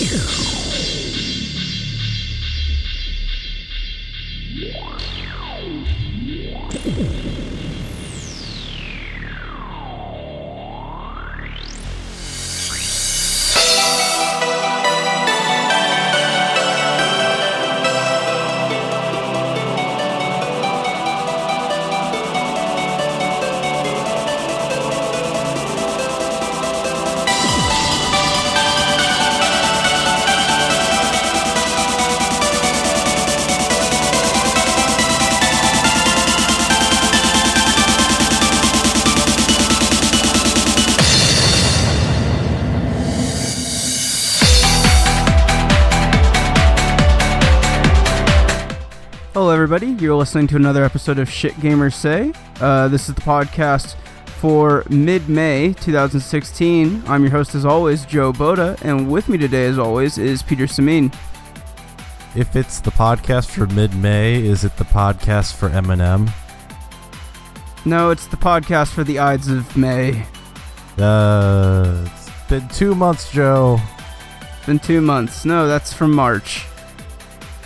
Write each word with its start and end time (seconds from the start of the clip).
You're 0.00 0.47
listening 50.18 50.48
to 50.48 50.56
another 50.56 50.84
episode 50.84 51.18
of 51.20 51.30
Shit 51.30 51.54
Gamers 51.54 51.94
Say. 51.94 52.32
Uh, 52.60 52.88
this 52.88 53.08
is 53.08 53.14
the 53.14 53.20
podcast 53.20 53.94
for 54.40 54.84
mid 54.90 55.28
May 55.28 55.72
2016. 55.74 57.04
I'm 57.06 57.22
your 57.22 57.30
host, 57.30 57.54
as 57.54 57.64
always, 57.64 58.04
Joe 58.04 58.32
Boda, 58.32 58.80
and 58.82 59.10
with 59.10 59.28
me 59.28 59.38
today, 59.38 59.66
as 59.66 59.78
always, 59.78 60.18
is 60.18 60.42
Peter 60.42 60.64
Samin. 60.66 61.14
If 62.34 62.56
it's 62.56 62.80
the 62.80 62.90
podcast 62.90 63.48
for 63.50 63.66
mid-May, 63.66 64.44
is 64.44 64.64
it 64.64 64.76
the 64.76 64.84
podcast 64.84 65.54
for 65.54 65.70
Eminem? 65.70 66.30
No, 67.86 68.10
it's 68.10 68.26
the 68.26 68.36
podcast 68.36 68.88
for 68.92 69.02
the 69.02 69.18
Ides 69.18 69.48
of 69.48 69.76
May. 69.76 70.26
Uh, 70.98 72.06
it's 72.06 72.30
been 72.48 72.68
two 72.68 72.94
months, 72.94 73.30
Joe. 73.32 73.78
Been 74.66 74.78
two 74.78 75.00
months. 75.00 75.44
No, 75.44 75.66
that's 75.66 75.92
from 75.92 76.12
March. 76.12 76.66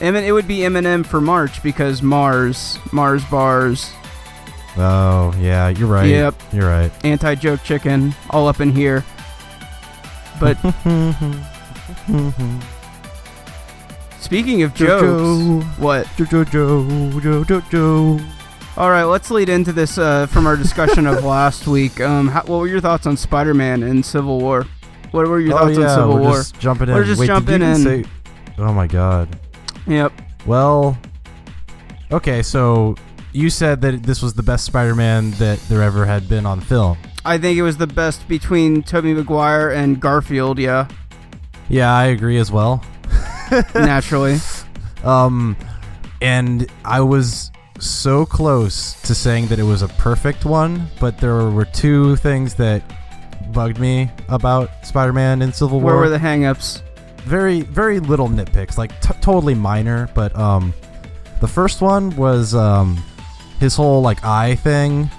Emin- 0.02 0.24
it 0.24 0.32
would 0.32 0.48
be 0.48 0.58
Eminem 0.58 1.06
for 1.06 1.20
March 1.20 1.62
because 1.62 2.02
Mars, 2.02 2.78
Mars 2.92 3.24
bars, 3.26 3.92
Oh, 4.76 5.34
yeah, 5.38 5.68
you're 5.68 5.88
right. 5.88 6.08
Yep. 6.08 6.34
You're 6.52 6.68
right. 6.68 6.90
anti 7.04 7.34
joke 7.34 7.62
chicken, 7.62 8.14
all 8.30 8.48
up 8.48 8.60
in 8.60 8.72
here. 8.72 9.04
But 10.40 10.54
speaking 14.18 14.62
of 14.62 14.72
jokes, 14.74 15.66
what? 15.78 16.06
All 18.74 18.90
right, 18.90 19.04
let's 19.04 19.30
lead 19.30 19.50
into 19.50 19.72
this 19.72 19.98
uh, 19.98 20.26
from 20.26 20.46
our 20.46 20.56
discussion 20.56 21.06
of 21.06 21.22
last 21.22 21.66
week. 21.66 22.00
Um, 22.00 22.28
how, 22.28 22.40
what 22.44 22.58
were 22.60 22.66
your 22.66 22.80
thoughts 22.80 23.06
on 23.06 23.18
Spider-Man 23.18 23.82
and 23.82 24.04
Civil 24.04 24.40
War? 24.40 24.66
What 25.10 25.28
were 25.28 25.38
your 25.38 25.54
oh, 25.54 25.58
thoughts 25.58 25.78
yeah, 25.78 25.90
on 25.90 25.98
Civil 25.98 26.14
we're 26.14 26.20
War? 26.22 26.32
just 26.32 26.58
jumping 26.58 26.88
in. 26.88 26.94
We're 26.94 27.04
just 27.04 27.20
Wait, 27.20 27.26
jumping 27.26 27.60
in. 27.60 27.76
Say, 27.76 28.04
oh 28.56 28.72
my 28.72 28.86
god. 28.86 29.38
Yep. 29.86 30.12
Well, 30.46 30.98
okay, 32.10 32.42
so 32.42 32.96
you 33.32 33.50
said 33.50 33.80
that 33.82 34.02
this 34.02 34.22
was 34.22 34.34
the 34.34 34.42
best 34.42 34.64
Spider-Man 34.64 35.32
that 35.32 35.58
there 35.68 35.82
ever 35.82 36.04
had 36.04 36.28
been 36.28 36.46
on 36.46 36.60
film. 36.60 36.98
I 37.24 37.38
think 37.38 37.56
it 37.58 37.62
was 37.62 37.76
the 37.76 37.86
best 37.86 38.26
between 38.28 38.82
Tobey 38.82 39.14
Maguire 39.14 39.70
and 39.70 40.00
Garfield. 40.00 40.58
Yeah, 40.58 40.88
Yeah, 41.68 41.94
I 41.94 42.06
agree 42.06 42.38
as 42.38 42.50
well. 42.50 42.84
naturally. 43.74 44.38
Um, 45.04 45.56
and 46.20 46.70
I 46.84 47.00
was 47.00 47.50
so 47.80 48.24
close 48.24 48.92
to 49.02 49.16
saying 49.16 49.48
that 49.48 49.58
it 49.58 49.64
was 49.64 49.82
a 49.82 49.88
perfect 49.88 50.44
one, 50.44 50.86
but 51.00 51.18
there 51.18 51.50
were 51.50 51.64
two 51.64 52.14
things 52.14 52.54
that 52.54 52.84
bugged 53.52 53.80
me 53.80 54.10
about 54.28 54.70
Spider-Man 54.86 55.42
in 55.42 55.52
Civil 55.52 55.80
War. 55.80 55.94
Where 55.94 56.02
were 56.02 56.08
the 56.08 56.18
hangups? 56.18 56.82
Very, 57.24 57.60
very 57.62 58.00
little 58.00 58.28
nitpicks, 58.28 58.76
like 58.78 58.98
t- 59.00 59.14
totally 59.20 59.54
minor. 59.54 60.08
But 60.14 60.34
um, 60.36 60.72
the 61.40 61.48
first 61.48 61.80
one 61.80 62.14
was 62.16 62.54
um, 62.54 63.02
his 63.60 63.74
whole 63.76 64.02
like 64.02 64.24
eye 64.24 64.54
thing, 64.56 65.10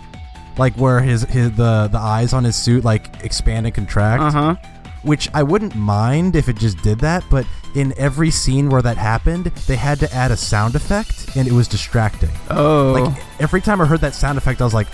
like 0.58 0.74
where 0.76 1.00
his 1.02 1.24
his 1.24 1.52
the 1.52 1.88
the 1.92 1.98
eyes 2.00 2.34
on 2.34 2.44
his 2.44 2.56
suit 2.56 2.84
like 2.84 3.24
expand 3.24 3.66
and 3.66 3.74
contract 3.76 4.22
Uh 4.24 4.32
huh. 4.32 4.56
which 5.04 5.28
I 5.34 5.44
wouldn't 5.44 5.76
mind 5.76 6.36
if 6.36 6.48
it 6.50 6.58
just 6.58 6.78
did 6.84 7.00
that, 7.00 7.24
but 7.30 7.46
in 7.76 7.94
every 7.98 8.30
scene 8.30 8.70
where 8.70 8.82
that 8.84 8.98
happened, 8.98 9.46
they 9.68 9.76
had 9.76 10.00
to 10.02 10.14
add 10.14 10.30
a 10.32 10.38
sound 10.38 10.76
effect, 10.76 11.36
and 11.36 11.48
it 11.48 11.52
was 11.54 11.68
distracting. 11.68 12.30
Oh. 12.52 12.92
Like 12.94 13.24
every 13.42 13.62
time 13.62 13.82
I 13.82 13.86
heard 13.86 14.02
that 14.02 14.14
sound 14.14 14.38
effect, 14.38 14.62
I 14.62 14.64
was 14.64 14.76
like, 14.76 14.88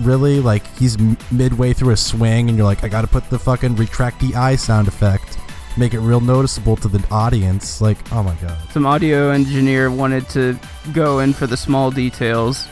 "Really?" 0.00 0.40
Like 0.40 0.66
he's 0.78 0.96
m- 0.96 1.18
midway 1.30 1.72
through 1.74 1.90
a 1.92 1.96
swing, 1.98 2.48
and 2.48 2.56
you're 2.56 2.66
like, 2.66 2.82
"I 2.82 2.88
got 2.88 3.02
to 3.02 3.08
put 3.08 3.28
the 3.28 3.38
fucking 3.38 3.76
retract 3.76 4.20
the 4.20 4.34
eye 4.34 4.56
sound 4.56 4.88
effect, 4.88 5.36
make 5.78 5.94
it 5.94 6.00
real 6.00 6.20
noticeable 6.20 6.76
to 6.76 6.88
the 6.88 7.02
audience." 7.10 7.80
Like, 7.80 7.98
oh 8.12 8.22
my 8.22 8.34
god, 8.36 8.56
Some 8.72 8.86
audio 8.86 9.30
engineer 9.30 9.90
wanted 9.90 10.28
to 10.30 10.58
go 10.92 11.20
in 11.20 11.32
for 11.32 11.46
the 11.46 11.56
small 11.56 11.90
details. 11.90 12.66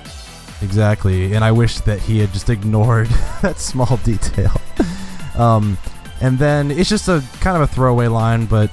exactly. 0.62 1.32
And 1.34 1.44
I 1.44 1.52
wish 1.52 1.80
that 1.80 2.00
he 2.00 2.18
had 2.18 2.32
just 2.32 2.48
ignored 2.56 3.06
that 3.42 3.58
small 3.58 3.96
detail. 4.04 4.52
um, 5.36 5.78
and 6.20 6.38
then 6.38 6.70
it's 6.70 6.88
just 6.88 7.08
a 7.08 7.22
kind 7.40 7.56
of 7.56 7.62
a 7.62 7.66
throwaway 7.66 8.06
line, 8.08 8.46
but 8.46 8.70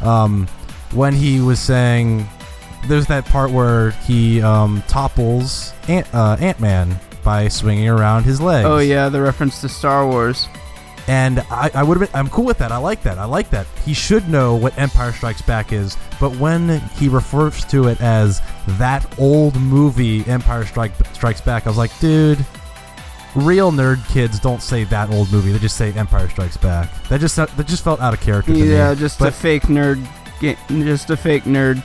um, 0.00 0.46
when 0.92 1.12
he 1.12 1.40
was 1.40 1.58
saying, 1.58 2.26
there's 2.86 3.06
that 3.06 3.24
part 3.26 3.50
where 3.50 3.90
he 4.06 4.40
um, 4.42 4.82
topples 4.86 5.72
Ant 5.88 6.06
uh, 6.14 6.36
Ant 6.38 6.60
Man 6.60 7.00
by 7.24 7.48
swinging 7.48 7.88
around 7.88 8.24
his 8.24 8.40
legs. 8.40 8.66
Oh 8.66 8.78
yeah, 8.78 9.08
the 9.08 9.20
reference 9.20 9.60
to 9.62 9.68
Star 9.68 10.06
Wars. 10.06 10.46
And 11.06 11.40
I, 11.50 11.70
I 11.74 11.82
would 11.82 12.00
have 12.00 12.10
been, 12.10 12.18
I'm 12.18 12.28
cool 12.30 12.46
with 12.46 12.58
that. 12.58 12.72
I 12.72 12.78
like 12.78 13.02
that. 13.02 13.18
I 13.18 13.26
like 13.26 13.50
that. 13.50 13.66
He 13.84 13.92
should 13.92 14.28
know 14.28 14.54
what 14.56 14.76
Empire 14.78 15.12
Strikes 15.12 15.42
Back 15.42 15.72
is, 15.72 15.96
but 16.18 16.34
when 16.36 16.80
he 16.96 17.08
refers 17.08 17.64
to 17.66 17.88
it 17.88 18.00
as 18.00 18.40
that 18.78 19.18
old 19.18 19.54
movie, 19.60 20.24
Empire 20.26 20.64
Strike, 20.64 20.92
Strikes 21.12 21.42
Back, 21.42 21.66
I 21.66 21.70
was 21.70 21.76
like, 21.76 21.96
dude, 22.00 22.44
real 23.34 23.70
nerd 23.70 24.06
kids 24.08 24.40
don't 24.40 24.62
say 24.62 24.84
that 24.84 25.10
old 25.10 25.30
movie. 25.30 25.52
They 25.52 25.58
just 25.58 25.76
say 25.76 25.92
Empire 25.92 26.28
Strikes 26.28 26.56
Back. 26.56 26.90
That 27.08 27.20
just 27.20 27.36
that 27.36 27.66
just 27.66 27.84
felt 27.84 28.00
out 28.00 28.14
of 28.14 28.20
character 28.20 28.52
to 28.52 28.58
me. 28.58 28.72
Yeah, 28.72 28.94
just 28.94 29.20
a 29.20 29.30
fake 29.30 29.64
nerd. 29.64 30.06
Just 30.68 31.10
a 31.10 31.16
fake 31.16 31.44
nerd. 31.44 31.82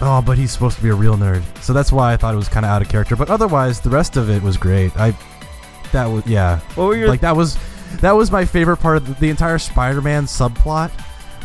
Oh, 0.00 0.22
but 0.22 0.38
he's 0.38 0.52
supposed 0.52 0.76
to 0.76 0.82
be 0.82 0.90
a 0.90 0.94
real 0.94 1.16
nerd, 1.16 1.42
so 1.60 1.72
that's 1.72 1.90
why 1.90 2.12
I 2.12 2.16
thought 2.16 2.32
it 2.32 2.36
was 2.36 2.48
kind 2.48 2.64
of 2.64 2.70
out 2.70 2.82
of 2.82 2.88
character. 2.88 3.16
But 3.16 3.30
otherwise, 3.30 3.80
the 3.80 3.90
rest 3.90 4.16
of 4.16 4.30
it 4.30 4.40
was 4.42 4.56
great. 4.56 4.96
I, 4.96 5.12
that 5.92 6.06
was 6.06 6.24
yeah, 6.26 6.60
What 6.76 6.86
were 6.86 6.96
your 6.96 7.08
like 7.08 7.20
that 7.20 7.34
was 7.34 7.58
that 8.00 8.12
was 8.12 8.30
my 8.30 8.44
favorite 8.44 8.78
part 8.78 8.96
of 8.96 9.06
the, 9.06 9.14
the 9.14 9.30
entire 9.30 9.58
Spider-Man 9.58 10.24
subplot. 10.24 10.90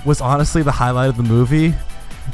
Was 0.05 0.19
honestly 0.19 0.63
the 0.63 0.71
highlight 0.71 1.09
of 1.09 1.17
the 1.17 1.23
movie. 1.23 1.73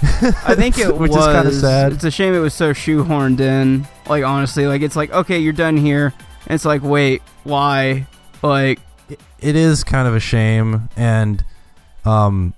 I 0.02 0.56
think 0.56 0.78
it 0.80 0.96
which 0.98 1.12
was 1.12 1.28
is 1.28 1.34
kind 1.34 1.48
of 1.48 1.54
sad. 1.54 1.94
It's 1.94 2.04
a 2.04 2.12
shame 2.12 2.34
it 2.34 2.40
was 2.40 2.54
so 2.54 2.74
shoehorned 2.74 3.40
in. 3.40 3.88
Like 4.08 4.24
honestly, 4.24 4.66
like 4.66 4.82
it's 4.82 4.96
like 4.96 5.12
okay, 5.12 5.40
you're 5.40 5.54
done 5.54 5.78
here. 5.78 6.14
And 6.48 6.56
it's 6.56 6.66
like 6.66 6.82
wait, 6.82 7.22
why? 7.44 8.08
Like 8.42 8.80
It, 9.10 9.20
it 9.40 9.56
is 9.56 9.84
kind 9.84 10.08
of 10.08 10.16
a 10.16 10.20
shame, 10.20 10.90
and 10.96 11.44
um, 12.06 12.54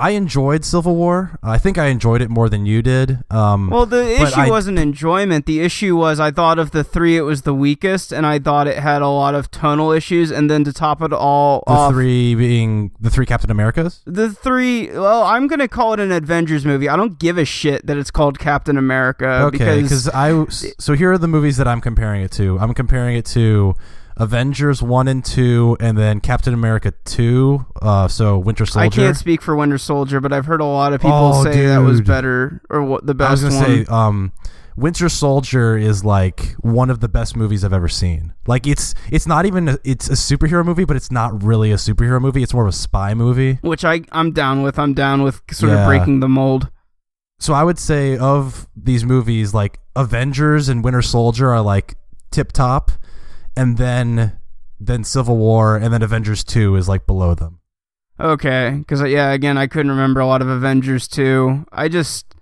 I 0.00 0.10
enjoyed 0.10 0.64
Civil 0.64 0.96
War. 0.96 1.38
I 1.42 1.58
think 1.58 1.76
I 1.76 1.86
enjoyed 1.86 2.22
it 2.22 2.30
more 2.30 2.48
than 2.48 2.64
you 2.64 2.80
did. 2.80 3.18
Um, 3.30 3.68
well, 3.68 3.84
the 3.84 4.22
issue 4.22 4.40
I- 4.40 4.48
wasn't 4.48 4.78
enjoyment. 4.78 5.44
The 5.44 5.60
issue 5.60 5.94
was 5.96 6.18
I 6.18 6.30
thought 6.30 6.58
of 6.58 6.70
the 6.70 6.82
three 6.82 7.16
it 7.18 7.22
was 7.22 7.42
the 7.42 7.52
weakest, 7.54 8.10
and 8.10 8.24
I 8.26 8.38
thought 8.38 8.66
it 8.66 8.78
had 8.78 9.02
a 9.02 9.08
lot 9.08 9.34
of 9.34 9.50
tonal 9.50 9.92
issues. 9.92 10.30
And 10.30 10.50
then 10.50 10.64
to 10.64 10.72
top 10.72 11.02
it 11.02 11.12
all 11.12 11.62
the 11.66 11.72
off, 11.72 11.92
three 11.92 12.34
being 12.34 12.92
the 12.98 13.10
three 13.10 13.26
Captain 13.26 13.50
Americas. 13.50 14.00
The 14.06 14.30
three, 14.32 14.90
well, 14.90 15.22
I'm 15.22 15.46
gonna 15.46 15.68
call 15.68 15.92
it 15.92 16.00
an 16.00 16.12
Avengers 16.12 16.64
movie. 16.64 16.88
I 16.88 16.96
don't 16.96 17.18
give 17.18 17.36
a 17.36 17.44
shit 17.44 17.86
that 17.86 17.98
it's 17.98 18.10
called 18.10 18.38
Captain 18.38 18.78
America 18.78 19.26
Okay, 19.44 19.82
because 19.82 19.82
because 19.82 20.08
I 20.08 20.46
so 20.78 20.94
here 20.94 21.12
are 21.12 21.18
the 21.18 21.28
movies 21.28 21.58
that 21.58 21.68
I'm 21.68 21.80
comparing 21.82 22.22
it 22.22 22.30
to. 22.32 22.58
I'm 22.58 22.72
comparing 22.72 23.16
it 23.16 23.26
to 23.26 23.74
Avengers 24.16 24.82
one 24.82 25.08
and 25.08 25.24
two, 25.24 25.76
and 25.80 25.96
then 25.96 26.20
Captain 26.20 26.52
America 26.54 26.92
two. 27.04 27.64
Uh, 27.80 28.08
so 28.08 28.38
Winter 28.38 28.66
Soldier. 28.66 29.00
I 29.02 29.04
can't 29.06 29.16
speak 29.16 29.40
for 29.42 29.56
Winter 29.56 29.78
Soldier, 29.78 30.20
but 30.20 30.32
I've 30.32 30.46
heard 30.46 30.60
a 30.60 30.64
lot 30.66 30.92
of 30.92 31.00
people 31.00 31.16
Oh, 31.16 31.44
say 31.44 31.66
that 31.66 31.78
was 31.78 32.00
better 32.00 32.60
or 32.70 32.82
what 32.82 33.06
the 33.06 33.14
I 33.24 33.30
was 33.30 33.42
best 33.42 33.54
gonna 33.58 33.66
one. 33.76 33.86
say, 33.86 33.92
um, 33.92 34.32
Winter 34.76 35.08
Soldier 35.08 35.76
is 35.76 36.04
like 36.04 36.52
one 36.60 36.90
of 36.90 37.00
the 37.00 37.08
best 37.08 37.36
movies 37.36 37.64
I've 37.64 37.72
ever 37.72 37.88
seen. 37.88 38.32
Like 38.46 38.66
it's 38.66 38.94
it's 39.10 39.26
not 39.26 39.46
even 39.46 39.68
a, 39.68 39.78
it's 39.84 40.08
a 40.08 40.12
superhero 40.14 40.64
movie, 40.64 40.84
but 40.84 40.96
it's 40.96 41.10
not 41.10 41.42
really 41.42 41.70
a 41.72 41.76
superhero 41.76 42.20
movie. 42.20 42.42
It's 42.42 42.54
more 42.54 42.62
of 42.64 42.68
a 42.68 42.76
spy 42.76 43.14
movie. 43.14 43.58
which 43.62 43.84
I 43.84 44.02
I'm 44.12 44.32
down 44.32 44.62
with. 44.62 44.78
I'm 44.78 44.94
down 44.94 45.22
with 45.22 45.40
sort 45.50 45.72
of 45.72 45.86
breaking 45.86 46.20
the 46.20 46.28
mold. 46.28 46.70
So 47.38 47.54
I 47.54 47.64
would 47.64 47.78
say 47.78 48.18
of 48.18 48.68
these 48.76 49.02
movies, 49.04 49.54
like 49.54 49.80
Avengers 49.96 50.68
and 50.68 50.84
Winter 50.84 51.00
Soldier 51.02 51.48
are 51.50 51.62
like 51.62 51.94
tip 52.30 52.52
top, 52.52 52.90
and 53.60 53.76
then 53.76 54.38
then 54.80 55.04
Civil 55.04 55.36
War, 55.36 55.76
and 55.76 55.92
then 55.92 56.02
Avengers 56.02 56.42
two 56.42 56.76
is 56.76 56.88
like 56.88 57.06
below 57.06 57.34
them. 57.34 57.60
Okay, 58.18 58.76
because 58.78 59.02
uh, 59.02 59.06
yeah, 59.06 59.32
again, 59.32 59.58
I 59.58 59.66
couldn't 59.66 59.90
remember 59.90 60.20
a 60.20 60.26
lot 60.26 60.40
of 60.40 60.48
Avengers 60.48 61.06
two. 61.06 61.66
I 61.70 61.88
just 61.88 62.34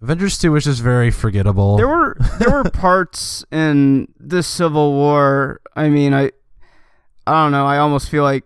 Avengers 0.00 0.38
two 0.38 0.52
was 0.52 0.64
just 0.64 0.82
very 0.82 1.10
forgettable. 1.10 1.76
there 1.76 1.88
were 1.88 2.16
there 2.38 2.50
were 2.50 2.64
parts 2.70 3.44
in 3.52 4.08
the 4.18 4.42
Civil 4.42 4.92
War. 4.92 5.60
I 5.74 5.90
mean, 5.90 6.14
I 6.14 6.30
I 7.26 7.42
don't 7.44 7.52
know. 7.52 7.66
I 7.66 7.76
almost 7.76 8.08
feel 8.08 8.22
like 8.22 8.44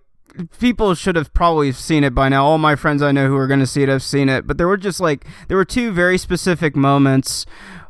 people 0.59 0.97
should 0.97 1.15
have 1.15 1.33
probably 1.33 1.71
seen 1.71 2.03
it 2.03 2.15
by 2.15 2.29
now. 2.29 2.45
All 2.45 2.59
my 2.59 2.75
friends 2.75 3.03
I 3.03 3.13
know 3.13 3.29
who 3.29 3.37
are 3.37 3.47
going 3.47 3.61
to 3.61 3.67
see 3.69 3.85
it 3.85 3.89
have 3.89 4.03
seen 4.03 4.29
it, 4.29 4.49
but 4.49 4.59
there 4.59 4.67
were 4.67 4.77
just 4.77 4.99
like 4.99 5.27
there 5.47 5.57
were 5.57 5.65
two 5.65 5.93
very 5.93 6.19
specific 6.19 6.75
moments 6.75 7.47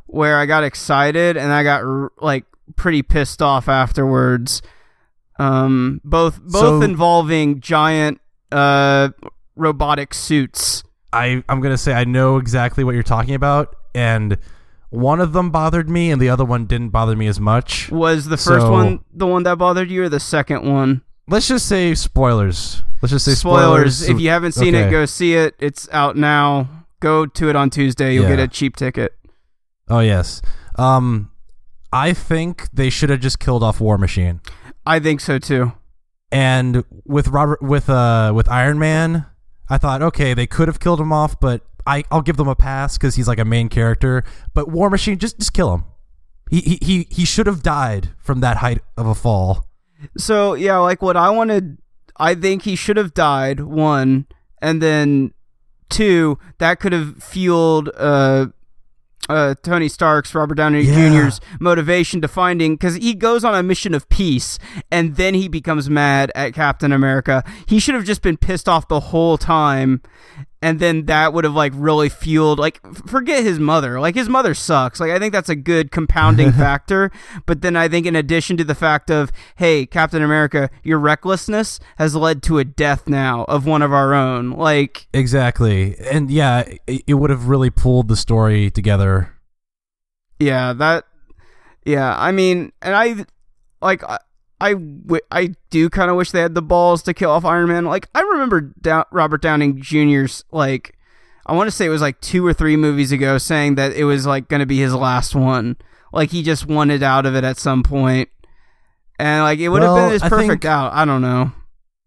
where 0.07 0.39
I 0.39 0.45
got 0.45 0.63
excited 0.63 1.39
and 1.39 1.53
I 1.53 1.63
got 1.63 1.85
like 2.23 2.45
pretty 2.77 3.03
pissed 3.03 3.41
off 3.43 3.69
afterwards. 3.69 4.63
Um, 5.39 6.01
both 6.05 6.41
both 6.43 6.61
So- 6.61 6.83
involving 6.83 7.61
giant 7.61 8.21
uh 8.53 9.11
robotic 9.57 10.13
suits. 10.15 10.83
I 11.13 11.43
I'm 11.49 11.61
gonna 11.61 11.79
say 11.79 11.93
I 11.95 12.05
know 12.05 12.37
exactly 12.37 12.85
what 12.85 12.95
you're 12.95 13.03
talking 13.03 13.35
about, 13.35 13.75
and 13.95 14.37
one 14.91 15.21
of 15.21 15.33
them 15.33 15.51
bothered 15.51 15.89
me, 15.89 16.11
and 16.11 16.21
the 16.21 16.29
other 16.29 16.45
one 16.45 16.67
didn't 16.67 16.91
bother 16.91 17.17
me 17.17 17.27
as 17.27 17.41
much. 17.41 17.91
Was 17.91 18.27
the 18.27 18.37
first 18.37 18.67
So- 18.67 18.71
one 18.73 19.01
the 19.13 19.27
one 19.27 19.43
that 19.45 19.57
bothered 19.59 19.91
you, 19.91 20.05
or 20.05 20.09
the 20.09 20.21
second 20.21 20.65
one? 20.71 21.03
Let's 21.29 21.49
just 21.49 21.67
say 21.67 21.95
spoilers. 21.95 22.83
Let's 23.01 23.13
just 23.13 23.25
say 23.25 23.33
spoilers. 23.35 23.97
spoilers. 23.99 24.09
If 24.09 24.21
you 24.21 24.29
haven't 24.31 24.53
seen 24.53 24.75
it, 24.75 24.91
go 24.91 25.07
see 25.07 25.35
it. 25.35 25.55
It's 25.59 25.89
out 25.93 26.17
now. 26.17 26.69
Go 27.01 27.25
to 27.25 27.49
it 27.49 27.57
on 27.57 27.71
Tuesday. 27.71 28.15
You'll 28.15 28.25
Yeah. 28.25 28.31
get 28.37 28.39
a 28.41 28.49
cheap 28.49 28.77
ticket. 28.77 29.15
Oh 29.89 30.01
yes. 30.01 30.43
Um, 30.77 31.30
I 31.93 32.13
think 32.13 32.69
they 32.73 32.91
should 32.91 33.11
have 33.11 33.21
just 33.21 33.39
killed 33.39 33.63
off 33.63 33.81
War 33.81 33.99
Machine. 33.99 34.41
I 34.87 35.01
think 35.01 35.21
so 35.21 35.39
too. 35.39 35.73
And 36.33 36.85
with 37.05 37.29
Robert, 37.29 37.61
with 37.61 37.91
uh, 37.91 38.33
with 38.35 38.49
Iron 38.49 38.79
Man, 38.79 39.27
I 39.69 39.79
thought 39.79 40.03
okay, 40.03 40.35
they 40.35 40.47
could 40.47 40.69
have 40.69 40.79
killed 40.81 41.01
him 41.01 41.13
off, 41.13 41.39
but 41.41 41.63
I 41.87 42.05
I'll 42.11 42.23
give 42.23 42.37
them 42.37 42.49
a 42.49 42.55
pass 42.55 42.97
because 42.97 43.17
he's 43.17 43.29
like 43.29 43.39
a 43.39 43.45
main 43.45 43.69
character. 43.69 44.25
But 44.55 44.71
War 44.71 44.91
Machine, 44.91 45.19
just 45.19 45.39
just 45.39 45.53
kill 45.53 45.75
him. 45.75 45.85
He 46.51 46.61
he 46.61 46.79
he, 46.83 47.07
he 47.11 47.25
should 47.25 47.47
have 47.47 47.63
died 47.63 48.11
from 48.19 48.41
that 48.41 48.59
height 48.59 48.81
of 48.97 49.07
a 49.07 49.15
fall. 49.15 49.67
So 50.17 50.55
yeah, 50.55 50.79
like 50.79 51.03
what 51.03 51.17
I 51.17 51.31
wanted. 51.31 51.79
I 52.17 52.35
think 52.35 52.63
he 52.63 52.77
should 52.77 52.97
have 52.97 53.15
died. 53.15 53.61
One, 53.61 54.27
and 54.61 54.81
then 54.81 55.33
two. 55.89 56.39
That 56.59 56.79
could 56.79 56.93
have 56.93 57.23
fueled 57.23 57.91
uh, 57.97 58.49
uh, 59.29 59.55
Tony 59.63 59.89
Stark's 59.89 60.35
Robert 60.35 60.55
Downey 60.57 60.83
Yeah. 60.83 61.25
Jr.'s 61.27 61.41
motivation 61.61 62.21
to 62.23 62.29
finding 62.29 62.75
because 62.75 62.97
he 62.97 63.15
goes 63.15 63.45
on 63.45 63.55
a 63.55 63.63
mission 63.63 63.95
of 63.95 64.09
peace 64.09 64.59
and 64.91 65.17
then 65.17 65.35
he 65.35 65.47
becomes 65.49 65.89
mad 65.91 66.33
at 66.35 66.55
Captain 66.55 66.93
America. 66.93 67.45
He 67.67 67.79
should 67.79 67.95
have 67.95 68.05
just 68.05 68.23
been 68.23 68.37
pissed 68.37 68.69
off 68.69 68.89
the 68.89 69.01
whole 69.01 69.39
time. 69.39 70.03
And 70.63 70.79
then 70.79 71.07
that 71.07 71.33
would 71.33 71.45
have 71.45 71.55
like 71.55 71.73
really 71.75 72.11
fueled 72.11 72.59
like 72.59 72.81
forget 73.07 73.43
his 73.43 73.59
mother. 73.59 73.99
Like 73.99 74.15
his 74.15 74.29
mother 74.29 74.55
sucks. 74.55 75.01
Like 75.01 75.11
I 75.11 75.19
think 75.19 75.33
that's 75.33 75.49
a 75.49 75.57
good 75.57 75.91
compounding 75.91 76.53
factor. 76.65 77.11
But 77.47 77.63
then 77.63 77.77
I 77.77 77.89
think 77.89 78.07
in 78.07 78.15
addition 78.15 78.57
to 78.59 78.65
the 78.65 78.75
fact 78.75 79.11
of, 79.11 79.33
hey, 79.57 79.87
Captain 79.87 80.23
America, 80.23 80.69
your 80.83 80.99
recklessness 80.99 81.81
has 81.97 82.15
led 82.15 82.43
to 82.45 82.59
a 82.59 82.65
death 82.65 83.09
now 83.09 83.45
of 83.45 83.67
one 83.67 83.81
of 83.81 83.93
our 83.93 84.13
own. 84.13 84.51
Like 84.51 85.09
Exactly, 85.15 85.97
and 85.99 86.31
yeah, 86.31 86.65
it, 86.87 87.05
it 87.07 87.15
would 87.15 87.31
have 87.31 87.49
really 87.49 87.71
pulled 87.71 88.09
the 88.09 88.17
story 88.17 88.71
together. 88.71 89.35
Yeah, 90.39 90.73
that. 90.75 91.05
Yeah, 91.87 92.15
I 92.19 92.33
mean, 92.33 92.73
and 92.83 92.95
I 92.95 93.25
like 93.81 94.03
I 94.61 94.69
I, 94.69 94.73
w- 94.75 95.21
I 95.31 95.55
do 95.71 95.89
kind 95.89 96.11
of 96.11 96.17
wish 96.17 96.31
they 96.33 96.41
had 96.41 96.55
the 96.55 96.63
balls 96.63 97.03
to 97.05 97.15
kill 97.15 97.31
off 97.31 97.45
Iron 97.45 97.69
Man. 97.69 97.85
Like 97.87 98.09
I 98.15 98.21
remember 98.21 98.61
Dow- 98.81 99.07
Robert 99.11 99.43
Downing 99.43 99.81
Jr.'s 99.81 100.45
like 100.53 100.97
I 101.47 101.55
want 101.55 101.67
to 101.69 101.71
say 101.73 101.87
it 101.87 101.91
was 101.91 102.03
like 102.03 102.21
two 102.21 102.47
or 102.47 102.53
three 102.53 102.77
movies 102.77 103.11
ago 103.13 103.39
saying 103.39 103.75
that 103.77 103.93
it 103.95 104.05
was 104.05 104.27
like 104.27 104.49
going 104.49 104.61
to 104.61 104.67
be 104.67 104.79
his 104.79 104.95
last 104.95 105.35
one. 105.35 105.77
Like 106.13 106.31
he 106.31 106.43
just 106.43 106.67
wanted 106.67 107.03
out 107.03 107.25
of 107.27 107.35
it 107.35 107.45
at 107.45 107.57
some 107.57 107.83
point. 107.83 108.29
And 109.19 109.43
like 109.45 109.59
it 109.59 109.69
would 109.69 109.83
have 109.83 109.95
been 109.97 110.11
his 110.13 110.23
I 110.23 110.29
perfect 110.29 110.49
think- 110.49 110.65
out. 110.67 110.93
I 110.93 111.05
don't 111.05 111.23
know. 111.23 111.53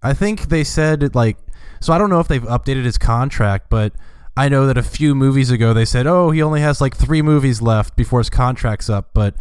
I 0.01 0.13
think 0.13 0.49
they 0.49 0.63
said 0.63 1.15
like 1.15 1.37
so 1.79 1.91
I 1.93 1.97
don't 1.97 2.09
know 2.09 2.19
if 2.19 2.27
they've 2.27 2.41
updated 2.43 2.85
his 2.85 2.97
contract, 2.97 3.69
but 3.69 3.93
I 4.37 4.49
know 4.49 4.65
that 4.67 4.77
a 4.77 4.83
few 4.83 5.13
movies 5.15 5.51
ago 5.51 5.73
they 5.73 5.85
said, 5.85 6.07
"Oh, 6.07 6.31
he 6.31 6.41
only 6.41 6.61
has 6.61 6.81
like 6.81 6.95
3 6.95 7.21
movies 7.21 7.61
left 7.61 7.95
before 7.95 8.19
his 8.19 8.29
contract's 8.29 8.89
up." 8.89 9.09
But 9.13 9.35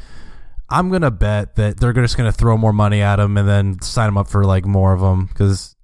I'm 0.72 0.88
going 0.88 1.02
to 1.02 1.10
bet 1.10 1.56
that 1.56 1.78
they're 1.78 1.92
just 1.92 2.16
going 2.16 2.30
to 2.30 2.36
throw 2.36 2.56
more 2.56 2.72
money 2.72 3.02
at 3.02 3.20
him 3.20 3.36
and 3.36 3.48
then 3.48 3.80
sign 3.82 4.08
him 4.08 4.18
up 4.18 4.28
for 4.28 4.44
like 4.44 4.64
more 4.64 4.92
of 4.92 5.00
them 5.00 5.28
cuz 5.34 5.76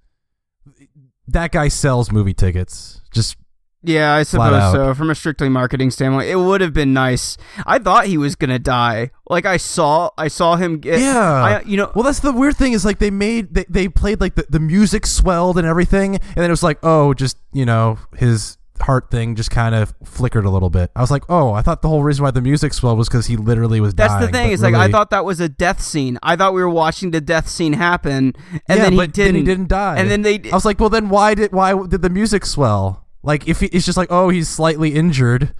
that 1.27 1.51
guy 1.51 1.67
sells 1.67 2.11
movie 2.11 2.33
tickets. 2.33 3.01
Just 3.13 3.37
Yeah, 3.83 4.13
I 4.13 4.23
suppose 4.23 4.73
so. 4.73 4.93
From 4.93 5.09
a 5.09 5.15
strictly 5.15 5.47
marketing 5.47 5.91
standpoint, 5.91 6.27
it 6.27 6.35
would 6.35 6.59
have 6.61 6.73
been 6.73 6.91
nice. 6.93 7.37
I 7.65 7.79
thought 7.79 8.07
he 8.07 8.17
was 8.17 8.35
gonna 8.35 8.59
die. 8.59 9.11
Like 9.29 9.45
I 9.45 9.57
saw, 9.57 10.09
I 10.17 10.27
saw 10.27 10.55
him 10.55 10.79
get. 10.79 10.99
Yeah. 10.99 11.19
I, 11.21 11.61
you 11.61 11.77
know. 11.77 11.91
Well, 11.95 12.03
that's 12.03 12.19
the 12.19 12.33
weird 12.33 12.57
thing 12.57 12.73
is 12.73 12.83
like 12.83 12.99
they 12.99 13.11
made 13.11 13.53
they, 13.53 13.65
they 13.69 13.87
played 13.87 14.19
like 14.19 14.35
the, 14.35 14.45
the 14.49 14.59
music 14.59 15.05
swelled 15.05 15.57
and 15.57 15.65
everything, 15.65 16.15
and 16.15 16.35
then 16.35 16.45
it 16.45 16.49
was 16.49 16.63
like 16.63 16.79
oh, 16.83 17.13
just 17.13 17.37
you 17.53 17.65
know 17.65 17.97
his 18.17 18.57
heart 18.81 19.11
thing 19.11 19.35
just 19.35 19.51
kind 19.51 19.75
of 19.75 19.93
flickered 20.03 20.45
a 20.45 20.49
little 20.49 20.69
bit. 20.69 20.91
I 20.95 21.01
was 21.01 21.11
like, 21.11 21.23
oh, 21.29 21.53
I 21.53 21.61
thought 21.61 21.81
the 21.81 21.89
whole 21.89 22.03
reason 22.03 22.23
why 22.23 22.31
the 22.31 22.41
music 22.41 22.73
swelled 22.73 22.97
was 22.97 23.07
because 23.07 23.27
he 23.27 23.37
literally 23.37 23.79
was 23.79 23.93
dying. 23.93 24.09
That's 24.09 24.21
dying. 24.21 24.31
the 24.31 24.37
thing. 24.37 24.51
It's 24.51 24.61
Is 24.61 24.63
like 24.63 24.75
I 24.75 24.91
thought 24.91 25.09
that 25.11 25.25
was 25.25 25.39
a 25.39 25.49
death 25.49 25.81
scene. 25.81 26.17
I 26.23 26.35
thought 26.35 26.53
we 26.53 26.61
were 26.61 26.69
watching 26.69 27.11
the 27.11 27.21
death 27.21 27.47
scene 27.49 27.73
happen, 27.73 28.33
and 28.51 28.61
yeah, 28.67 28.75
then 28.75 28.91
he 28.93 28.97
but 28.97 29.13
didn't. 29.13 29.33
then 29.33 29.35
he 29.35 29.43
didn't 29.43 29.67
die. 29.69 29.97
And 29.97 30.09
then 30.09 30.21
they. 30.21 30.41
I 30.51 30.55
was 30.55 30.65
like, 30.65 30.79
well, 30.79 30.89
then 30.89 31.09
why 31.09 31.35
did 31.35 31.51
why 31.51 31.73
did 31.87 32.01
the 32.01 32.09
music 32.09 32.45
swell? 32.45 33.05
Like 33.23 33.47
if 33.47 33.59
he, 33.59 33.67
it's 33.67 33.85
just 33.85 33.97
like 33.97 34.11
oh, 34.11 34.29
he's 34.29 34.49
slightly 34.49 34.95
injured. 34.95 35.53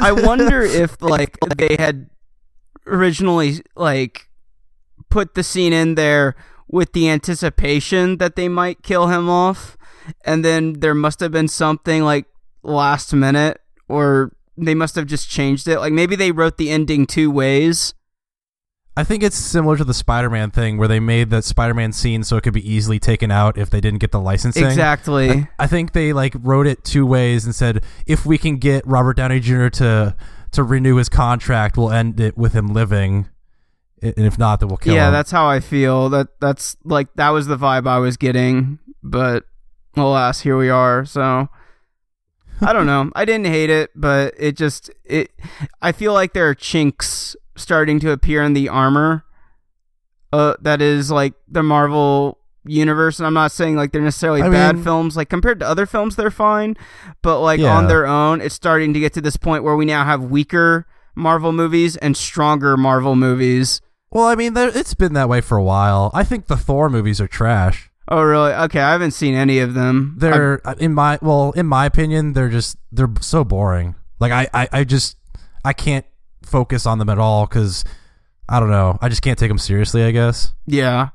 I 0.00 0.12
wonder 0.16 0.62
if 0.62 1.00
like 1.00 1.38
they 1.56 1.76
had 1.78 2.10
originally 2.86 3.62
like 3.74 4.28
put 5.08 5.34
the 5.34 5.42
scene 5.42 5.72
in 5.72 5.94
there 5.94 6.36
with 6.68 6.92
the 6.92 7.08
anticipation 7.08 8.18
that 8.18 8.36
they 8.36 8.48
might 8.48 8.82
kill 8.82 9.08
him 9.08 9.28
off, 9.28 9.76
and 10.24 10.44
then 10.44 10.74
there 10.80 10.94
must 10.94 11.20
have 11.20 11.32
been 11.32 11.48
something 11.48 12.02
like 12.04 12.26
last 12.62 13.12
minute, 13.12 13.60
or 13.88 14.32
they 14.56 14.74
must 14.74 14.94
have 14.94 15.06
just 15.06 15.28
changed 15.28 15.68
it. 15.68 15.78
Like 15.80 15.92
maybe 15.92 16.16
they 16.16 16.32
wrote 16.32 16.58
the 16.58 16.70
ending 16.70 17.06
two 17.06 17.30
ways. 17.30 17.94
I 18.96 19.04
think 19.04 19.22
it's 19.22 19.36
similar 19.36 19.76
to 19.76 19.84
the 19.84 19.94
Spider-Man 19.94 20.50
thing 20.50 20.76
where 20.76 20.88
they 20.88 21.00
made 21.00 21.30
the 21.30 21.42
Spider-Man 21.42 21.92
scene 21.92 22.22
so 22.22 22.36
it 22.36 22.42
could 22.42 22.52
be 22.52 22.70
easily 22.70 22.98
taken 22.98 23.30
out 23.30 23.56
if 23.56 23.70
they 23.70 23.80
didn't 23.80 24.00
get 24.00 24.10
the 24.10 24.20
licensing. 24.20 24.66
Exactly. 24.66 25.30
I, 25.30 25.48
I 25.60 25.66
think 25.68 25.92
they 25.92 26.12
like 26.12 26.34
wrote 26.38 26.66
it 26.66 26.84
two 26.84 27.06
ways 27.06 27.44
and 27.44 27.54
said 27.54 27.82
if 28.06 28.26
we 28.26 28.36
can 28.36 28.56
get 28.56 28.86
Robert 28.86 29.16
Downey 29.16 29.40
Jr. 29.40 29.68
to 29.68 30.16
to 30.52 30.62
renew 30.64 30.96
his 30.96 31.08
contract, 31.08 31.76
we'll 31.76 31.92
end 31.92 32.18
it 32.20 32.36
with 32.36 32.52
him 32.52 32.68
living, 32.68 33.28
and 34.02 34.18
if 34.18 34.38
not, 34.38 34.60
then 34.60 34.68
we'll 34.68 34.76
kill 34.76 34.94
yeah, 34.94 35.02
him. 35.02 35.06
Yeah, 35.06 35.18
that's 35.18 35.30
how 35.30 35.46
I 35.46 35.60
feel. 35.60 36.08
That 36.10 36.28
that's 36.40 36.76
like 36.84 37.14
that 37.14 37.30
was 37.30 37.46
the 37.46 37.56
vibe 37.56 37.86
I 37.86 37.98
was 37.98 38.16
getting, 38.16 38.80
but 39.02 39.44
alas, 39.96 40.40
here 40.40 40.58
we 40.58 40.68
are. 40.68 41.04
So 41.04 41.48
I 42.60 42.72
don't 42.72 42.86
know. 42.86 43.10
I 43.14 43.24
didn't 43.24 43.46
hate 43.46 43.70
it, 43.70 43.90
but 43.94 44.34
it 44.38 44.56
just 44.56 44.90
it. 45.04 45.30
I 45.82 45.92
feel 45.92 46.12
like 46.12 46.32
there 46.32 46.48
are 46.48 46.54
chinks 46.54 47.36
starting 47.56 48.00
to 48.00 48.10
appear 48.12 48.42
in 48.42 48.52
the 48.54 48.68
armor. 48.68 49.24
Uh, 50.32 50.54
that 50.60 50.80
is 50.80 51.10
like 51.10 51.34
the 51.48 51.62
Marvel 51.62 52.38
universe, 52.64 53.18
and 53.18 53.26
I'm 53.26 53.34
not 53.34 53.50
saying 53.52 53.76
like 53.76 53.90
they're 53.92 54.00
necessarily 54.02 54.42
I 54.42 54.48
bad 54.50 54.76
mean- 54.76 54.84
films. 54.84 55.16
Like 55.16 55.28
compared 55.28 55.58
to 55.60 55.66
other 55.68 55.86
films, 55.86 56.16
they're 56.16 56.30
fine, 56.30 56.76
but 57.22 57.40
like 57.40 57.58
Yeah. 57.60 57.76
on 57.76 57.88
their 57.88 58.06
own, 58.06 58.40
it's 58.40 58.54
starting 58.54 58.92
to 58.94 59.00
get 59.00 59.12
to 59.14 59.20
this 59.20 59.36
point 59.36 59.64
where 59.64 59.74
we 59.76 59.84
now 59.84 60.04
have 60.04 60.22
weaker 60.24 60.86
Marvel 61.16 61.52
movies 61.52 61.96
and 61.96 62.16
stronger 62.16 62.76
Marvel 62.76 63.16
movies. 63.16 63.80
well, 64.12 64.26
I 64.26 64.34
mean, 64.36 64.54
there, 64.54 64.68
it's 64.76 64.94
been 64.94 65.12
that 65.14 65.28
way 65.28 65.40
for 65.40 65.56
a 65.58 65.62
while. 65.62 66.10
I 66.14 66.22
think 66.24 66.46
the 66.46 66.56
Thor 66.56 66.88
movies 66.90 67.20
are 67.20 67.28
trash. 67.28 67.89
Oh, 68.10 68.22
really? 68.22 68.52
Okay, 68.52 68.80
I 68.80 68.90
haven't 68.92 69.12
seen 69.12 69.34
any 69.34 69.60
of 69.60 69.74
them. 69.74 70.14
They're 70.18 70.60
uh, 70.66 70.74
in 70.78 70.94
my 70.94 71.18
well, 71.22 71.52
in 71.52 71.66
my 71.66 71.86
opinion, 71.86 72.32
they're 72.32 72.48
just 72.48 72.76
they're 72.90 73.10
so 73.20 73.44
boring. 73.44 73.94
Like 74.18 74.32
I 74.32 74.48
I, 74.52 74.68
I 74.72 74.84
just 74.84 75.16
I 75.64 75.72
can't 75.72 76.04
focus 76.42 76.86
on 76.86 76.98
them 76.98 77.08
at 77.08 77.18
all 77.18 77.46
because 77.46 77.84
I 78.48 78.58
don't 78.58 78.70
know. 78.70 78.98
I 79.00 79.08
just 79.08 79.22
can't 79.22 79.38
take 79.38 79.48
them 79.50 79.58
seriously. 79.58 80.02
I 80.02 80.10
guess. 80.10 80.52
yeah, 80.66 81.10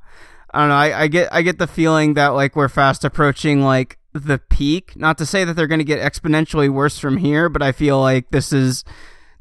I 0.53 0.59
don't 0.59 0.69
know. 0.69 0.75
I, 0.75 1.01
I 1.01 1.07
get 1.07 1.33
I 1.33 1.41
get 1.41 1.59
the 1.59 1.67
feeling 1.67 2.13
that 2.13 2.29
like 2.29 2.55
we're 2.55 2.69
fast 2.69 3.03
approaching 3.03 3.61
like 3.61 3.97
the 4.13 4.39
peak. 4.39 4.93
Not 4.95 5.17
to 5.17 5.25
say 5.25 5.43
that 5.43 5.55
they're 5.55 5.67
going 5.67 5.79
to 5.79 5.83
get 5.83 5.99
exponentially 5.99 6.69
worse 6.69 6.97
from 6.97 7.17
here, 7.17 7.49
but 7.49 7.61
I 7.61 7.73
feel 7.73 7.99
like 7.99 8.29
this 8.31 8.53
is 8.53 8.85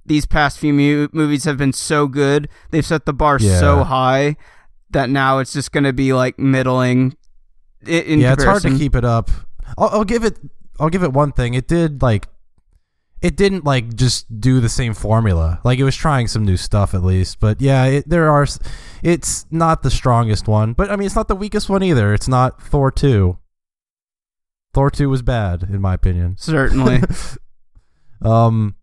these 0.05 0.27
past 0.27 0.59
few 0.59 0.73
mu- 0.73 1.09
movies 1.13 1.45
have 1.45 1.57
been 1.57 1.73
so 1.73 2.09
good. 2.09 2.49
They've 2.73 2.85
set 2.85 3.07
the 3.07 3.13
bar 3.15 3.39
Yeah. 3.41 3.61
so 3.61 3.85
high 3.85 4.37
that 4.91 5.09
now 5.09 5.39
it's 5.39 5.53
just 5.53 5.71
going 5.71 5.85
to 5.85 5.93
be 5.93 6.13
like 6.13 6.37
middling. 6.39 7.17
In 7.89 8.21
yeah, 8.21 8.33
it's 8.33 8.45
hard 8.45 8.63
to 8.63 8.77
keep 8.77 8.95
it 8.95 9.05
up. 9.05 9.31
I'll, 9.79 9.89
I'll 9.89 10.05
give 10.05 10.25
it. 10.25 10.39
I'll 10.81 10.91
give 10.91 11.03
it 11.03 11.13
one 11.13 11.33
thing. 11.33 11.55
It 11.55 11.69
did 11.69 12.03
like. 12.03 12.29
It 13.23 13.37
didn't 13.37 13.65
like 13.65 13.95
just 13.95 14.39
do 14.39 14.61
the 14.61 14.69
same 14.69 14.93
formula. 14.93 15.61
Like 15.65 15.79
it 15.79 15.85
was 15.85 15.97
trying 15.97 16.27
some 16.29 16.45
new 16.45 16.59
stuff 16.59 16.93
at 16.93 17.03
least. 17.03 17.41
But 17.41 17.61
yeah, 17.61 17.85
it, 17.87 18.09
there 18.09 18.31
are. 18.31 18.47
It's 19.03 19.47
not 19.51 19.83
the 19.83 19.91
strongest 19.91 20.47
one, 20.47 20.75
but 20.75 20.91
I 20.91 20.97
mean, 20.97 21.07
it's 21.07 21.17
not 21.17 21.29
the 21.29 21.37
weakest 21.37 21.71
one 21.71 21.83
either. 21.83 22.13
It's 22.13 22.29
not 22.29 22.61
Thor 22.61 22.91
two. 22.91 23.39
Thor 24.75 24.91
2 24.91 25.09
was 25.09 25.23
bad, 25.23 25.63
in 25.63 25.81
my 25.81 25.95
opinion. 25.95 26.37
Certainly. 26.37 27.01
Um, 28.23 28.77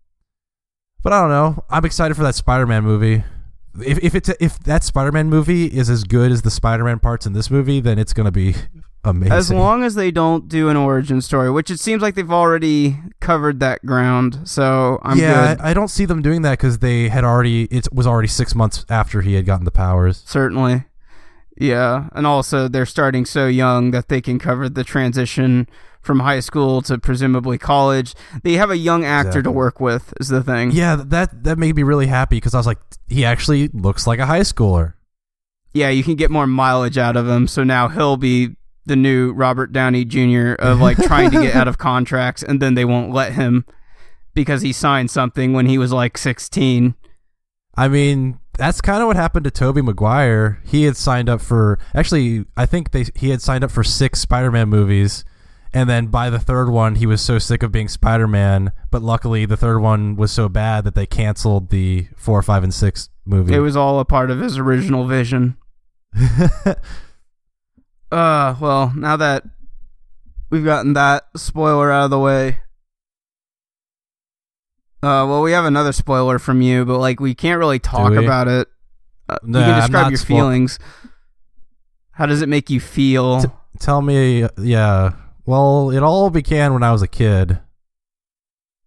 but 1.01 1.13
I 1.13 1.21
don't 1.21 1.29
know. 1.29 1.63
I'm 1.67 1.83
excited 1.83 2.13
for 2.13 2.21
that 2.21 2.35
Spider-Man 2.35 2.83
movie. 2.83 3.23
If 3.83 3.97
if 4.03 4.13
it's 4.13 4.29
if 4.39 4.59
that 4.59 4.83
Spider-Man 4.83 5.29
movie 5.29 5.65
is 5.65 5.89
as 5.89 6.03
good 6.03 6.31
as 6.31 6.43
the 6.43 6.51
Spider-Man 6.51 6.99
parts 6.99 7.25
in 7.25 7.33
this 7.33 7.49
movie, 7.49 7.79
then 7.79 7.97
it's 7.97 8.13
gonna 8.13 8.31
be 8.31 8.53
amazing. 9.03 9.33
as 9.33 9.51
long 9.51 9.83
as 9.83 9.95
they 9.95 10.11
don't 10.11 10.47
do 10.47 10.69
an 10.69 10.77
origin 10.77 11.21
story, 11.21 11.49
which 11.49 11.69
it 11.69 11.79
seems 11.79 12.01
like 12.01 12.15
they've 12.15 12.31
already 12.31 12.97
covered 13.19 13.59
that 13.59 13.85
ground. 13.85 14.41
So 14.45 14.99
I'm 15.03 15.17
yeah, 15.17 15.55
good. 15.55 15.61
I, 15.61 15.71
I 15.71 15.73
don't 15.73 15.89
see 15.89 16.05
them 16.05 16.21
doing 16.21 16.41
that 16.43 16.51
because 16.51 16.79
they 16.79 17.09
had 17.09 17.23
already. 17.23 17.63
It 17.65 17.87
was 17.93 18.07
already 18.07 18.27
six 18.27 18.55
months 18.55 18.85
after 18.89 19.21
he 19.21 19.33
had 19.33 19.45
gotten 19.45 19.65
the 19.65 19.71
powers. 19.71 20.23
Certainly. 20.25 20.85
Yeah, 21.57 22.09
and 22.13 22.25
also 22.25 22.67
they're 22.67 22.85
starting 22.87 23.25
so 23.25 23.45
young 23.47 23.91
that 23.91 24.07
they 24.07 24.21
can 24.21 24.39
cover 24.39 24.67
the 24.67 24.83
transition 24.83 25.67
from 26.01 26.21
high 26.21 26.39
school 26.39 26.81
to 26.81 26.97
presumably 26.97 27.59
college. 27.59 28.15
They 28.41 28.53
have 28.53 28.71
a 28.71 28.77
young 28.77 29.05
actor 29.05 29.43
to 29.43 29.51
work 29.51 29.79
with 29.79 30.13
is 30.19 30.29
the 30.29 30.41
thing. 30.41 30.71
Yeah, 30.71 30.95
that 30.95 31.43
that 31.43 31.59
made 31.59 31.75
me 31.75 31.83
really 31.83 32.07
happy 32.07 32.37
because 32.37 32.55
I 32.55 32.57
was 32.57 32.65
like, 32.65 32.79
he 33.07 33.23
actually 33.25 33.67
looks 33.67 34.07
like 34.07 34.17
a 34.19 34.25
high 34.25 34.39
schooler. 34.39 34.93
yeah, 35.73 35.89
you 35.89 36.03
can 36.03 36.15
get 36.15 36.31
more 36.31 36.47
mileage 36.47 36.97
out 36.97 37.15
of 37.15 37.27
him. 37.27 37.47
So 37.47 37.63
now 37.63 37.89
he'll 37.89 38.17
be 38.17 38.55
the 38.85 38.95
new 38.95 39.31
Robert 39.31 39.71
Downey 39.71 40.05
Jr. 40.05 40.53
of 40.59 40.79
like 40.79 40.97
trying 40.97 41.31
to 41.31 41.41
get 41.41 41.55
out 41.55 41.67
of 41.67 41.77
contracts, 41.79 42.43
and 42.43 42.61
then 42.61 42.73
they 42.75 42.85
won't 42.85 43.13
let 43.13 43.33
him 43.33 43.65
because 44.33 44.61
he 44.61 44.71
signed 44.71 45.11
something 45.11 45.53
when 45.53 45.65
he 45.65 45.77
was 45.77 45.91
like 45.91 46.17
16. 46.17 46.95
I 47.75 47.87
mean, 47.87 48.39
that's 48.57 48.81
kind 48.81 49.01
of 49.01 49.07
what 49.07 49.15
happened 49.15 49.45
to 49.45 49.51
Tobey 49.51 49.81
Maguire. 49.81 50.61
He 50.65 50.83
had 50.83 50.97
signed 50.97 51.29
up 51.29 51.41
for 51.41 51.79
actually, 51.93 52.45
I 52.57 52.65
think 52.65 52.91
they 52.91 53.05
he 53.15 53.29
had 53.29 53.41
signed 53.41 53.63
up 53.63 53.71
for 53.71 53.83
six 53.83 54.19
Spider-Man 54.19 54.69
movies, 54.69 55.23
and 55.73 55.89
then 55.89 56.07
by 56.07 56.29
the 56.29 56.39
third 56.39 56.69
one, 56.69 56.95
he 56.95 57.05
was 57.05 57.21
so 57.21 57.39
sick 57.39 57.63
of 57.63 57.71
being 57.71 57.87
Spider-Man. 57.87 58.71
But 58.89 59.01
luckily, 59.01 59.45
the 59.45 59.57
third 59.57 59.79
one 59.79 60.15
was 60.15 60.31
so 60.31 60.49
bad 60.49 60.83
that 60.83 60.95
they 60.95 61.05
canceled 61.05 61.69
the 61.69 62.07
four, 62.17 62.41
five, 62.41 62.63
and 62.63 62.73
six 62.73 63.09
movie. 63.25 63.53
It 63.53 63.59
was 63.59 63.77
all 63.77 63.99
a 63.99 64.05
part 64.05 64.31
of 64.31 64.41
his 64.41 64.57
original 64.57 65.05
vision. 65.05 65.57
Uh, 68.11 68.55
well, 68.59 68.91
now 68.95 69.15
that 69.17 69.43
we've 70.49 70.65
gotten 70.65 70.93
that 70.93 71.23
spoiler 71.35 71.91
out 71.91 72.05
of 72.05 72.09
the 72.11 72.19
way. 72.19 72.57
Uh, 75.03 75.25
well, 75.27 75.41
we 75.41 75.51
have 75.51 75.65
another 75.65 75.91
spoiler 75.91 76.37
from 76.37 76.61
you, 76.61 76.85
but 76.85 76.99
like 76.99 77.19
we 77.19 77.33
can't 77.33 77.57
really 77.59 77.79
talk 77.79 78.13
about 78.13 78.47
it. 78.47 78.67
Uh, 79.27 79.37
you 79.45 79.53
can 79.53 79.79
describe 79.79 80.11
your 80.11 80.17
spoil- 80.17 80.37
feelings. 80.37 80.79
How 82.11 82.25
does 82.27 82.41
it 82.41 82.49
make 82.49 82.69
you 82.69 82.79
feel? 82.79 83.41
T- 83.41 83.49
Tell 83.79 84.01
me, 84.01 84.45
yeah. 84.59 85.13
Well, 85.45 85.89
it 85.89 86.03
all 86.03 86.29
began 86.29 86.73
when 86.73 86.83
I 86.83 86.91
was 86.91 87.01
a 87.01 87.07
kid. 87.07 87.59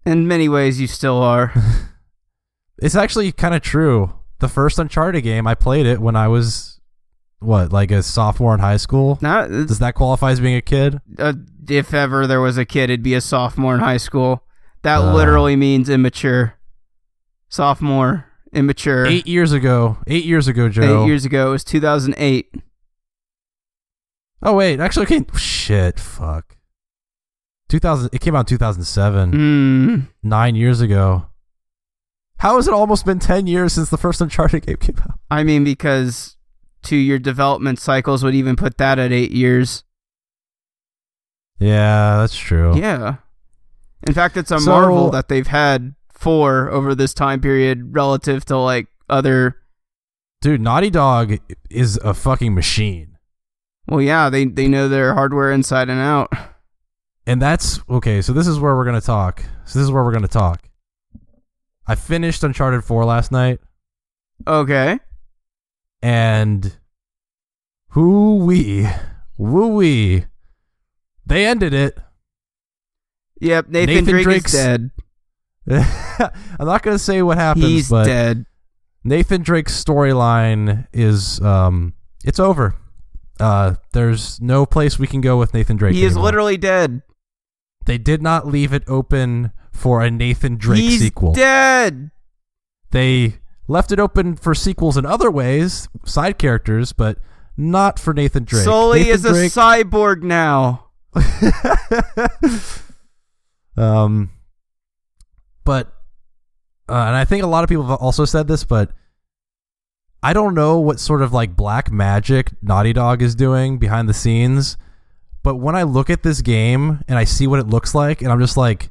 In 0.06 0.28
many 0.28 0.48
ways, 0.48 0.80
you 0.80 0.86
still 0.86 1.16
are. 1.22 1.52
It's 2.82 2.96
actually 2.96 3.30
kind 3.32 3.54
of 3.54 3.62
true. 3.62 4.12
The 4.40 4.48
first 4.48 4.78
Uncharted 4.80 5.22
game, 5.22 5.46
I 5.46 5.54
played 5.54 5.86
it 5.86 6.00
when 6.00 6.16
I 6.16 6.26
was 6.28 6.73
what, 7.40 7.72
like 7.72 7.90
a 7.90 8.02
sophomore 8.02 8.54
in 8.54 8.60
high 8.60 8.76
school. 8.78 9.18
Not 9.20 9.48
Does 9.50 9.78
that 9.80 9.94
qualify 9.94 10.30
as 10.32 10.40
being 10.40 10.56
a 10.56 10.62
kid? 10.62 11.00
uh, 11.18 11.34
if 11.68 11.92
ever 11.94 12.26
there 12.26 12.40
was 12.40 12.56
a 12.58 12.64
kid, 12.64 12.84
it'd 12.90 13.02
be 13.02 13.14
a 13.14 13.20
sophomore 13.20 13.74
in 13.74 13.80
high 13.80 13.96
school. 13.98 14.42
That 14.82 14.98
Uh. 14.98 15.14
literally 15.14 15.56
means 15.56 15.88
immature. 15.88 16.54
Sophomore, 17.48 18.26
immature. 18.52 19.06
Eight 19.06 19.26
years 19.26 19.52
ago. 19.52 19.98
Eight 20.06 20.24
years 20.24 20.48
ago, 20.48 20.68
Joe. 20.68 21.02
Eight 21.04 21.06
years 21.06 21.24
ago, 21.24 21.48
it 21.48 21.50
was 21.52 21.64
2008. 21.64 22.54
Oh 24.42 24.54
wait, 24.54 24.80
actually, 24.80 25.04
okay. 25.06 25.24
Shit, 25.36 25.98
fuck. 25.98 26.56
2000. 27.70 28.10
It 28.12 28.20
came 28.20 28.36
out 28.36 28.40
in 28.40 28.46
2007. 28.46 29.32
Mm. 29.32 30.08
Nine 30.22 30.54
years 30.54 30.80
ago. 30.80 31.26
How 32.38 32.56
has 32.56 32.68
it 32.68 32.74
almost 32.74 33.06
been 33.06 33.18
ten 33.20 33.46
years 33.46 33.72
since 33.72 33.88
the 33.88 33.96
first 33.96 34.20
Uncharted 34.20 34.66
game 34.66 34.76
came 34.76 34.96
out? 35.00 35.18
I 35.30 35.44
mean, 35.44 35.64
because 35.64 36.33
two 36.84 36.96
your 36.96 37.18
development 37.18 37.78
cycles 37.80 38.22
would 38.22 38.34
even 38.34 38.54
put 38.56 38.78
that 38.78 38.98
at 38.98 39.10
eight 39.12 39.32
years. 39.32 39.82
Yeah, 41.58 42.18
that's 42.18 42.36
true. 42.36 42.76
Yeah. 42.76 43.16
In 44.06 44.12
fact, 44.14 44.36
it's 44.36 44.50
a 44.50 44.58
So- 44.60 44.70
marvel 44.70 45.10
that 45.10 45.28
they've 45.28 45.46
had 45.46 45.94
four 46.12 46.70
over 46.70 46.94
this 46.94 47.14
time 47.14 47.40
period 47.40 47.94
relative 47.94 48.44
to 48.46 48.56
like 48.58 48.88
other. 49.08 49.56
Dude, 50.40 50.60
Naughty 50.60 50.90
Dog 50.90 51.38
is 51.70 51.96
a 52.04 52.12
fucking 52.12 52.54
machine. 52.54 53.16
Well, 53.88 54.00
yeah, 54.02 54.28
they 54.30 54.44
they 54.46 54.68
know 54.68 54.88
their 54.88 55.14
hardware 55.14 55.50
inside 55.52 55.88
and 55.88 56.00
out. 56.00 56.32
And 57.26 57.40
that's 57.40 57.80
okay. 57.88 58.20
So 58.20 58.32
this 58.34 58.46
is 58.46 58.58
where 58.58 58.76
we're 58.76 58.84
gonna 58.84 59.00
talk. 59.00 59.42
So 59.64 59.78
this 59.78 59.86
is 59.86 59.90
where 59.90 60.04
we're 60.04 60.12
gonna 60.12 60.28
talk. 60.28 60.60
I 61.86 61.94
finished 61.94 62.42
Uncharted 62.44 62.84
Four 62.84 63.04
last 63.04 63.30
night, 63.32 63.60
Okay. 64.46 64.98
And 66.04 66.76
whoo 67.94 68.36
wee, 68.44 68.86
woo 69.38 69.68
wee, 69.68 70.26
they 71.24 71.46
ended 71.46 71.72
it. 71.72 71.98
Yep. 73.40 73.68
Nathan, 73.68 73.94
Nathan 73.94 74.12
Drake 74.12 74.24
Drake's- 74.24 74.54
is 74.54 74.60
dead. 74.64 74.90
I'm 76.58 76.66
not 76.66 76.82
gonna 76.82 76.98
say 76.98 77.22
what 77.22 77.38
happens, 77.38 77.64
He's 77.64 77.88
but 77.88 78.04
dead. 78.04 78.44
Nathan 79.02 79.40
Drake's 79.42 79.82
storyline 79.82 80.86
is 80.92 81.40
um, 81.40 81.94
it's 82.22 82.38
over. 82.38 82.74
Uh, 83.40 83.74
there's 83.92 84.40
no 84.42 84.66
place 84.66 84.98
we 84.98 85.06
can 85.06 85.22
go 85.22 85.38
with 85.38 85.54
Nathan 85.54 85.76
Drake. 85.78 85.94
He 85.94 86.04
is 86.04 86.16
literally 86.18 86.58
dead. 86.58 87.00
They 87.86 87.96
did 87.98 88.22
not 88.22 88.46
leave 88.46 88.72
it 88.74 88.84
open 88.86 89.52
for 89.72 90.02
a 90.02 90.10
Nathan 90.10 90.56
Drake 90.56 90.80
He's 90.80 91.00
sequel. 91.00 91.32
dead. 91.32 92.10
They 92.90 93.36
left 93.68 93.92
it 93.92 94.00
open 94.00 94.36
for 94.36 94.54
sequels 94.54 94.96
in 94.96 95.06
other 95.06 95.30
ways, 95.30 95.88
side 96.04 96.38
characters, 96.38 96.92
but 96.92 97.18
not 97.56 97.98
for 97.98 98.12
Nathan 98.12 98.44
Drake. 98.44 98.64
Sully 98.64 99.00
Nathan 99.00 99.14
is 99.14 99.24
a 99.24 99.32
Drake, 99.32 99.52
cyborg 99.52 100.22
now. 100.22 100.88
um, 103.76 104.30
but 105.64 105.86
uh, 106.88 107.04
and 107.06 107.16
I 107.16 107.24
think 107.24 107.42
a 107.42 107.46
lot 107.46 107.64
of 107.64 107.68
people 107.68 107.86
have 107.86 107.98
also 107.98 108.24
said 108.24 108.48
this, 108.48 108.64
but 108.64 108.90
I 110.22 110.32
don't 110.32 110.54
know 110.54 110.78
what 110.78 111.00
sort 111.00 111.22
of 111.22 111.32
like 111.32 111.56
black 111.56 111.90
magic 111.90 112.50
Naughty 112.62 112.92
Dog 112.92 113.22
is 113.22 113.34
doing 113.34 113.78
behind 113.78 114.08
the 114.08 114.14
scenes. 114.14 114.76
But 115.42 115.56
when 115.56 115.76
I 115.76 115.82
look 115.82 116.08
at 116.08 116.22
this 116.22 116.40
game 116.40 117.04
and 117.06 117.18
I 117.18 117.24
see 117.24 117.46
what 117.46 117.60
it 117.60 117.66
looks 117.66 117.94
like, 117.94 118.22
and 118.22 118.32
I'm 118.32 118.40
just 118.40 118.56
like, 118.56 118.90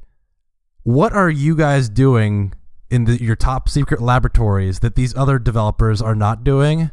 what 0.83 1.13
are 1.13 1.29
you 1.29 1.55
guys 1.55 1.89
doing 1.89 2.53
in 2.89 3.05
the, 3.05 3.21
your 3.21 3.35
top 3.35 3.69
secret 3.69 4.01
laboratories 4.01 4.79
that 4.79 4.95
these 4.95 5.15
other 5.15 5.39
developers 5.39 6.01
are 6.01 6.15
not 6.15 6.43
doing? 6.43 6.91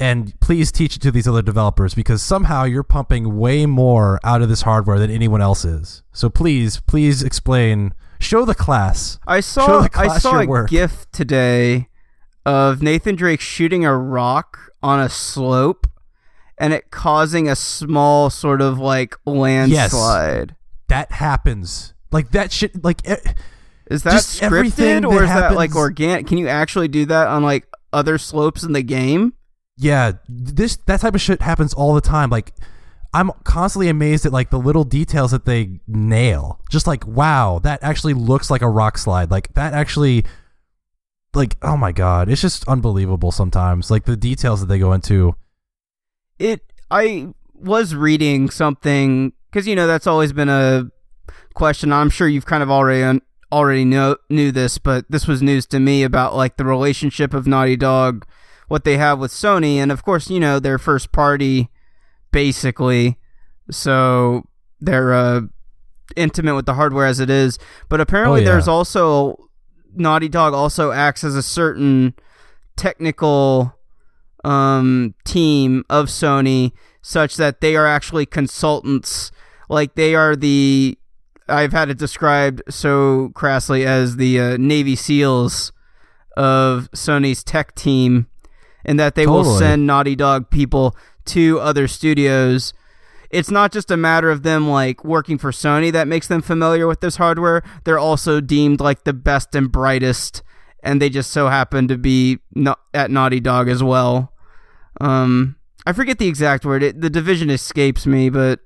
And 0.00 0.38
please 0.40 0.70
teach 0.70 0.96
it 0.96 1.02
to 1.02 1.10
these 1.10 1.26
other 1.26 1.42
developers 1.42 1.94
because 1.94 2.22
somehow 2.22 2.64
you're 2.64 2.84
pumping 2.84 3.36
way 3.36 3.66
more 3.66 4.20
out 4.22 4.42
of 4.42 4.48
this 4.48 4.62
hardware 4.62 4.98
than 4.98 5.10
anyone 5.10 5.42
else 5.42 5.64
is. 5.64 6.02
So 6.12 6.30
please, 6.30 6.80
please 6.80 7.22
explain. 7.22 7.94
Show 8.20 8.44
the 8.44 8.54
class. 8.54 9.18
I 9.26 9.40
saw 9.40 9.82
the 9.82 9.90
I 9.94 10.18
saw 10.18 10.40
a 10.40 10.46
work. 10.46 10.70
GIF 10.70 11.06
today 11.12 11.88
of 12.44 12.82
Nathan 12.82 13.14
Drake 13.14 13.40
shooting 13.40 13.84
a 13.84 13.96
rock 13.96 14.72
on 14.82 15.00
a 15.00 15.08
slope 15.08 15.86
and 16.58 16.72
it 16.72 16.90
causing 16.90 17.48
a 17.48 17.56
small 17.56 18.30
sort 18.30 18.60
of 18.60 18.78
like 18.78 19.14
landslide. 19.24 20.56
That 20.88 21.12
happens. 21.12 21.94
Like 22.10 22.30
that 22.32 22.52
shit. 22.52 22.82
Like 22.82 23.06
eh, 23.08 23.16
Is 23.90 24.02
that 24.02 24.12
Just 24.12 24.40
scripted 24.40 25.08
or 25.08 25.20
that 25.20 25.22
is 25.24 25.28
that 25.28 25.54
like 25.54 25.74
organic? 25.74 26.26
Can 26.26 26.38
you 26.38 26.48
actually 26.48 26.88
do 26.88 27.06
that 27.06 27.28
on 27.28 27.42
like 27.42 27.66
other 27.92 28.18
slopes 28.18 28.62
in 28.62 28.72
the 28.72 28.82
game? 28.82 29.32
yeah, 29.80 30.12
this 30.28 30.76
that 30.86 31.00
type 31.00 31.14
of 31.14 31.20
shit 31.20 31.40
happens 31.40 31.72
all 31.72 31.94
the 31.94 32.00
time. 32.00 32.30
Like 32.30 32.52
I'm 33.14 33.30
constantly 33.44 33.88
amazed 33.88 34.26
at 34.26 34.32
like 34.32 34.50
the 34.50 34.58
little 34.58 34.84
details 34.84 35.30
that 35.30 35.44
they 35.44 35.80
nail. 35.86 36.60
Just 36.70 36.86
like 36.86 37.06
wow, 37.06 37.60
that 37.62 37.82
actually 37.82 38.14
looks 38.14 38.50
like 38.50 38.60
a 38.62 38.68
rock 38.68 38.98
slide. 38.98 39.30
Like 39.30 39.54
that 39.54 39.72
actually. 39.74 40.24
Like 41.34 41.56
oh 41.62 41.76
my 41.76 41.92
god, 41.92 42.28
it's 42.28 42.40
just 42.40 42.66
unbelievable 42.66 43.30
sometimes. 43.30 43.90
Like 43.90 44.04
the 44.04 44.16
details 44.16 44.60
that 44.60 44.66
they 44.66 44.78
go 44.78 44.92
into. 44.92 45.34
it 46.38 46.62
i 46.90 47.28
was 47.54 47.94
reading 47.94 48.48
something 48.48 49.32
because 49.50 49.66
you 49.66 49.76
know 49.76 49.86
that's 49.86 50.06
always 50.06 50.32
been 50.32 50.48
a 50.48 50.84
question 51.54 51.92
i'm 51.92 52.08
sure 52.08 52.26
you've 52.28 52.46
kind 52.46 52.62
of 52.62 52.70
already 52.70 53.02
un- 53.02 53.20
already 53.50 53.84
know 53.84 54.16
knew 54.28 54.52
this 54.52 54.76
but 54.78 55.04
this 55.08 55.26
was 55.26 55.40
news 55.42 55.66
to 55.66 55.80
me 55.80 56.02
about 56.02 56.34
like 56.36 56.56
the 56.58 56.64
relationship 56.64 57.32
of 57.32 57.46
naughty 57.46 57.76
dog 57.76 58.26
what 58.68 58.84
they 58.84 58.98
have 58.98 59.18
with 59.18 59.30
sony 59.32 59.76
and 59.76 59.90
of 59.90 60.02
course 60.04 60.28
you 60.28 60.38
know 60.38 60.58
their 60.58 60.78
first 60.78 61.12
party 61.12 61.70
basically 62.30 63.16
so 63.70 64.44
they're 64.80 65.14
uh 65.14 65.40
intimate 66.16 66.54
with 66.54 66.66
the 66.66 66.74
hardware 66.74 67.06
as 67.06 67.20
it 67.20 67.30
is 67.30 67.58
but 67.88 68.00
apparently 68.00 68.40
Oh, 68.40 68.44
yeah. 68.44 68.50
there's 68.52 68.68
also 68.68 69.48
naughty 69.94 70.28
dog 70.28 70.52
also 70.54 70.90
acts 70.90 71.24
as 71.24 71.34
a 71.34 71.42
certain 71.42 72.14
technical 72.76 73.74
um, 74.44 75.14
team 75.24 75.84
of 75.90 76.06
Sony 76.06 76.72
such 77.02 77.36
that 77.36 77.60
they 77.60 77.74
are 77.76 77.86
actually 77.86 78.24
consultants 78.24 79.30
like 79.68 79.94
they 79.96 80.14
are 80.14 80.36
the 80.36 80.96
I've 81.48 81.72
had 81.72 81.90
it 81.90 81.98
described 81.98 82.62
so 82.68 83.30
crassly 83.34 83.84
as 83.86 84.16
the 84.16 84.40
uh, 84.40 84.56
Navy 84.58 84.96
SEALs 84.96 85.72
of 86.36 86.90
Sony's 86.92 87.42
tech 87.42 87.74
team, 87.74 88.26
and 88.84 88.98
that 89.00 89.14
they 89.14 89.26
will 89.26 89.44
send 89.44 89.86
Naughty 89.86 90.14
Dog 90.14 90.50
people 90.50 90.96
to 91.26 91.58
other 91.60 91.88
studios. 91.88 92.72
It's 93.30 93.50
not 93.50 93.72
just 93.72 93.90
a 93.90 93.96
matter 93.96 94.30
of 94.30 94.42
them 94.42 94.68
like 94.68 95.04
working 95.04 95.36
for 95.36 95.50
Sony 95.50 95.92
that 95.92 96.08
makes 96.08 96.28
them 96.28 96.40
familiar 96.40 96.86
with 96.86 97.00
this 97.00 97.16
hardware. 97.16 97.62
They're 97.84 97.98
also 97.98 98.40
deemed 98.40 98.80
like 98.80 99.04
the 99.04 99.12
best 99.12 99.54
and 99.54 99.70
brightest, 99.70 100.42
and 100.82 101.02
they 101.02 101.10
just 101.10 101.30
so 101.30 101.48
happen 101.48 101.88
to 101.88 101.98
be 101.98 102.38
no- 102.54 102.76
at 102.94 103.10
Naughty 103.10 103.40
Dog 103.40 103.68
as 103.68 103.82
well. 103.82 104.32
Um, 105.00 105.56
I 105.86 105.92
forget 105.92 106.18
the 106.18 106.28
exact 106.28 106.64
word. 106.64 106.82
It, 106.82 107.00
the 107.00 107.10
division 107.10 107.50
escapes 107.50 108.06
me, 108.06 108.30
but 108.30 108.60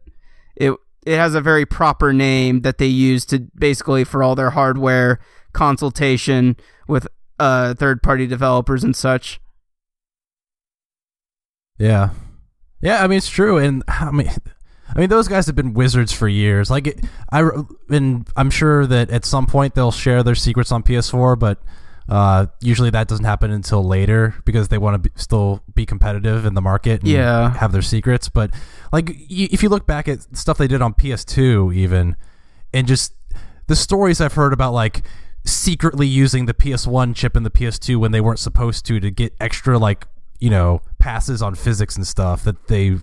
it 0.57 0.75
it 1.07 1.17
has 1.17 1.35
a 1.35 1.41
very 1.41 1.67
proper 1.67 2.13
name 2.13 2.63
that 2.63 2.79
they 2.79 2.87
use 2.87 3.25
to 3.27 3.41
basically 3.55 4.05
for 4.05 4.23
all 4.23 4.35
their 4.35 4.51
hardware 4.51 5.19
consultation 5.53 6.57
with 6.89 7.07
uh 7.39 7.75
third 7.75 8.03
party 8.03 8.27
developers 8.27 8.85
and 8.85 8.97
such. 8.97 9.41
Yeah, 11.79 12.11
yeah. 12.81 13.03
I 13.03 13.07
mean, 13.07 13.19
it's 13.19 13.29
true, 13.29 13.59
and 13.59 13.83
I 13.89 14.11
mean, 14.11 14.31
I 14.95 14.99
mean, 14.99 15.09
those 15.09 15.29
guys 15.29 15.47
have 15.47 15.57
been 15.57 15.75
wizards 15.75 16.13
for 16.13 16.29
years. 16.29 16.71
Like, 16.71 16.87
it, 16.87 17.05
I 17.31 17.49
and 17.89 18.29
I'm 18.37 18.51
sure 18.51 18.87
that 18.87 19.11
at 19.11 19.25
some 19.25 19.47
point 19.47 19.75
they'll 19.75 19.91
share 19.91 20.23
their 20.23 20.35
secrets 20.35 20.71
on 20.71 20.83
PS4, 20.83 21.39
but 21.39 21.59
uh, 22.09 22.47
usually 22.61 22.91
that 22.91 23.09
doesn't 23.09 23.25
happen 23.25 23.51
until 23.51 23.83
later 23.85 24.35
because 24.45 24.69
they 24.69 24.79
want 24.79 24.95
to 25.03 25.11
be, 25.11 25.15
still 25.21 25.63
be 25.75 25.87
competitive 25.87 26.45
in 26.45 26.55
the 26.55 26.61
market. 26.61 27.01
And 27.01 27.09
Yeah. 27.09 27.51
have 27.57 27.73
their 27.73 27.83
secrets. 27.83 28.29
But 28.29 28.51
like, 28.93 29.09
y- 29.09 29.49
if 29.51 29.63
you 29.63 29.69
look 29.69 29.87
back 29.87 30.09
at 30.09 30.37
stuff 30.37 30.59
they 30.59 30.67
did 30.69 30.83
on 30.83 30.95
PS2, 30.95 31.73
even, 31.75 32.17
and 32.75 32.87
just 32.87 33.15
the 33.69 33.77
stories 33.77 34.21
I've 34.21 34.35
heard 34.35 34.53
about, 34.53 34.73
like 34.73 35.03
secretly 35.45 36.07
using 36.07 36.47
the 36.47 36.55
PS1 36.55 37.15
chip 37.15 37.37
in 37.37 37.43
the 37.43 37.51
PS2 37.51 37.97
when 37.99 38.13
they 38.13 38.21
weren't 38.21 38.39
supposed 38.39 38.87
to 38.87 39.01
to 39.01 39.11
get 39.11 39.35
extra 39.41 39.77
like 39.79 40.07
you 40.39 40.49
know 40.51 40.81
passes 41.01 41.43
on 41.43 41.55
physics 41.57 41.97
and 41.97 42.07
stuff 42.07 42.45
that 42.45 42.69
they 42.69 42.99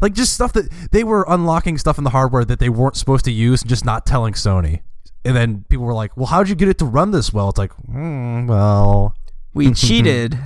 like 0.00 0.12
just 0.12 0.32
stuff 0.34 0.52
that 0.52 0.68
they 0.92 1.02
were 1.02 1.24
unlocking 1.28 1.76
stuff 1.78 1.98
in 1.98 2.04
the 2.04 2.10
hardware 2.10 2.44
that 2.44 2.60
they 2.60 2.68
weren't 2.68 2.96
supposed 2.96 3.24
to 3.24 3.32
use 3.32 3.62
and 3.62 3.68
just 3.68 3.84
not 3.84 4.06
telling 4.06 4.34
Sony. 4.34 4.82
And 5.24 5.36
then 5.36 5.64
people 5.68 5.84
were 5.84 5.94
like, 5.94 6.16
"Well, 6.16 6.26
how'd 6.26 6.48
you 6.48 6.54
get 6.54 6.68
it 6.68 6.78
to 6.78 6.84
run 6.84 7.10
this 7.12 7.32
well?" 7.32 7.48
It's 7.50 7.58
like, 7.58 7.72
hmm, 7.74 8.46
well, 8.46 9.14
We 9.54 9.72
cheated, 9.74 10.38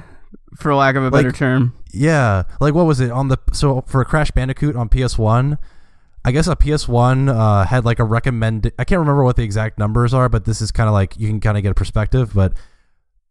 for 0.57 0.75
lack 0.75 0.97
of 0.97 1.05
a 1.05 1.11
better 1.11 1.29
Like- 1.29 1.37
term. 1.37 1.73
yeah. 1.93 2.43
Like, 2.61 2.75
what 2.75 2.85
was 2.87 3.01
it 3.01 3.11
on 3.11 3.29
the 3.29 3.39
so 3.53 3.83
for 3.87 4.05
Crash 4.05 4.31
Bandicoot 4.33 4.77
on 4.77 4.89
PS1? 4.89 5.57
I 6.25 6.33
guess 6.33 6.47
a 6.49 6.57
PS1 6.57 7.29
uh, 7.29 7.65
had 7.67 7.85
like 7.85 8.01
a 8.01 8.05
recommended. 8.05 8.73
I 8.79 8.85
can't 8.85 8.99
remember 8.99 9.23
what 9.23 9.37
the 9.37 9.45
exact 9.45 9.79
numbers 9.79 10.13
are, 10.13 10.29
but 10.29 10.45
this 10.45 10.61
is 10.61 10.71
kind 10.73 10.89
of 10.89 10.93
like 10.93 11.17
you 11.19 11.29
can 11.29 11.41
kind 11.41 11.57
of 11.57 11.63
get 11.63 11.71
a 11.71 11.75
perspective. 11.75 12.33
But 12.35 12.53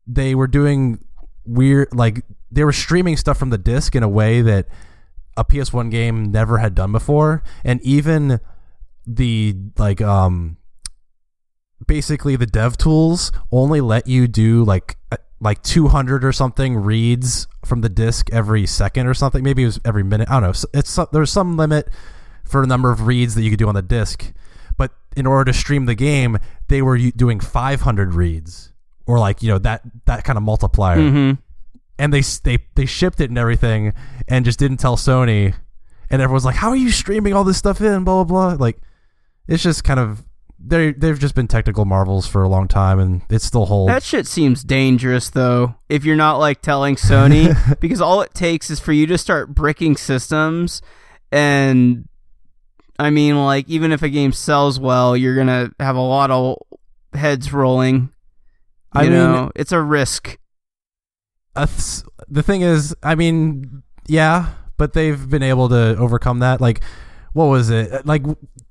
they 0.08 0.34
were 0.34 0.48
doing 0.48 1.04
weird, 1.46 1.90
like 1.94 2.24
they 2.50 2.64
were 2.64 2.72
streaming 2.72 3.18
stuff 3.18 3.38
from 3.38 3.50
the 3.50 3.58
disc 3.58 3.96
in 3.96 4.02
a 4.04 4.08
way 4.10 4.42
that 4.42 4.68
a 5.36 5.44
PS1 5.44 5.92
game 5.92 6.32
never 6.32 6.60
had 6.60 6.74
done 6.74 6.92
before, 6.94 7.44
and 7.66 7.82
even 7.82 8.40
the 9.06 9.56
like 9.78 10.00
um 10.02 10.56
basically 11.86 12.36
the 12.36 12.46
dev 12.46 12.77
tools 12.77 13.32
only 13.51 13.82
let 13.82 14.08
you 14.08 14.27
do 14.27 14.63
like 14.63 14.98
uh, 15.12 15.17
like 15.39 15.62
200 15.63 16.24
or 16.24 16.32
something 16.32 16.77
reads 16.77 17.48
from 17.63 17.82
the 17.82 17.89
disk 17.89 18.29
every 18.32 18.65
second 18.65 19.08
or 19.08 19.13
something. 19.13 19.44
Maybe 19.44 19.63
it 19.63 19.67
was 19.67 19.79
every 19.86 20.03
minute. 20.03 20.29
I 20.29 20.39
don't 20.39 20.44
know. 20.44 20.70
It's 20.74 21.00
there's 21.12 21.32
some 21.32 21.58
limit 21.58 21.89
for 22.44 22.62
the 22.62 22.67
number 22.67 22.91
of 22.91 23.08
reads 23.08 23.36
that 23.36 23.44
you 23.44 23.50
could 23.50 23.60
do 23.60 23.67
on 23.67 23.75
the 23.75 23.82
disk. 23.82 24.34
But 24.77 24.91
in 25.15 25.25
order 25.25 25.51
to 25.51 25.58
stream 25.58 25.86
the 25.86 25.96
game 25.96 26.38
they 26.67 26.82
were 26.82 26.98
doing 26.98 27.39
500 27.39 28.13
reads 28.13 28.74
or 29.05 29.20
like 29.20 29.44
you 29.44 29.50
know 29.50 29.59
that 29.59 29.81
that 30.05 30.24
kind 30.24 30.38
of 30.38 30.44
multiplier. 30.44 31.09
Hmm 31.09 31.31
and 31.98 32.14
they 32.14 32.22
they 32.44 32.57
they 32.75 32.85
shipped 32.85 33.22
it 33.22 33.29
and 33.29 33.38
everything 33.38 33.94
and 34.27 34.46
just 34.46 34.59
didn't 34.59 34.77
tell 34.77 34.98
Sony. 34.98 35.53
And 36.09 36.22
everyone's 36.22 36.46
like 36.46 36.55
how 36.55 36.70
are 36.70 36.75
you 36.75 36.92
streaming 36.92 37.33
all 37.33 37.44
this 37.44 37.57
stuff 37.57 37.81
in? 37.81 38.03
Blah 38.03 38.24
blah 38.24 38.55
blah. 38.55 38.64
Like 38.64 38.77
it's 39.48 39.64
just 39.64 39.83
kind 39.83 40.00
of 40.00 40.24
they 40.59 40.91
they've 40.94 41.20
just 41.20 41.35
been 41.35 41.48
technical 41.48 41.85
marvels 41.85 42.25
for 42.27 42.41
a 42.44 42.50
long 42.50 42.68
time 42.68 43.00
and 43.00 43.22
it 43.29 43.41
still 43.41 43.65
holds 43.65 43.91
That 43.91 44.03
shit 44.03 44.25
seems 44.27 44.63
dangerous 44.63 45.29
though. 45.29 45.75
If 45.89 46.05
you're 46.05 46.15
not 46.15 46.37
like 46.37 46.61
telling 46.61 46.96
Sony, 46.96 47.79
because 47.79 48.01
all 48.01 48.22
it 48.22 48.33
takes 48.33 48.70
is 48.70 48.79
for 48.79 48.91
you 48.94 49.05
to 49.07 49.18
start 49.18 49.53
bricking 49.53 49.96
systems, 49.98 50.81
and 51.31 52.07
I 52.98 53.09
mean, 53.09 53.44
like 53.44 53.68
even 53.70 53.91
if 53.91 54.01
a 54.01 54.09
game 54.09 54.31
sells 54.31 54.79
well, 54.79 55.15
you're 55.18 55.35
gonna 55.35 55.72
have 55.79 55.96
a 55.96 56.01
lot 56.01 56.31
of 56.31 56.57
heads 57.13 57.51
rolling. 57.53 57.96
You 58.96 59.01
I 59.01 59.03
mean- 59.03 59.11
know, 59.13 59.51
it's 59.55 59.72
a 59.72 59.81
risk. 59.81 60.37
Uh, 61.55 61.65
th- 61.68 62.03
the 62.27 62.44
thing 62.44 62.61
is 62.63 62.94
I 63.01 63.15
mean 63.15 63.81
yeah 64.07 64.53
but 64.77 64.91
they've 64.91 65.29
been 65.29 65.41
able 65.44 65.70
to 65.70 65.96
overcome 65.98 66.39
that 66.39 66.59
like 66.59 66.81
what 67.35 67.45
was 67.48 67.69
it 67.69 68.05
like 68.05 68.24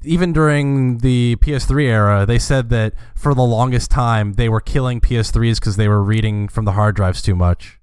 even 0.03 0.33
during 0.33 0.99
the 0.99 1.37
PS3 1.37 1.85
era 1.85 2.25
they 2.25 2.39
said 2.39 2.71
that 2.71 2.95
for 3.15 3.35
the 3.35 3.43
longest 3.43 3.91
time 3.91 4.33
they 4.33 4.49
were 4.49 4.61
killing 4.61 5.01
PS3s 5.03 5.61
because 5.61 5.77
they 5.77 5.87
were 5.87 6.03
reading 6.03 6.49
from 6.49 6.65
the 6.65 6.73
hard 6.73 6.97
drives 6.97 7.21
too 7.21 7.35
much 7.37 7.79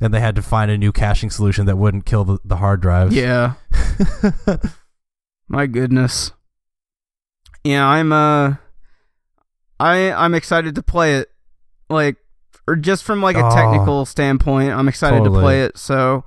and 0.00 0.14
they 0.14 0.20
had 0.20 0.36
to 0.36 0.42
find 0.42 0.70
a 0.70 0.78
new 0.78 0.92
caching 0.92 1.28
solution 1.28 1.66
that 1.66 1.76
wouldn't 1.76 2.06
kill 2.06 2.24
the, 2.24 2.38
the 2.44 2.56
hard 2.58 2.80
drives 2.80 3.14
Yeah. 3.16 3.54
My 5.48 5.66
goodness. 5.66 6.30
Yeah, 7.64 7.84
I'm 7.86 8.12
uh 8.12 8.54
I 9.80 10.12
I'm 10.12 10.34
excited 10.34 10.74
to 10.76 10.82
play 10.82 11.16
it. 11.16 11.30
Like 11.90 12.16
or 12.68 12.76
just 12.76 13.02
from 13.04 13.20
like 13.22 13.36
a 13.36 13.44
Oh. 13.44 13.54
technical 13.54 14.04
standpoint, 14.06 14.70
I'm 14.72 14.86
excited 14.88 15.24
to 15.24 15.30
play 15.30 15.62
it. 15.62 15.76
So 15.78 16.24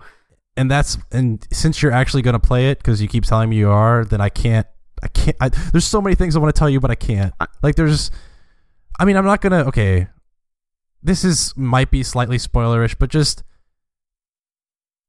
and 0.57 0.69
that's 0.69 0.97
and 1.11 1.45
since 1.51 1.81
you're 1.81 1.91
actually 1.91 2.21
going 2.21 2.33
to 2.33 2.39
play 2.39 2.69
it 2.69 2.77
because 2.79 3.01
you 3.01 3.07
keep 3.07 3.25
telling 3.25 3.49
me 3.49 3.55
you 3.55 3.69
are 3.69 4.05
then 4.05 4.21
i 4.21 4.29
can't 4.29 4.67
i 5.03 5.07
can't 5.07 5.35
I, 5.39 5.49
there's 5.49 5.85
so 5.85 6.01
many 6.01 6.15
things 6.15 6.35
i 6.35 6.39
want 6.39 6.53
to 6.53 6.57
tell 6.57 6.69
you 6.69 6.79
but 6.79 6.91
i 6.91 6.95
can't 6.95 7.33
like 7.61 7.75
there's 7.75 8.11
i 8.99 9.05
mean 9.05 9.17
i'm 9.17 9.25
not 9.25 9.41
gonna 9.41 9.65
okay 9.65 10.07
this 11.03 11.23
is 11.23 11.53
might 11.55 11.91
be 11.91 12.03
slightly 12.03 12.37
spoilerish 12.37 12.95
but 12.97 13.09
just 13.09 13.43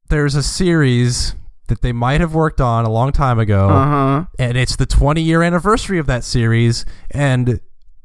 there's 0.09 0.35
a 0.35 0.43
series 0.43 1.35
that 1.69 1.83
they 1.83 1.93
might 1.93 2.21
have 2.21 2.35
worked 2.35 2.61
on 2.61 2.85
a 2.85 2.91
long 2.91 3.11
time 3.13 3.39
ago 3.39 3.69
uh-huh. 3.69 4.25
and 4.39 4.57
it's 4.57 4.77
the 4.77 4.87
20 4.87 5.21
year 5.21 5.43
anniversary 5.43 5.99
of 5.99 6.07
that 6.07 6.25
series 6.25 6.85
and 7.11 7.61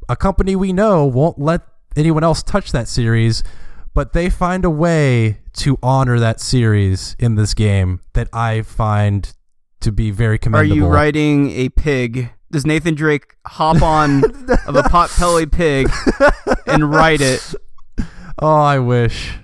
a 0.10 0.16
company 0.16 0.56
we 0.56 0.74
know 0.74 1.06
won't 1.06 1.40
let 1.40 1.62
anyone 1.96 2.24
else 2.24 2.42
touch 2.42 2.72
that 2.72 2.88
series 2.88 3.44
but 3.94 4.14
they 4.14 4.30
find 4.30 4.64
a 4.64 4.70
way 4.70 5.41
to 5.54 5.78
honor 5.84 6.20
that 6.20 6.40
series 6.40 7.16
in 7.20 7.36
this 7.36 7.54
game 7.54 8.00
that 8.14 8.28
i 8.34 8.62
find 8.62 9.34
to 9.82 9.92
be 9.92 10.12
very 10.12 10.38
commendable. 10.38 10.74
Are 10.74 10.76
you 10.76 10.88
riding 10.88 11.50
a 11.52 11.70
pig? 11.70 12.32
Does 12.52 12.68
Nathan 12.68 12.94
Drake 12.94 13.36
hop 13.48 13.82
on 13.82 14.24
of 14.68 14.76
a 14.76 14.84
pot-bellied 14.84 15.52
pig 15.52 15.90
and 16.68 16.90
ride 16.90 17.22
it? 17.22 17.54
oh 18.40 18.62
i 18.62 18.80
wish 18.80 19.38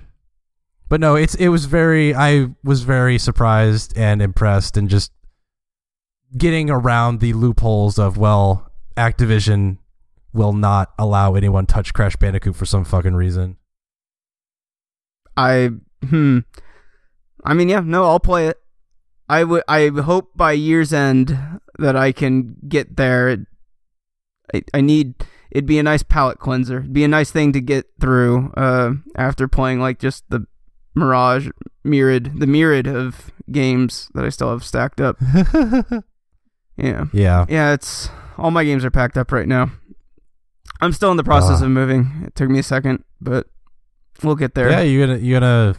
but 0.88 0.98
no 0.98 1.14
it's 1.14 1.34
it 1.36 1.48
was 1.48 1.66
very 1.66 2.14
i 2.14 2.48
was 2.64 2.82
very 2.82 3.18
surprised 3.18 3.96
and 3.96 4.20
impressed 4.20 4.76
and 4.76 4.88
just 4.88 5.12
getting 6.36 6.68
around 6.68 7.20
the 7.20 7.32
loopholes 7.32 7.98
of 7.98 8.16
well 8.16 8.72
activision 8.96 9.78
will 10.32 10.52
not 10.52 10.92
allow 10.98 11.34
anyone 11.34 11.66
touch 11.66 11.92
crash 11.94 12.16
bandicoot 12.16 12.56
for 12.56 12.66
some 12.66 12.84
fucking 12.84 13.14
reason 13.14 13.56
I 15.36 15.70
hmm. 16.06 16.40
I 17.44 17.54
mean, 17.54 17.68
yeah, 17.68 17.80
no, 17.80 18.04
I'll 18.04 18.20
play 18.20 18.48
it. 18.48 18.58
I 19.28 19.44
would. 19.44 19.62
I 19.68 19.88
hope 19.88 20.30
by 20.36 20.52
year's 20.52 20.92
end 20.92 21.38
that 21.78 21.96
I 21.96 22.12
can 22.12 22.56
get 22.68 22.96
there. 22.96 23.46
I, 24.54 24.62
I 24.74 24.80
need. 24.80 25.14
It'd 25.50 25.66
be 25.66 25.78
a 25.78 25.82
nice 25.82 26.02
palate 26.02 26.38
cleanser. 26.38 26.80
It'd 26.80 26.92
be 26.92 27.04
a 27.04 27.08
nice 27.08 27.30
thing 27.30 27.52
to 27.52 27.60
get 27.60 27.86
through 28.00 28.52
uh, 28.56 28.92
after 29.16 29.48
playing 29.48 29.80
like 29.80 29.98
just 29.98 30.24
the 30.30 30.46
mirage, 30.94 31.48
myriad, 31.84 32.38
the 32.40 32.46
myriad 32.46 32.86
of 32.86 33.30
games 33.50 34.10
that 34.14 34.24
I 34.24 34.28
still 34.30 34.50
have 34.50 34.64
stacked 34.64 35.00
up. 35.00 35.16
Yeah, 36.80 37.06
yeah 37.12 37.44
yeah. 37.48 37.72
It's 37.72 38.08
all 38.36 38.52
my 38.52 38.62
games 38.62 38.84
are 38.84 38.90
packed 38.92 39.16
up 39.18 39.32
right 39.32 39.48
now. 39.48 39.72
I'm 40.80 40.92
still 40.92 41.10
in 41.10 41.16
the 41.16 41.24
process 41.24 41.60
Uh. 41.60 41.64
of 41.64 41.70
moving. 41.72 42.22
It 42.24 42.36
took 42.36 42.48
me 42.48 42.60
a 42.60 42.62
second, 42.62 43.02
but 43.20 43.48
we'll 44.22 44.36
get 44.36 44.54
there. 44.54 44.70
yeah 44.70 44.82
you're 44.82 45.04
gonna 45.06 45.18
you're 45.18 45.40
gonna 45.40 45.74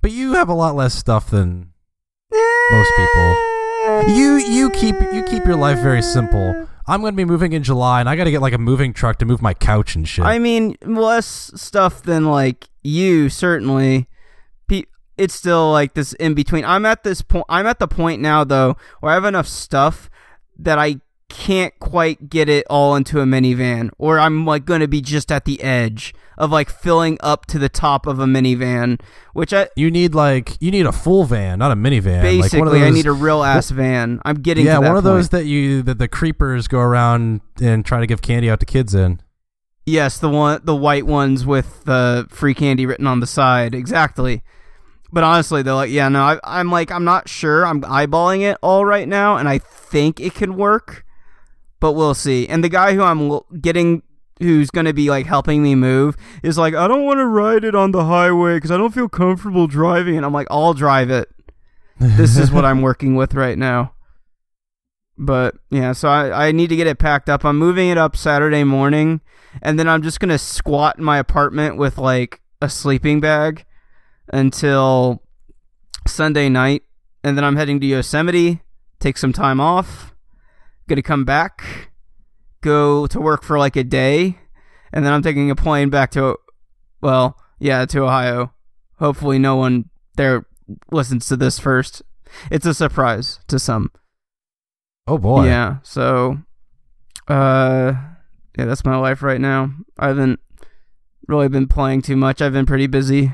but 0.00 0.10
you 0.10 0.32
have 0.34 0.48
a 0.48 0.54
lot 0.54 0.74
less 0.74 0.94
stuff 0.94 1.30
than 1.30 1.72
most 2.32 2.92
people. 2.96 4.14
you 4.14 4.36
you 4.36 4.70
keep 4.70 4.94
you 5.12 5.22
keep 5.24 5.44
your 5.44 5.56
life 5.56 5.78
very 5.80 6.02
simple 6.02 6.66
i'm 6.86 7.00
gonna 7.00 7.16
be 7.16 7.24
moving 7.24 7.52
in 7.52 7.62
july 7.62 7.98
and 8.00 8.08
i 8.08 8.14
gotta 8.14 8.30
get 8.30 8.40
like 8.40 8.52
a 8.52 8.58
moving 8.58 8.92
truck 8.92 9.18
to 9.18 9.24
move 9.24 9.42
my 9.42 9.52
couch 9.54 9.96
and 9.96 10.06
shit 10.08 10.24
I 10.24 10.38
mean, 10.38 10.76
less 10.82 11.50
stuff 11.54 12.02
than 12.02 12.26
like 12.26 12.68
you 12.82 13.28
certainly. 13.28 14.06
It's 15.20 15.34
still 15.34 15.70
like 15.70 15.92
this 15.92 16.14
in 16.14 16.32
between. 16.32 16.64
I'm 16.64 16.86
at 16.86 17.02
this 17.04 17.20
point. 17.20 17.44
I'm 17.50 17.66
at 17.66 17.78
the 17.78 17.86
point 17.86 18.22
now 18.22 18.42
though 18.42 18.78
where 19.00 19.12
I 19.12 19.14
have 19.16 19.26
enough 19.26 19.46
stuff 19.46 20.08
that 20.58 20.78
I 20.78 21.02
can't 21.30 21.72
quite 21.78 22.28
get 22.28 22.50
it 22.50 22.66
all 22.68 22.94
into 22.94 23.20
a 23.20 23.24
minivan, 23.24 23.90
or 23.96 24.18
I'm 24.18 24.44
like 24.44 24.66
going 24.66 24.80
to 24.80 24.88
be 24.88 25.00
just 25.00 25.32
at 25.32 25.46
the 25.46 25.62
edge 25.62 26.14
of 26.36 26.50
like 26.50 26.68
filling 26.68 27.16
up 27.20 27.46
to 27.46 27.58
the 27.58 27.68
top 27.68 28.06
of 28.06 28.18
a 28.18 28.26
minivan, 28.26 29.00
which 29.32 29.54
I 29.54 29.68
You 29.76 29.90
need 29.90 30.14
like 30.14 30.58
you 30.60 30.70
need 30.70 30.84
a 30.84 30.92
full 30.92 31.24
van, 31.24 31.58
not 31.60 31.70
a 31.70 31.76
minivan. 31.76 32.22
like 32.22 32.42
basically 32.42 32.60
of 32.60 32.72
those, 32.72 32.82
I 32.82 32.90
need 32.90 33.06
a 33.06 33.12
real 33.12 33.42
ass 33.42 33.70
van. 33.70 34.20
I'm 34.24 34.36
getting 34.36 34.66
yeah, 34.66 34.78
one 34.78 34.88
of 34.88 34.92
point. 34.94 35.04
those 35.04 35.28
that 35.30 35.46
you 35.46 35.82
that 35.82 35.98
the 35.98 36.08
creepers 36.08 36.68
go 36.68 36.80
around 36.80 37.40
and 37.60 37.84
try 37.84 38.00
to 38.00 38.06
give 38.06 38.20
candy 38.20 38.50
out 38.50 38.60
to 38.60 38.66
kids 38.66 38.94
in. 38.94 39.20
Yes, 39.86 40.18
the 40.18 40.28
one, 40.28 40.60
the 40.64 40.76
white 40.76 41.06
ones 41.06 41.46
with 41.46 41.84
the 41.84 42.26
free 42.30 42.54
candy 42.54 42.86
written 42.86 43.06
on 43.06 43.20
the 43.20 43.26
side, 43.26 43.74
exactly. 43.74 44.42
But 45.12 45.24
honestly, 45.24 45.62
they're 45.62 45.74
like, 45.74 45.90
yeah, 45.90 46.08
no, 46.08 46.22
I, 46.22 46.40
I'm 46.44 46.70
like, 46.70 46.92
I'm 46.92 47.04
not 47.04 47.28
sure. 47.28 47.66
I'm 47.66 47.82
eyeballing 47.82 48.42
it 48.42 48.58
all 48.62 48.84
right 48.84 49.08
now, 49.08 49.36
and 49.36 49.48
I 49.48 49.58
think 49.58 50.20
it 50.20 50.34
can 50.34 50.56
work, 50.56 51.04
but 51.80 51.92
we'll 51.92 52.14
see. 52.14 52.46
And 52.46 52.62
the 52.62 52.68
guy 52.68 52.94
who 52.94 53.02
I'm 53.02 53.40
getting, 53.60 54.02
who's 54.38 54.70
gonna 54.70 54.92
be 54.92 55.10
like 55.10 55.26
helping 55.26 55.62
me 55.62 55.74
move, 55.74 56.16
is 56.42 56.58
like, 56.58 56.74
I 56.74 56.86
don't 56.86 57.04
want 57.04 57.18
to 57.18 57.26
ride 57.26 57.64
it 57.64 57.74
on 57.74 57.90
the 57.90 58.04
highway 58.04 58.56
because 58.56 58.70
I 58.70 58.76
don't 58.76 58.94
feel 58.94 59.08
comfortable 59.08 59.66
driving. 59.66 60.16
And 60.16 60.24
I'm 60.24 60.32
like, 60.32 60.46
I'll 60.50 60.74
drive 60.74 61.10
it. 61.10 61.28
This 62.02 62.38
is 62.38 62.50
what 62.50 62.64
I'm 62.64 62.80
working 62.80 63.14
with 63.14 63.34
right 63.34 63.58
now. 63.58 63.92
But 65.18 65.56
yeah, 65.70 65.92
so 65.92 66.08
I, 66.08 66.48
I 66.48 66.52
need 66.52 66.68
to 66.68 66.76
get 66.76 66.86
it 66.86 66.98
packed 66.98 67.28
up. 67.28 67.44
I'm 67.44 67.58
moving 67.58 67.90
it 67.90 67.98
up 67.98 68.16
Saturday 68.16 68.64
morning, 68.64 69.20
and 69.60 69.78
then 69.78 69.86
I'm 69.86 70.00
just 70.00 70.18
gonna 70.18 70.38
squat 70.38 70.96
in 70.96 71.04
my 71.04 71.18
apartment 71.18 71.76
with 71.76 71.98
like 71.98 72.40
a 72.62 72.70
sleeping 72.70 73.20
bag 73.20 73.66
until 74.32 75.22
Sunday 76.06 76.48
night, 76.48 76.84
and 77.22 77.36
then 77.36 77.44
I'm 77.44 77.56
heading 77.56 77.80
to 77.80 77.86
Yosemite, 77.86 78.62
take 78.98 79.18
some 79.18 79.34
time 79.34 79.60
off, 79.60 80.09
gonna 80.90 81.02
come 81.02 81.24
back, 81.24 81.90
go 82.60 83.06
to 83.06 83.20
work 83.20 83.42
for 83.42 83.58
like 83.58 83.76
a 83.76 83.84
day, 83.84 84.38
and 84.92 85.06
then 85.06 85.12
I'm 85.12 85.22
taking 85.22 85.50
a 85.50 85.56
plane 85.56 85.88
back 85.88 86.10
to, 86.12 86.36
well, 87.00 87.38
yeah, 87.58 87.86
to 87.86 88.02
Ohio. 88.02 88.52
Hopefully, 88.98 89.38
no 89.38 89.56
one 89.56 89.88
there 90.16 90.44
listens 90.90 91.26
to 91.28 91.36
this 91.36 91.58
first. 91.58 92.02
It's 92.50 92.66
a 92.66 92.74
surprise 92.74 93.40
to 93.48 93.58
some. 93.58 93.90
Oh 95.06 95.16
boy. 95.16 95.46
Yeah. 95.46 95.78
So, 95.82 96.38
uh, 97.28 97.92
yeah, 98.58 98.64
that's 98.66 98.84
my 98.84 98.96
life 98.96 99.22
right 99.22 99.40
now. 99.40 99.72
I 99.98 100.08
haven't 100.08 100.40
really 101.26 101.48
been 101.48 101.66
playing 101.68 102.02
too 102.02 102.16
much. 102.16 102.42
I've 102.42 102.52
been 102.52 102.66
pretty 102.66 102.86
busy. 102.86 103.32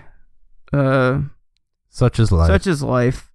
Uh, 0.72 1.20
Such 1.88 2.20
is 2.20 2.30
life. 2.30 2.48
such 2.48 2.66
is 2.66 2.82
life. 2.82 3.32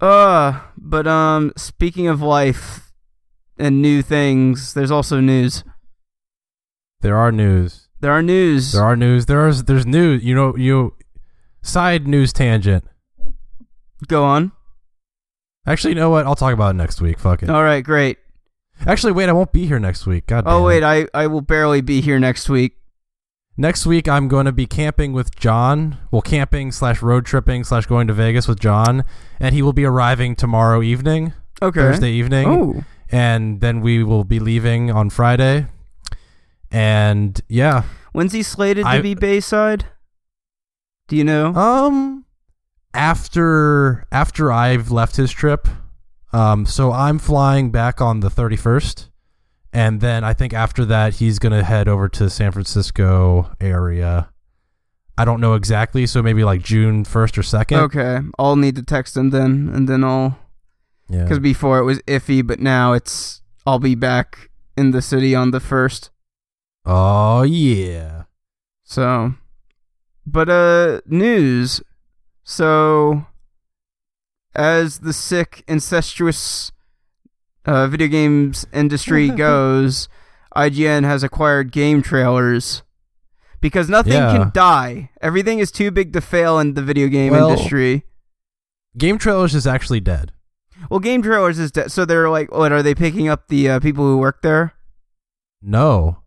Uh, 0.00 0.60
but 0.76 1.06
um, 1.06 1.52
speaking 1.56 2.06
of 2.06 2.20
life 2.22 2.87
and 3.58 3.82
new 3.82 4.02
things, 4.02 4.74
there's 4.74 4.90
also 4.90 5.20
news. 5.20 5.64
there 7.00 7.16
are 7.16 7.30
news. 7.32 7.88
There 8.00 8.12
are 8.12 8.22
news. 8.22 8.72
There 8.72 8.84
are 8.84 8.96
news. 8.96 9.26
There's 9.26 9.64
there's 9.64 9.86
news. 9.86 10.22
You 10.24 10.34
know 10.34 10.56
you 10.56 10.94
side 11.62 12.06
news 12.06 12.32
tangent. 12.32 12.84
Go 14.06 14.24
on. 14.24 14.52
Actually, 15.66 15.90
you 15.90 15.96
know 16.00 16.10
what? 16.10 16.24
I'll 16.26 16.36
talk 16.36 16.52
about 16.54 16.70
it 16.74 16.78
next 16.78 17.00
week. 17.00 17.18
Fuck 17.18 17.42
it. 17.42 17.50
All 17.50 17.62
right, 17.64 17.84
great. 17.84 18.18
Actually, 18.86 19.12
wait. 19.12 19.28
I 19.28 19.32
won't 19.32 19.52
be 19.52 19.66
here 19.66 19.80
next 19.80 20.06
week. 20.06 20.26
God. 20.26 20.44
Oh 20.46 20.58
damn 20.58 20.62
wait, 20.62 20.82
it. 20.84 21.10
I 21.14 21.22
I 21.22 21.26
will 21.26 21.40
barely 21.40 21.80
be 21.80 22.00
here 22.00 22.18
next 22.18 22.48
week. 22.48 22.74
Next 23.60 23.84
week, 23.84 24.08
I'm 24.08 24.28
going 24.28 24.46
to 24.46 24.52
be 24.52 24.66
camping 24.66 25.12
with 25.12 25.34
John. 25.34 25.98
Well, 26.12 26.22
camping 26.22 26.70
slash 26.70 27.02
road 27.02 27.26
tripping 27.26 27.64
slash 27.64 27.86
going 27.86 28.06
to 28.06 28.12
Vegas 28.14 28.46
with 28.46 28.60
John, 28.60 29.02
and 29.40 29.52
he 29.52 29.62
will 29.62 29.72
be 29.72 29.84
arriving 29.84 30.36
tomorrow 30.36 30.80
evening, 30.80 31.32
Okay. 31.60 31.80
Thursday 31.80 32.12
evening, 32.12 32.46
Oh, 32.48 32.84
and 33.10 33.60
then 33.60 33.80
we 33.80 34.02
will 34.02 34.24
be 34.24 34.38
leaving 34.38 34.90
on 34.90 35.10
Friday. 35.10 35.66
And 36.70 37.40
yeah, 37.48 37.84
when's 38.12 38.32
he 38.32 38.42
slated 38.42 38.84
to 38.84 39.02
be 39.02 39.14
Bayside? 39.14 39.86
Do 41.08 41.16
you 41.16 41.24
know? 41.24 41.54
um, 41.54 42.26
after 42.92 44.06
after 44.12 44.52
I've 44.52 44.90
left 44.90 45.16
his 45.16 45.30
trip, 45.30 45.68
um, 46.32 46.66
so 46.66 46.92
I'm 46.92 47.18
flying 47.18 47.70
back 47.70 48.00
on 48.00 48.20
the 48.20 48.28
31st, 48.28 49.08
and 49.72 50.00
then 50.00 50.24
I 50.24 50.34
think 50.34 50.52
after 50.52 50.84
that 50.84 51.14
he's 51.14 51.38
gonna 51.38 51.64
head 51.64 51.88
over 51.88 52.08
to 52.08 52.24
the 52.24 52.30
San 52.30 52.52
Francisco 52.52 53.50
area. 53.60 54.30
I 55.16 55.24
don't 55.24 55.40
know 55.40 55.54
exactly, 55.54 56.06
so 56.06 56.22
maybe 56.22 56.44
like 56.44 56.62
June 56.62 57.04
1st 57.04 57.38
or 57.38 57.42
2nd. 57.42 57.76
Okay, 57.84 58.20
I'll 58.38 58.56
need 58.56 58.76
to 58.76 58.82
text 58.82 59.16
him 59.16 59.30
then, 59.30 59.70
and 59.74 59.88
then 59.88 60.04
I'll 60.04 60.38
Yeah. 61.08 61.22
because 61.22 61.38
before 61.38 61.78
it 61.78 61.84
was 61.84 62.00
iffy, 62.02 62.46
but 62.46 62.60
now 62.60 62.92
it's 62.92 63.42
I'll 63.66 63.78
be 63.78 63.94
back 63.94 64.50
in 64.76 64.90
the 64.92 65.02
city 65.02 65.34
on 65.34 65.50
the 65.50 65.60
first. 65.60 66.10
Oh 66.84 67.42
yeah. 67.42 68.24
So, 68.84 69.34
but 70.26 70.48
uh, 70.48 71.00
news. 71.06 71.82
So, 72.44 73.26
as 74.54 75.00
the 75.00 75.12
sick, 75.12 75.62
incestuous 75.68 76.72
uh, 77.66 77.86
video 77.88 78.08
games 78.08 78.66
industry 78.72 79.28
goes, 79.46 80.08
IGN 80.56 81.04
has 81.04 81.22
acquired 81.22 81.72
game 81.72 82.00
trailers 82.02 82.82
because 83.60 83.88
nothing 83.90 84.14
Yeah. 84.14 84.36
can 84.36 84.50
die. 84.54 85.10
Everything 85.20 85.58
is 85.58 85.70
too 85.70 85.90
big 85.90 86.12
to 86.14 86.20
fail 86.20 86.58
in 86.58 86.74
the 86.74 86.82
video 86.82 87.08
game 87.08 87.32
Well- 87.32 87.50
industry. 87.50 88.04
Game 88.96 89.18
Trailers 89.18 89.54
is 89.54 89.66
actually 89.66 90.00
dead. 90.00 90.32
Well, 90.90 91.00
game 91.00 91.22
trailers 91.22 91.58
is 91.58 91.70
de- 91.72 91.88
so 91.90 92.04
they're 92.04 92.30
like, 92.30 92.52
what 92.52 92.72
are 92.72 92.82
they 92.82 92.94
picking 92.94 93.28
up 93.28 93.48
the 93.48 93.68
uh, 93.70 93.80
people 93.80 94.04
who 94.04 94.18
work 94.18 94.42
there? 94.42 94.74
No. 95.60 96.18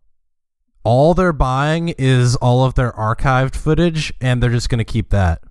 All 0.84 1.14
they're 1.14 1.32
buying 1.32 1.90
is 1.90 2.36
all 2.36 2.64
of 2.64 2.74
their 2.74 2.92
archived 2.92 3.54
footage, 3.54 4.12
and 4.20 4.42
they're 4.42 4.50
just 4.50 4.68
going 4.68 4.78
to 4.78 4.84
keep 4.84 5.10
that. 5.10 5.42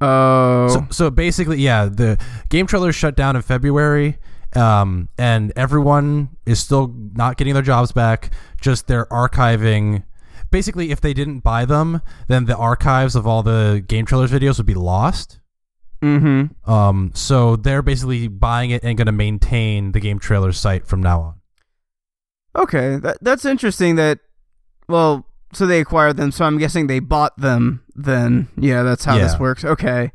Oh, 0.00 0.68
So, 0.68 0.86
so 0.90 1.10
basically, 1.10 1.58
yeah, 1.58 1.84
the 1.86 2.18
game 2.48 2.66
trailers 2.66 2.96
shut 2.96 3.14
down 3.14 3.36
in 3.36 3.42
February, 3.42 4.18
um, 4.56 5.08
and 5.16 5.52
everyone 5.54 6.30
is 6.44 6.58
still 6.58 6.92
not 7.14 7.36
getting 7.36 7.54
their 7.54 7.62
jobs 7.62 7.92
back. 7.92 8.32
Just 8.60 8.88
they're 8.88 9.06
archiving. 9.06 10.02
Basically, 10.50 10.90
if 10.90 11.00
they 11.00 11.14
didn't 11.14 11.40
buy 11.40 11.64
them, 11.64 12.02
then 12.26 12.46
the 12.46 12.56
archives 12.56 13.14
of 13.14 13.26
all 13.26 13.42
the 13.44 13.82
game 13.86 14.04
trailers 14.04 14.32
videos 14.32 14.58
would 14.58 14.66
be 14.66 14.74
lost. 14.74 15.38
Mm-hmm. 16.02 16.70
Um, 16.70 17.12
so 17.14 17.56
they're 17.56 17.82
basically 17.82 18.28
buying 18.28 18.70
it 18.70 18.82
and 18.84 18.96
going 18.96 19.06
to 19.06 19.12
maintain 19.12 19.92
the 19.92 20.00
game 20.00 20.18
trailers 20.18 20.58
site 20.58 20.86
from 20.86 21.02
now 21.02 21.20
on. 21.20 21.34
Okay, 22.54 22.96
that 22.96 23.18
that's 23.22 23.44
interesting. 23.44 23.96
That 23.96 24.18
well, 24.88 25.26
so 25.52 25.66
they 25.66 25.80
acquired 25.80 26.16
them. 26.16 26.32
So 26.32 26.44
I'm 26.44 26.58
guessing 26.58 26.86
they 26.86 26.98
bought 26.98 27.36
them. 27.38 27.82
Then 27.94 28.48
yeah, 28.56 28.82
that's 28.82 29.04
how 29.04 29.16
this 29.16 29.38
works. 29.38 29.64
Okay, 29.64 30.12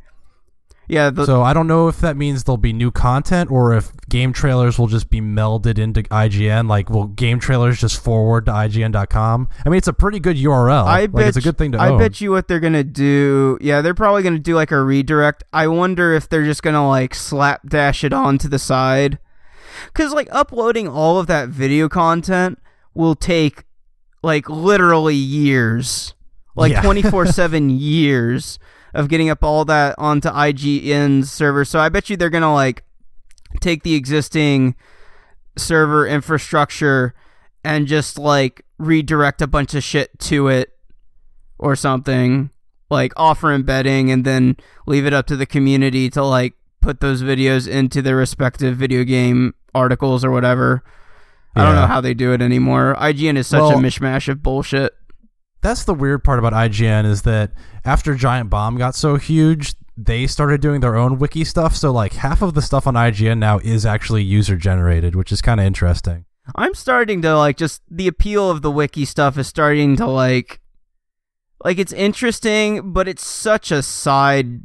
yeah. 0.87 1.09
The, 1.09 1.25
so 1.25 1.41
I 1.41 1.53
don't 1.53 1.67
know 1.67 1.89
if 1.89 1.99
that 1.99 2.15
means 2.15 2.45
there'll 2.45 2.57
be 2.57 2.71
new 2.71 2.91
content 2.91 3.51
or 3.51 3.73
if 3.73 3.91
game 4.07 4.31
trailers 4.31 4.79
will 4.79 4.87
just 4.87 5.09
be 5.09 5.19
melded 5.19 5.77
into 5.77 6.03
IGN. 6.03 6.69
Like, 6.69 6.89
will 6.89 7.07
game 7.07 7.39
trailers 7.39 7.79
just 7.79 8.01
forward 8.01 8.45
to 8.45 8.51
IGN.com? 8.51 9.49
I 9.65 9.69
mean, 9.69 9.77
it's 9.77 9.89
a 9.89 9.93
pretty 9.93 10.19
good 10.19 10.37
URL. 10.37 10.85
I 10.85 11.01
like, 11.01 11.11
bet 11.11 11.27
it's 11.27 11.37
a 11.37 11.41
good 11.41 11.57
thing 11.57 11.73
to 11.73 11.77
I 11.77 11.89
own. 11.89 11.99
bet 11.99 12.21
you 12.21 12.31
what 12.31 12.47
they're 12.47 12.61
gonna 12.61 12.85
do. 12.85 13.57
Yeah, 13.59 13.81
they're 13.81 13.93
probably 13.93 14.23
gonna 14.23 14.39
do 14.39 14.55
like 14.55 14.71
a 14.71 14.81
redirect. 14.81 15.43
I 15.51 15.67
wonder 15.67 16.13
if 16.13 16.29
they're 16.29 16.45
just 16.45 16.63
gonna 16.63 16.87
like 16.87 17.13
slapdash 17.13 18.05
it 18.05 18.13
onto 18.13 18.47
the 18.47 18.59
side, 18.59 19.19
because 19.87 20.13
like 20.13 20.29
uploading 20.31 20.87
all 20.87 21.19
of 21.19 21.27
that 21.27 21.49
video 21.49 21.89
content 21.89 22.59
will 22.93 23.15
take 23.15 23.65
like 24.23 24.49
literally 24.49 25.15
years, 25.15 26.15
like 26.55 26.75
twenty 26.81 27.01
four 27.01 27.25
seven 27.25 27.69
years 27.69 28.57
of 28.93 29.09
getting 29.09 29.29
up 29.29 29.43
all 29.43 29.65
that 29.65 29.95
onto 29.97 30.29
IGN's 30.29 31.31
server. 31.31 31.65
So 31.65 31.79
I 31.79 31.89
bet 31.89 32.09
you 32.09 32.17
they're 32.17 32.29
gonna 32.29 32.53
like 32.53 32.83
take 33.61 33.83
the 33.83 33.95
existing 33.95 34.75
server 35.57 36.07
infrastructure 36.07 37.13
and 37.63 37.87
just 37.87 38.17
like 38.17 38.65
redirect 38.77 39.41
a 39.41 39.47
bunch 39.47 39.73
of 39.73 39.83
shit 39.83 40.17
to 40.19 40.47
it 40.47 40.77
or 41.57 41.75
something 41.75 42.51
like 42.89 43.11
offer 43.17 43.51
embedding 43.51 44.11
and 44.11 44.23
then 44.23 44.55
leave 44.85 45.05
it 45.05 45.13
up 45.13 45.25
to 45.27 45.35
the 45.35 45.45
community 45.45 46.09
to 46.09 46.23
like 46.23 46.53
put 46.81 46.99
those 46.99 47.21
videos 47.21 47.67
into 47.67 48.01
their 48.01 48.15
respective 48.15 48.77
video 48.77 49.03
game 49.03 49.53
articles 49.75 50.23
or 50.23 50.31
whatever. 50.31 50.83
I 51.55 51.63
don't 51.63 51.75
know 51.75 51.87
how 51.87 52.01
they 52.01 52.13
do 52.13 52.33
it 52.33 52.41
anymore. 52.41 52.95
IGN 52.99 53.35
is 53.35 53.47
such 53.47 53.73
a 53.73 53.77
mishmash 53.77 54.27
of 54.27 54.43
bullshit. 54.43 54.93
That's 55.67 55.83
the 55.83 55.93
weird 55.93 56.23
part 56.23 56.39
about 56.39 56.53
IGN 56.53 57.05
is 57.05 57.23
that 57.23 57.51
after 57.83 58.15
Giant 58.15 58.49
Bomb 58.49 58.77
got 58.77 58.95
so 58.95 59.17
huge, 59.17 59.75
they 59.97 60.25
started 60.25 60.61
doing 60.61 60.79
their 60.79 60.95
own 60.95 61.19
wiki 61.19 61.43
stuff. 61.43 61.75
So, 61.75 61.91
like, 61.91 62.13
half 62.13 62.41
of 62.41 62.53
the 62.53 62.61
stuff 62.61 62.87
on 62.87 62.93
IGN 62.93 63.37
now 63.39 63.59
is 63.59 63.85
actually 63.85 64.23
user 64.23 64.55
generated, 64.55 65.13
which 65.13 65.29
is 65.29 65.41
kind 65.41 65.59
of 65.59 65.65
interesting. 65.65 66.23
I'm 66.55 66.73
starting 66.73 67.21
to 67.23 67.37
like 67.37 67.57
just 67.57 67.81
the 67.91 68.07
appeal 68.07 68.49
of 68.49 68.61
the 68.61 68.71
wiki 68.71 69.03
stuff 69.03 69.37
is 69.37 69.47
starting 69.47 69.97
to 69.97 70.07
like 70.07 70.61
like 71.65 71.79
it's 71.79 71.91
interesting, 71.91 72.93
but 72.93 73.09
it's 73.09 73.27
such 73.27 73.69
a 73.69 73.83
side 73.83 74.61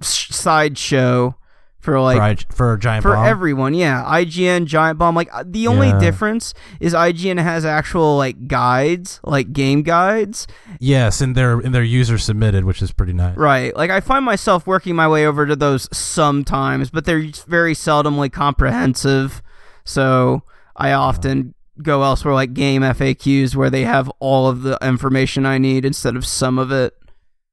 sideshow 0.00 1.36
for 1.80 1.98
like 2.00 2.46
for, 2.50 2.54
for 2.54 2.76
Giant 2.76 3.02
for 3.02 3.14
Bomb. 3.14 3.26
everyone. 3.26 3.74
Yeah, 3.74 4.04
IGN, 4.06 4.66
Giant 4.66 4.98
Bomb. 4.98 5.14
Like 5.14 5.28
uh, 5.32 5.44
the 5.46 5.66
only 5.66 5.88
Yeah. 5.88 5.98
difference 5.98 6.52
is 6.78 6.92
IGN 6.94 7.42
has 7.42 7.64
actual 7.64 8.16
like 8.18 8.46
guides, 8.48 9.18
like 9.24 9.52
game 9.52 9.82
guides. 9.82 10.46
yes, 10.78 11.20
and 11.20 11.34
their 11.34 11.58
and 11.58 11.74
their 11.74 11.82
user 11.82 12.18
submitted, 12.18 12.64
which 12.64 12.82
is 12.82 12.92
pretty 12.92 13.12
nice. 13.14 13.36
Right. 13.36 13.74
Like 13.74 13.90
I 13.90 14.00
find 14.00 14.24
myself 14.24 14.66
working 14.66 14.94
my 14.94 15.08
way 15.08 15.26
over 15.26 15.46
to 15.46 15.56
those 15.56 15.88
sometimes, 15.96 16.90
but 16.90 17.04
they're 17.06 17.26
very 17.48 17.74
seldomly 17.74 18.30
comprehensive. 18.30 19.42
So 19.84 20.42
I 20.76 20.92
often 20.92 21.54
go 21.82 22.02
elsewhere, 22.02 22.34
like 22.34 22.52
game 22.52 22.82
FAQs, 22.82 23.56
where 23.56 23.70
they 23.70 23.84
have 23.84 24.10
all 24.20 24.48
of 24.48 24.62
the 24.62 24.76
information 24.82 25.46
I 25.46 25.56
need 25.56 25.84
instead 25.86 26.14
of 26.14 26.26
some 26.26 26.58
of 26.58 26.70
it. 26.70 26.92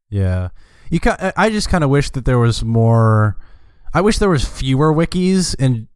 Yeah, 0.10 0.50
you. 0.90 1.00
Ca- 1.00 1.32
I 1.38 1.50
just 1.50 1.70
kind 1.70 1.84
of 1.84 1.90
wish 1.90 2.10
that 2.12 2.26
there 2.26 2.40
was 2.40 2.64
more. 2.64 3.38
I 3.98 4.02
wish 4.02 4.20
there 4.20 4.30
was 4.30 4.48
fewer 4.48 4.94
wikis 4.94 5.56
and 5.58 5.88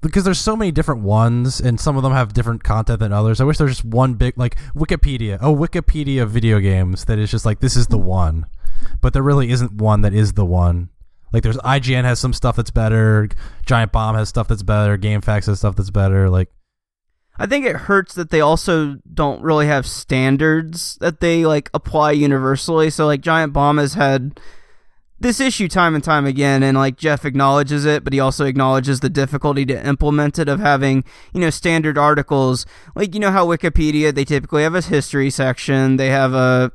because 0.00 0.24
there's 0.24 0.38
so 0.38 0.56
many 0.56 0.72
different 0.72 1.02
ones 1.02 1.60
and 1.60 1.78
some 1.78 1.94
of 1.98 2.02
them 2.02 2.14
have 2.14 2.32
different 2.32 2.64
content 2.64 3.00
than 3.00 3.12
others. 3.12 3.38
I 3.38 3.44
wish 3.44 3.58
there's 3.58 3.72
just 3.72 3.84
one 3.84 4.14
big 4.14 4.38
like 4.38 4.56
Wikipedia, 4.74 5.34
a 5.34 5.54
Wikipedia 5.54 6.22
of 6.22 6.30
video 6.30 6.58
games 6.58 7.04
that 7.04 7.18
is 7.18 7.30
just 7.30 7.44
like 7.44 7.60
this 7.60 7.76
is 7.76 7.88
the 7.88 7.98
one, 7.98 8.46
but 9.02 9.12
there 9.12 9.22
really 9.22 9.50
isn't 9.50 9.72
one 9.72 10.00
that 10.00 10.14
is 10.14 10.32
the 10.32 10.46
one. 10.46 10.88
Like 11.34 11.42
there's 11.42 11.58
IGN 11.58 12.04
has 12.04 12.18
some 12.18 12.32
stuff 12.32 12.56
that's 12.56 12.70
better, 12.70 13.28
Giant 13.66 13.92
Bomb 13.92 14.14
has 14.14 14.30
stuff 14.30 14.48
that's 14.48 14.62
better, 14.62 14.96
GameFAQs 14.96 15.44
has 15.44 15.58
stuff 15.58 15.76
that's 15.76 15.90
better. 15.90 16.30
Like 16.30 16.48
I 17.36 17.44
think 17.44 17.66
it 17.66 17.76
hurts 17.76 18.14
that 18.14 18.30
they 18.30 18.40
also 18.40 18.96
don't 19.12 19.42
really 19.42 19.66
have 19.66 19.86
standards 19.86 20.96
that 21.02 21.20
they 21.20 21.44
like 21.44 21.68
apply 21.74 22.12
universally. 22.12 22.88
So 22.88 23.04
like 23.04 23.20
Giant 23.20 23.52
Bomb 23.52 23.76
has 23.76 23.92
had 23.92 24.40
this 25.20 25.38
issue 25.38 25.68
time 25.68 25.94
and 25.94 26.02
time 26.02 26.24
again 26.24 26.62
and 26.62 26.76
like 26.76 26.96
Jeff 26.96 27.24
acknowledges 27.24 27.84
it, 27.84 28.02
but 28.02 28.12
he 28.12 28.20
also 28.20 28.46
acknowledges 28.46 29.00
the 29.00 29.10
difficulty 29.10 29.66
to 29.66 29.86
implement 29.86 30.38
it 30.38 30.48
of 30.48 30.60
having, 30.60 31.04
you 31.34 31.40
know, 31.40 31.50
standard 31.50 31.98
articles. 31.98 32.64
Like 32.94 33.14
you 33.14 33.20
know 33.20 33.30
how 33.30 33.46
Wikipedia 33.46 34.14
they 34.14 34.24
typically 34.24 34.62
have 34.62 34.74
a 34.74 34.80
history 34.80 35.30
section, 35.30 35.96
they 35.96 36.08
have 36.08 36.32
a 36.32 36.72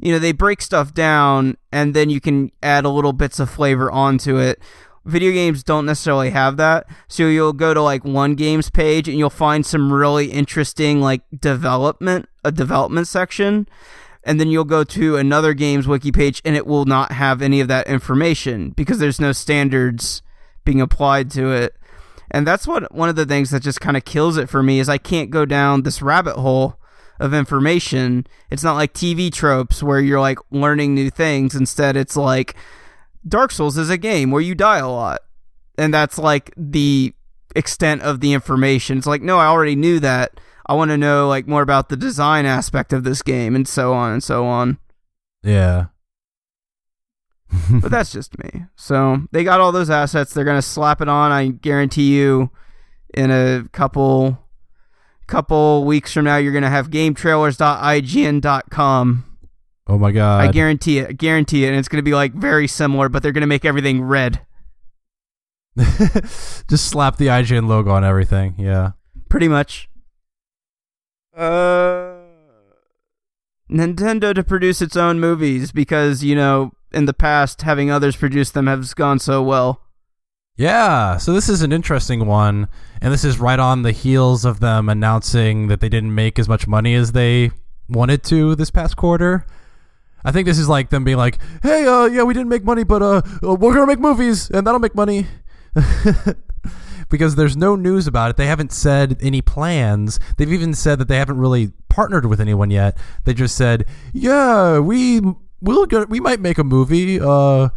you 0.00 0.10
know, 0.10 0.18
they 0.18 0.32
break 0.32 0.60
stuff 0.60 0.92
down 0.92 1.56
and 1.70 1.94
then 1.94 2.10
you 2.10 2.20
can 2.20 2.50
add 2.62 2.84
a 2.84 2.88
little 2.88 3.12
bits 3.12 3.38
of 3.38 3.48
flavor 3.48 3.90
onto 3.90 4.36
it. 4.36 4.60
Video 5.04 5.30
games 5.30 5.62
don't 5.62 5.86
necessarily 5.86 6.30
have 6.30 6.56
that. 6.56 6.86
So 7.08 7.28
you'll 7.28 7.52
go 7.52 7.72
to 7.72 7.82
like 7.82 8.04
one 8.04 8.34
games 8.34 8.68
page 8.68 9.08
and 9.08 9.16
you'll 9.16 9.30
find 9.30 9.64
some 9.64 9.92
really 9.92 10.32
interesting 10.32 11.00
like 11.00 11.22
development, 11.38 12.28
a 12.44 12.50
development 12.50 13.06
section. 13.06 13.68
And 14.24 14.38
then 14.38 14.48
you'll 14.48 14.64
go 14.64 14.84
to 14.84 15.16
another 15.16 15.52
games 15.52 15.88
wiki 15.88 16.12
page 16.12 16.40
and 16.44 16.56
it 16.56 16.66
will 16.66 16.84
not 16.84 17.12
have 17.12 17.42
any 17.42 17.60
of 17.60 17.68
that 17.68 17.88
information 17.88 18.70
because 18.70 18.98
there's 18.98 19.20
no 19.20 19.32
standards 19.32 20.22
being 20.64 20.80
applied 20.80 21.30
to 21.32 21.50
it. 21.50 21.76
And 22.30 22.46
that's 22.46 22.66
what 22.66 22.94
one 22.94 23.08
of 23.08 23.16
the 23.16 23.26
things 23.26 23.50
that 23.50 23.62
just 23.62 23.80
kind 23.80 23.96
of 23.96 24.04
kills 24.04 24.36
it 24.36 24.48
for 24.48 24.62
me 24.62 24.78
is 24.78 24.88
I 24.88 24.98
can't 24.98 25.30
go 25.30 25.44
down 25.44 25.82
this 25.82 26.00
rabbit 26.00 26.36
hole 26.36 26.78
of 27.20 27.34
information. 27.34 28.26
It's 28.50 28.64
not 28.64 28.74
like 28.74 28.94
TV 28.94 29.32
tropes 29.32 29.82
where 29.82 30.00
you're 30.00 30.20
like 30.20 30.38
learning 30.50 30.94
new 30.94 31.10
things. 31.10 31.54
Instead, 31.54 31.96
it's 31.96 32.16
like 32.16 32.54
Dark 33.26 33.52
Souls 33.52 33.76
is 33.76 33.90
a 33.90 33.98
game 33.98 34.30
where 34.30 34.40
you 34.40 34.54
die 34.54 34.78
a 34.78 34.88
lot. 34.88 35.20
And 35.76 35.92
that's 35.92 36.18
like 36.18 36.52
the 36.56 37.14
extent 37.54 38.02
of 38.02 38.20
the 38.20 38.32
information. 38.32 38.98
It's 38.98 39.06
like, 39.06 39.22
no, 39.22 39.38
I 39.38 39.46
already 39.46 39.76
knew 39.76 40.00
that. 40.00 40.40
I 40.66 40.74
want 40.74 40.90
to 40.90 40.96
know 40.96 41.28
like 41.28 41.46
more 41.46 41.62
about 41.62 41.88
the 41.88 41.96
design 41.96 42.46
aspect 42.46 42.92
of 42.92 43.04
this 43.04 43.22
game 43.22 43.54
and 43.56 43.66
so 43.66 43.92
on 43.92 44.12
and 44.12 44.22
so 44.22 44.46
on. 44.46 44.78
yeah, 45.42 45.86
But 47.70 47.90
that's 47.90 48.12
just 48.12 48.38
me. 48.38 48.64
So 48.76 49.22
they 49.32 49.44
got 49.44 49.60
all 49.60 49.72
those 49.72 49.90
assets. 49.90 50.32
They're 50.32 50.44
gonna 50.44 50.62
slap 50.62 51.00
it 51.02 51.08
on. 51.08 51.32
I 51.32 51.48
guarantee 51.48 52.16
you, 52.16 52.50
in 53.14 53.30
a 53.30 53.64
couple 53.72 54.38
couple 55.26 55.84
weeks 55.84 56.12
from 56.12 56.24
now, 56.24 56.36
you're 56.36 56.52
gonna 56.52 56.70
have 56.70 56.90
GameTrailers.ign.com. 56.90 59.24
oh 59.88 59.98
my 59.98 60.12
god, 60.12 60.48
I 60.48 60.52
guarantee 60.52 60.98
it. 60.98 61.08
I 61.08 61.12
guarantee 61.12 61.64
it. 61.64 61.68
And 61.68 61.76
it's 61.76 61.88
gonna 61.88 62.02
be 62.02 62.14
like 62.14 62.32
very 62.34 62.68
similar, 62.68 63.08
but 63.08 63.22
they're 63.22 63.32
gonna 63.32 63.46
make 63.46 63.64
everything 63.64 64.02
red. 64.02 64.40
just 65.76 66.86
slap 66.86 67.16
the 67.16 67.26
IGN 67.28 67.66
logo 67.66 67.90
on 67.90 68.04
everything. 68.04 68.54
Yeah. 68.58 68.92
Pretty 69.28 69.48
much. 69.48 69.88
Uh, 71.36 72.14
Nintendo 73.70 74.34
to 74.34 74.44
produce 74.44 74.82
its 74.82 74.96
own 74.96 75.18
movies 75.18 75.72
because 75.72 76.22
you 76.22 76.34
know 76.34 76.72
in 76.92 77.06
the 77.06 77.14
past 77.14 77.62
having 77.62 77.90
others 77.90 78.16
produce 78.16 78.50
them 78.50 78.66
has 78.66 78.92
gone 78.94 79.18
so 79.18 79.42
well. 79.42 79.80
Yeah, 80.56 81.16
so 81.16 81.32
this 81.32 81.48
is 81.48 81.62
an 81.62 81.72
interesting 81.72 82.26
one, 82.26 82.68
and 83.00 83.12
this 83.12 83.24
is 83.24 83.40
right 83.40 83.58
on 83.58 83.82
the 83.82 83.92
heels 83.92 84.44
of 84.44 84.60
them 84.60 84.90
announcing 84.90 85.68
that 85.68 85.80
they 85.80 85.88
didn't 85.88 86.14
make 86.14 86.38
as 86.38 86.48
much 86.48 86.66
money 86.66 86.94
as 86.94 87.12
they 87.12 87.50
wanted 87.88 88.22
to 88.24 88.54
this 88.54 88.70
past 88.70 88.96
quarter. 88.96 89.46
I 90.24 90.30
think 90.30 90.46
this 90.46 90.58
is 90.58 90.68
like 90.68 90.90
them 90.90 91.04
being 91.04 91.16
like, 91.16 91.38
"Hey, 91.62 91.86
uh, 91.86 92.04
yeah, 92.04 92.22
we 92.24 92.34
didn't 92.34 92.50
make 92.50 92.64
money, 92.64 92.84
but 92.84 93.00
uh, 93.00 93.22
uh, 93.42 93.54
we're 93.54 93.72
gonna 93.72 93.86
make 93.86 93.98
movies, 93.98 94.50
and 94.50 94.66
that'll 94.66 94.78
make 94.78 94.94
money." 94.94 95.26
because 97.12 97.36
there's 97.36 97.56
no 97.56 97.76
news 97.76 98.08
about 98.08 98.30
it. 98.30 98.36
They 98.36 98.46
haven't 98.46 98.72
said 98.72 99.18
any 99.20 99.42
plans. 99.42 100.18
They've 100.38 100.52
even 100.52 100.74
said 100.74 100.98
that 100.98 101.06
they 101.06 101.18
haven't 101.18 101.38
really 101.38 101.72
partnered 101.88 102.26
with 102.26 102.40
anyone 102.40 102.70
yet. 102.70 102.96
They 103.24 103.34
just 103.34 103.54
said, 103.54 103.84
"Yeah, 104.12 104.80
we 104.80 105.20
will 105.60 105.86
we 106.08 106.18
might 106.18 106.40
make 106.40 106.58
a 106.58 106.64
movie." 106.64 107.20
Uh, 107.20 107.68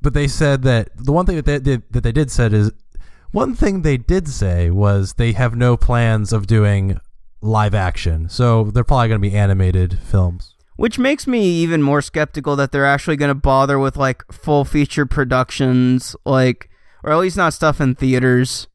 but 0.00 0.12
they 0.12 0.28
said 0.28 0.62
that 0.62 0.90
the 0.94 1.12
one 1.12 1.26
thing 1.26 1.36
that 1.36 1.46
they 1.46 1.58
did 1.58 1.82
that 1.90 2.02
they 2.02 2.12
did 2.12 2.30
said 2.30 2.52
is 2.52 2.70
one 3.32 3.54
thing 3.54 3.82
they 3.82 3.96
did 3.96 4.28
say 4.28 4.70
was 4.70 5.14
they 5.14 5.32
have 5.32 5.56
no 5.56 5.76
plans 5.76 6.32
of 6.32 6.46
doing 6.46 7.00
live 7.40 7.74
action. 7.74 8.28
So 8.28 8.64
they're 8.64 8.84
probably 8.84 9.08
going 9.08 9.20
to 9.20 9.28
be 9.30 9.34
animated 9.34 9.98
films. 9.98 10.54
Which 10.76 10.98
makes 10.98 11.26
me 11.26 11.40
even 11.40 11.82
more 11.82 12.02
skeptical 12.02 12.54
that 12.56 12.70
they're 12.70 12.86
actually 12.86 13.16
going 13.16 13.30
to 13.30 13.34
bother 13.34 13.78
with 13.78 13.96
like 13.96 14.30
full 14.30 14.64
feature 14.64 15.06
productions, 15.06 16.14
like, 16.26 16.68
or 17.02 17.12
at 17.12 17.18
least 17.18 17.36
not 17.36 17.54
stuff 17.54 17.80
in 17.80 17.94
theaters. 17.94 18.68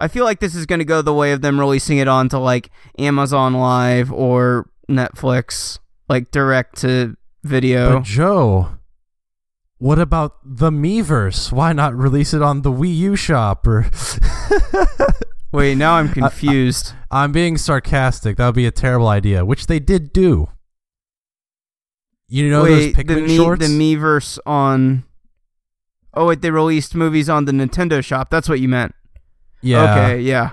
I 0.00 0.08
feel 0.08 0.24
like 0.24 0.40
this 0.40 0.54
is 0.54 0.64
going 0.66 0.78
to 0.78 0.84
go 0.84 1.02
the 1.02 1.12
way 1.12 1.32
of 1.32 1.42
them 1.42 1.60
releasing 1.60 1.98
it 1.98 2.08
onto 2.08 2.38
like 2.38 2.70
Amazon 2.98 3.54
Live 3.54 4.10
or 4.10 4.70
Netflix, 4.88 5.78
like 6.08 6.30
direct 6.30 6.78
to 6.78 7.16
video. 7.44 7.98
But 7.98 8.04
Joe, 8.04 8.78
what 9.76 9.98
about 9.98 10.36
the 10.44 10.70
Miiverse? 10.70 11.52
Why 11.52 11.72
not 11.74 11.94
release 11.94 12.32
it 12.32 12.42
on 12.42 12.62
the 12.62 12.72
Wii 12.72 12.96
U 12.96 13.16
shop 13.16 13.66
or 13.66 13.90
Wait, 15.52 15.76
now 15.76 15.94
I'm 15.94 16.08
confused. 16.08 16.92
I'm 17.10 17.32
being 17.32 17.58
sarcastic. 17.58 18.36
That 18.36 18.46
would 18.46 18.54
be 18.54 18.66
a 18.66 18.70
terrible 18.70 19.08
idea, 19.08 19.44
which 19.44 19.66
they 19.66 19.80
did 19.80 20.12
do. 20.12 20.48
You 22.28 22.48
know 22.48 22.62
wait, 22.62 22.70
those 22.70 22.92
the 22.92 23.04
Pikmin 23.04 23.26
me, 23.26 23.36
shorts? 23.36 23.66
the 23.66 23.72
Miiverse 23.72 24.38
on. 24.46 25.04
Oh 26.14 26.26
wait, 26.26 26.40
they 26.40 26.50
released 26.50 26.94
movies 26.94 27.28
on 27.28 27.44
the 27.44 27.52
Nintendo 27.52 28.02
shop. 28.02 28.30
That's 28.30 28.48
what 28.48 28.60
you 28.60 28.68
meant. 28.68 28.94
Yeah. 29.62 29.92
Okay, 29.92 30.20
yeah. 30.20 30.50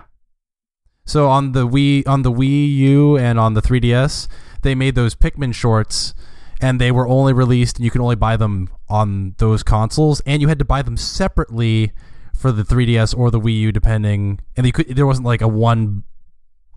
So 1.05 1.29
on 1.29 1.53
the 1.53 1.67
Wii 1.67 2.05
on 2.07 2.23
the 2.23 2.31
Wii 2.31 2.75
U 2.75 3.17
and 3.17 3.39
on 3.39 3.53
the 3.53 3.61
3DS, 3.61 4.27
they 4.61 4.75
made 4.75 4.95
those 4.95 5.15
Pikmin 5.15 5.53
shorts 5.53 6.13
and 6.59 6.81
they 6.81 6.91
were 6.91 7.07
only 7.07 7.31
released 7.31 7.77
and 7.77 7.85
you 7.85 7.91
can 7.91 8.01
only 8.01 8.15
buy 8.15 8.35
them 8.35 8.69
on 8.89 9.35
those 9.37 9.63
consoles 9.63 10.21
and 10.25 10.41
you 10.41 10.49
had 10.49 10.59
to 10.59 10.65
buy 10.65 10.81
them 10.81 10.97
separately 10.97 11.93
for 12.35 12.51
the 12.51 12.63
3DS 12.63 13.17
or 13.17 13.31
the 13.31 13.39
Wii 13.39 13.59
U 13.61 13.71
depending 13.71 14.41
and 14.57 14.65
you 14.65 14.73
could 14.73 14.89
there 14.89 15.05
wasn't 15.07 15.25
like 15.25 15.41
a 15.41 15.47
one 15.47 16.03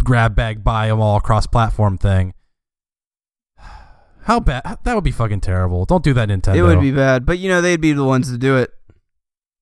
grab 0.05 0.35
bag 0.35 0.62
buy 0.62 0.88
them 0.88 1.01
all 1.01 1.21
cross 1.21 1.49
platform 1.49 1.99
thing. 1.99 2.33
How 4.23 4.38
bad 4.38 4.79
that 4.85 4.95
would 4.95 5.05
be 5.05 5.11
fucking 5.11 5.40
terrible. 5.40 5.87
Don't 5.87 6.05
do 6.05 6.14
that 6.14 6.29
Nintendo. 6.29 6.55
It 6.55 6.62
would 6.62 6.81
be 6.81 6.93
bad, 6.93 7.27
but 7.27 7.40
you 7.40 7.49
know 7.49 7.61
they'd 7.61 7.81
be 7.81 7.93
the 7.93 8.05
ones 8.05 8.31
to 8.31 8.38
do 8.38 8.59
it. 8.59 8.73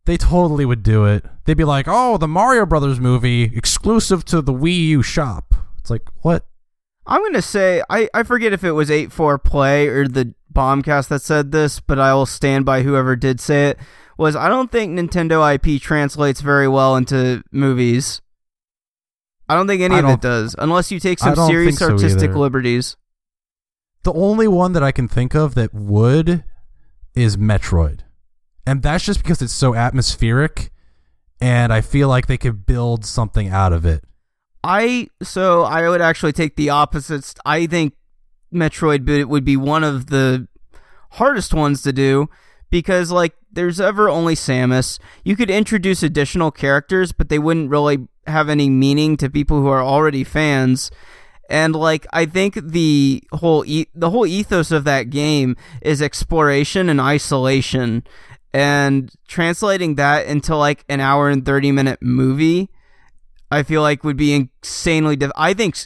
They 0.08 0.16
totally 0.16 0.64
would 0.64 0.82
do 0.82 1.04
it. 1.04 1.22
They'd 1.44 1.58
be 1.58 1.64
like, 1.64 1.84
"Oh, 1.86 2.16
the 2.16 2.26
Mario 2.26 2.64
Brothers 2.64 2.98
movie 2.98 3.42
exclusive 3.54 4.24
to 4.24 4.40
the 4.40 4.54
Wii 4.54 4.86
U 4.86 5.02
shop." 5.02 5.54
It's 5.80 5.90
like, 5.90 6.08
"What?" 6.22 6.46
I'm 7.06 7.22
gonna 7.22 7.42
say 7.42 7.82
I, 7.90 8.08
I 8.14 8.22
forget 8.22 8.54
if 8.54 8.64
it 8.64 8.72
was 8.72 8.90
eight 8.90 9.12
four 9.12 9.36
play 9.36 9.86
or 9.86 10.08
the 10.08 10.34
bombcast 10.50 11.08
that 11.08 11.20
said 11.20 11.52
this, 11.52 11.80
but 11.80 11.98
I 11.98 12.14
will 12.14 12.24
stand 12.24 12.64
by 12.64 12.84
whoever 12.84 13.16
did 13.16 13.38
say 13.38 13.68
it. 13.68 13.78
Was 14.16 14.34
I 14.34 14.48
don't 14.48 14.72
think 14.72 14.98
Nintendo 14.98 15.44
IP 15.54 15.78
translates 15.78 16.40
very 16.40 16.68
well 16.68 16.96
into 16.96 17.42
movies. 17.52 18.22
I 19.46 19.54
don't 19.54 19.66
think 19.66 19.82
any 19.82 19.96
I 19.96 19.98
of 19.98 20.08
it 20.08 20.22
does, 20.22 20.56
unless 20.58 20.90
you 20.90 21.00
take 21.00 21.18
some 21.18 21.36
serious 21.36 21.76
so 21.76 21.90
artistic 21.90 22.30
either. 22.30 22.38
liberties. 22.38 22.96
The 24.04 24.14
only 24.14 24.48
one 24.48 24.72
that 24.72 24.82
I 24.82 24.90
can 24.90 25.06
think 25.06 25.34
of 25.34 25.54
that 25.54 25.74
would 25.74 26.44
is 27.14 27.36
Metroid. 27.36 28.04
And 28.68 28.82
that's 28.82 29.02
just 29.02 29.22
because 29.22 29.40
it's 29.40 29.52
so 29.52 29.74
atmospheric 29.74 30.70
and 31.40 31.72
I 31.72 31.80
feel 31.80 32.06
like 32.06 32.26
they 32.26 32.36
could 32.36 32.66
build 32.66 33.02
something 33.02 33.48
out 33.48 33.72
of 33.72 33.86
it. 33.86 34.04
I 34.62 35.08
so 35.22 35.62
I 35.62 35.88
would 35.88 36.02
actually 36.02 36.34
take 36.34 36.56
the 36.56 36.68
opposites. 36.68 37.34
I 37.46 37.66
think 37.66 37.94
Metroid 38.52 39.26
would 39.26 39.44
be 39.44 39.56
one 39.56 39.84
of 39.84 40.08
the 40.08 40.48
hardest 41.12 41.54
ones 41.54 41.80
to 41.82 41.94
do 41.94 42.28
because 42.68 43.10
like 43.10 43.34
there's 43.50 43.80
ever 43.80 44.10
only 44.10 44.34
Samus. 44.34 44.98
You 45.24 45.34
could 45.34 45.50
introduce 45.50 46.02
additional 46.02 46.50
characters, 46.50 47.12
but 47.12 47.30
they 47.30 47.38
wouldn't 47.38 47.70
really 47.70 48.06
have 48.26 48.50
any 48.50 48.68
meaning 48.68 49.16
to 49.16 49.30
people 49.30 49.62
who 49.62 49.68
are 49.68 49.82
already 49.82 50.24
fans. 50.24 50.90
And 51.48 51.74
like 51.74 52.06
I 52.12 52.26
think 52.26 52.54
the 52.62 53.24
whole 53.32 53.64
e- 53.64 53.88
the 53.94 54.10
whole 54.10 54.26
ethos 54.26 54.70
of 54.70 54.84
that 54.84 55.08
game 55.08 55.56
is 55.80 56.02
exploration 56.02 56.90
and 56.90 57.00
isolation 57.00 58.04
and 58.52 59.12
translating 59.26 59.96
that 59.96 60.26
into 60.26 60.56
like 60.56 60.84
an 60.88 61.00
hour 61.00 61.28
and 61.28 61.44
30 61.44 61.72
minute 61.72 61.98
movie 62.00 62.70
I 63.50 63.62
feel 63.62 63.82
like 63.82 64.04
would 64.04 64.16
be 64.16 64.32
insanely 64.34 65.16
diff- 65.16 65.32
I 65.36 65.54
think 65.54 65.76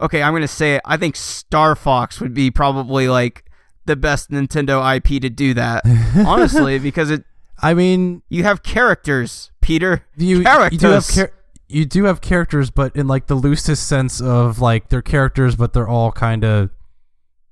okay, 0.00 0.22
I'm 0.22 0.32
going 0.32 0.42
to 0.42 0.48
say 0.48 0.76
it. 0.76 0.82
I 0.84 0.96
think 0.96 1.14
Star 1.14 1.76
Fox 1.76 2.20
would 2.20 2.32
be 2.32 2.50
probably 2.50 3.08
like 3.08 3.44
the 3.84 3.96
best 3.96 4.30
Nintendo 4.30 4.96
IP 4.96 5.20
to 5.22 5.28
do 5.28 5.54
that. 5.54 5.84
honestly, 6.26 6.78
because 6.78 7.10
it 7.10 7.24
I 7.62 7.74
mean, 7.74 8.22
you 8.30 8.44
have 8.44 8.62
characters, 8.62 9.50
Peter. 9.60 10.06
you 10.16 10.42
characters. 10.42 10.72
you 10.72 10.78
do 10.78 10.88
have 10.88 11.08
char- 11.08 11.32
you 11.68 11.84
do 11.84 12.04
have 12.04 12.20
characters, 12.20 12.70
but 12.70 12.96
in 12.96 13.06
like 13.06 13.26
the 13.26 13.34
loosest 13.34 13.86
sense 13.86 14.20
of 14.20 14.60
like 14.60 14.88
they're 14.88 15.02
characters, 15.02 15.56
but 15.56 15.72
they're 15.72 15.88
all 15.88 16.10
kind 16.10 16.44
of 16.44 16.70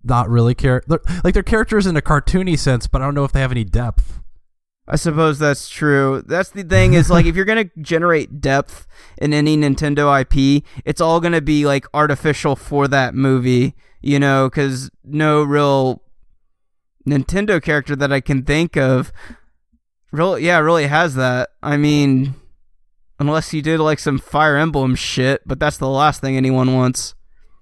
not 0.02 0.31
really 0.31 0.54
char- 0.54 0.83
they're, 0.87 1.00
like 1.22 1.35
they're 1.35 1.42
characters 1.42 1.87
in 1.87 1.96
a 1.96 2.02
cartoony 2.02 2.59
sense, 2.59 2.87
but 2.87 3.02
I 3.02 3.04
don't 3.04 3.14
know 3.14 3.24
if 3.24 3.33
they 3.33 3.40
have 3.40 3.52
any 3.52 3.64
depth. 3.64 4.20
I 4.90 4.96
suppose 4.96 5.38
that's 5.38 5.68
true. 5.68 6.22
That's 6.27 6.48
the 6.51 6.62
thing 6.62 6.94
is 6.94 7.11
like 7.11 7.27
if 7.27 7.37
you're 7.37 7.44
gonna 7.44 7.70
generate 7.81 8.40
depth 8.40 8.87
in 9.18 9.35
any 9.35 9.55
Nintendo 9.57 10.18
IP, 10.20 10.64
it's 10.87 11.01
all 11.01 11.20
gonna 11.20 11.42
be 11.42 11.66
like 11.66 11.87
artificial 11.92 12.57
for 12.57 12.88
that 12.88 13.14
movie, 13.14 13.74
you 14.01 14.18
know, 14.18 14.48
because 14.48 14.90
no 15.05 15.42
real 15.42 16.03
Nintendo 17.07 17.62
character 17.62 17.94
that 17.96 18.12
I 18.12 18.20
can 18.20 18.42
think 18.44 18.79
of, 18.79 19.12
really, 20.11 20.46
yeah, 20.46 20.59
really 20.59 20.87
has 20.87 21.14
that. 21.16 21.51
I 21.62 21.77
mean, 21.77 22.35
unless 23.18 23.53
you 23.53 23.61
did 23.61 23.81
like 23.81 23.98
some 23.98 24.18
Fire 24.18 24.57
Emblem 24.57 24.94
shit, 24.94 25.42
but 25.46 25.61
that's 25.61 25.77
the 25.77 25.88
last 25.88 26.22
thing 26.22 26.37
anyone 26.37 26.74
wants. 26.74 27.14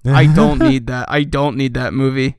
I 0.05 0.27
don't 0.27 0.59
need 0.71 0.87
that. 0.87 1.11
I 1.11 1.25
don't 1.25 1.57
need 1.57 1.75
that 1.75 1.93
movie. 1.93 2.37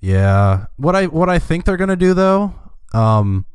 Yeah. 0.00 0.66
What 0.76 0.96
I 0.96 1.06
what 1.06 1.28
I 1.28 1.38
think 1.38 1.66
they're 1.66 1.76
gonna 1.76 1.96
do 1.96 2.14
though, 2.14 2.54
um, 2.94 3.46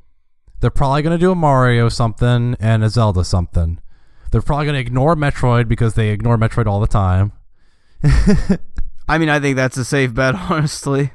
they're 0.59 0.69
probably 0.69 1.01
gonna 1.01 1.17
do 1.17 1.31
a 1.31 1.35
Mario 1.35 1.89
something 1.89 2.55
and 2.59 2.83
a 2.83 2.89
Zelda 2.89 3.23
something. 3.23 3.79
They're 4.31 4.41
probably 4.41 4.65
gonna 4.65 4.79
ignore 4.79 5.15
Metroid 5.15 5.67
because 5.67 5.93
they 5.93 6.09
ignore 6.09 6.37
Metroid 6.37 6.65
all 6.65 6.79
the 6.79 6.87
time. 6.87 7.31
I 9.07 9.17
mean, 9.17 9.29
I 9.29 9.39
think 9.39 9.55
that's 9.55 9.77
a 9.77 9.85
safe 9.85 10.13
bet, 10.13 10.35
honestly. 10.49 11.11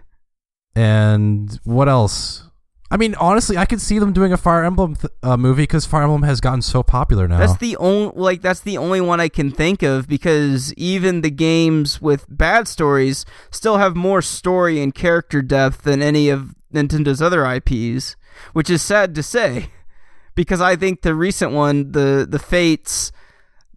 and 0.75 1.61
what 1.65 1.89
else? 1.89 2.49
I 2.93 2.99
mean, 2.99 3.15
honestly, 3.15 3.57
I 3.57 3.65
could 3.65 3.81
see 3.81 3.99
them 3.99 4.13
doing 4.13 4.35
a 4.35 4.37
Fire 4.37 4.63
Emblem 4.63 4.97
th- 4.97 5.11
uh, 5.23 5.39
movie 5.39 5.63
because 5.63 5.87
Fire 5.87 6.03
Emblem 6.03 6.25
has 6.25 6.43
gotten 6.43 6.61
so 6.61 6.83
popular 6.83 7.27
now. 7.27 7.39
That's 7.39 7.57
the 7.57 7.75
only 7.79 8.13
like 8.15 8.43
that's 8.43 8.61
the 8.61 8.77
only 8.77 9.01
one 9.01 9.19
I 9.19 9.31
can 9.31 9.51
think 9.51 9.83
of 9.83 10.07
because 10.07 10.75
even 10.75 11.23
the 11.23 11.31
games 11.31 12.03
with 12.03 12.27
bad 12.29 12.69
stories 12.69 13.25
still 13.51 13.79
have 13.79 13.97
more 13.97 14.21
story 14.21 14.79
and 14.83 14.95
character 14.95 15.41
depth 15.41 15.85
than 15.85 16.03
any 16.03 16.29
of 16.29 16.55
Nintendo's 16.71 17.23
other 17.23 17.47
IPs, 17.51 18.17
which 18.53 18.69
is 18.69 18.83
sad 18.83 19.15
to 19.15 19.23
say 19.23 19.71
because 20.35 20.61
I 20.61 20.77
think 20.77 21.01
the 21.01 21.15
recent 21.15 21.53
one, 21.53 21.93
the 21.93 22.27
the 22.29 22.39
Fates, 22.39 23.11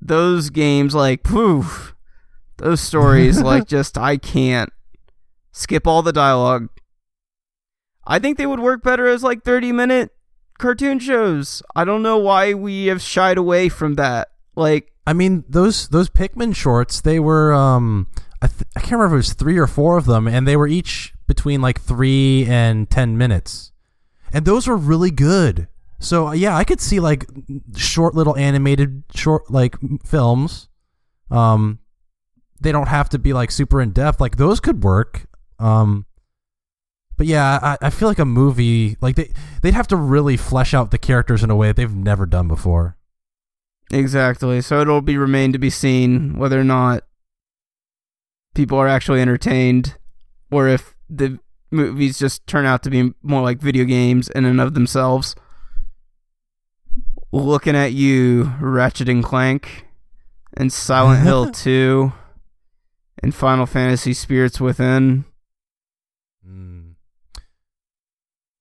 those 0.01 0.49
games 0.49 0.93
like 0.93 1.23
poof, 1.23 1.95
those 2.57 2.81
stories 2.81 3.41
like 3.51 3.65
just 3.65 3.97
I 3.97 4.17
can't 4.17 4.73
skip 5.53 5.87
all 5.87 6.01
the 6.01 6.11
dialogue. 6.11 6.67
I 8.07 8.19
think 8.19 8.37
they 8.37 8.45
would 8.45 8.59
work 8.59 8.83
better 8.83 9.07
as 9.07 9.23
like 9.23 9.43
30 9.43 9.71
minute 9.71 10.11
cartoon 10.57 10.99
shows. 10.99 11.61
I 11.75 11.85
don't 11.85 12.03
know 12.03 12.17
why 12.17 12.53
we 12.53 12.87
have 12.87 13.01
shied 13.01 13.37
away 13.37 13.69
from 13.69 13.95
that. 13.95 14.29
Like, 14.55 14.91
I 15.07 15.13
mean, 15.13 15.43
those 15.49 15.89
those 15.89 16.09
Pikmin 16.09 16.55
shorts, 16.55 17.01
they 17.01 17.19
were 17.19 17.53
um, 17.53 18.07
I, 18.41 18.47
th- 18.47 18.63
I 18.75 18.79
can't 18.79 18.93
remember 18.93 19.07
if 19.07 19.13
it 19.13 19.17
was 19.17 19.33
three 19.33 19.57
or 19.57 19.67
four 19.67 19.97
of 19.97 20.05
them, 20.05 20.27
and 20.27 20.47
they 20.47 20.55
were 20.55 20.67
each 20.67 21.13
between 21.27 21.61
like 21.61 21.81
three 21.81 22.45
and 22.45 22.89
ten 22.89 23.17
minutes, 23.17 23.71
and 24.33 24.45
those 24.45 24.67
were 24.67 24.77
really 24.77 25.11
good. 25.11 25.67
So 25.99 26.31
yeah, 26.31 26.55
I 26.55 26.63
could 26.63 26.81
see 26.81 26.99
like 26.99 27.25
short 27.75 28.15
little 28.15 28.35
animated 28.35 29.03
short 29.13 29.49
like 29.51 29.75
films. 30.05 30.69
Um, 31.29 31.79
they 32.61 32.71
don't 32.71 32.87
have 32.87 33.09
to 33.09 33.19
be 33.19 33.33
like 33.33 33.51
super 33.51 33.81
in 33.81 33.91
depth. 33.91 34.19
Like 34.19 34.37
those 34.37 34.59
could 34.59 34.83
work. 34.83 35.25
Um, 35.59 36.05
but 37.17 37.27
yeah, 37.27 37.59
I, 37.61 37.87
I 37.87 37.89
feel 37.89 38.07
like 38.07 38.19
a 38.19 38.25
movie 38.25 38.97
like 39.01 39.15
they 39.15 39.31
they'd 39.61 39.73
have 39.73 39.87
to 39.87 39.95
really 39.95 40.37
flesh 40.37 40.73
out 40.73 40.91
the 40.91 40.97
characters 40.97 41.43
in 41.43 41.49
a 41.49 41.55
way 41.55 41.71
they've 41.71 41.93
never 41.93 42.25
done 42.25 42.47
before. 42.47 42.97
exactly. 43.91 44.61
So 44.61 44.81
it'll 44.81 45.01
be 45.01 45.17
remain 45.17 45.51
to 45.53 45.59
be 45.59 45.69
seen 45.69 46.37
whether 46.37 46.59
or 46.59 46.63
not 46.63 47.03
people 48.53 48.77
are 48.77 48.87
actually 48.87 49.21
entertained 49.21 49.97
or 50.51 50.67
if 50.67 50.95
the 51.09 51.39
movies 51.71 52.17
just 52.17 52.45
turn 52.47 52.65
out 52.65 52.81
to 52.83 52.89
be 52.89 53.13
more 53.21 53.41
like 53.41 53.59
video 53.59 53.83
games 53.83 54.29
in 54.29 54.45
and 54.45 54.61
of 54.61 54.73
themselves. 54.73 55.35
Looking 57.31 57.75
at 57.75 57.91
you, 57.91 58.53
Ratchet 58.61 59.09
and 59.09 59.23
Clank, 59.23 59.85
and 60.53 60.71
Silent 60.71 61.23
Hill 61.23 61.51
2, 61.51 62.13
and 63.21 63.35
Final 63.35 63.65
Fantasy 63.65 64.13
Spirits 64.13 64.61
Within. 64.61 65.25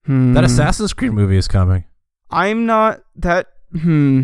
Hmm. 0.05 0.33
That 0.33 0.43
Assassin's 0.43 0.93
Creed 0.93 1.13
movie 1.13 1.37
is 1.37 1.47
coming. 1.47 1.85
I'm 2.29 2.65
not 2.65 3.01
that. 3.15 3.47
Hmm. 3.71 4.23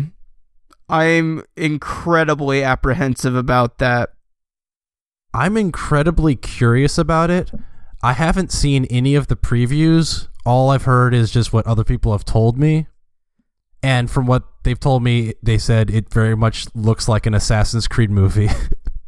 I'm 0.88 1.42
incredibly 1.56 2.62
apprehensive 2.62 3.34
about 3.34 3.78
that. 3.78 4.10
I'm 5.34 5.56
incredibly 5.56 6.36
curious 6.36 6.98
about 6.98 7.30
it. 7.30 7.50
I 8.02 8.12
haven't 8.12 8.52
seen 8.52 8.84
any 8.86 9.14
of 9.14 9.28
the 9.28 9.36
previews. 9.36 10.28
All 10.44 10.70
I've 10.70 10.84
heard 10.84 11.14
is 11.14 11.30
just 11.30 11.52
what 11.52 11.66
other 11.66 11.84
people 11.84 12.12
have 12.12 12.24
told 12.24 12.58
me. 12.58 12.88
And 13.82 14.10
from 14.10 14.26
what 14.26 14.44
they've 14.64 14.78
told 14.78 15.02
me, 15.02 15.34
they 15.42 15.58
said 15.58 15.90
it 15.90 16.12
very 16.12 16.36
much 16.36 16.66
looks 16.74 17.08
like 17.08 17.26
an 17.26 17.34
Assassin's 17.34 17.88
Creed 17.88 18.10
movie. 18.10 18.48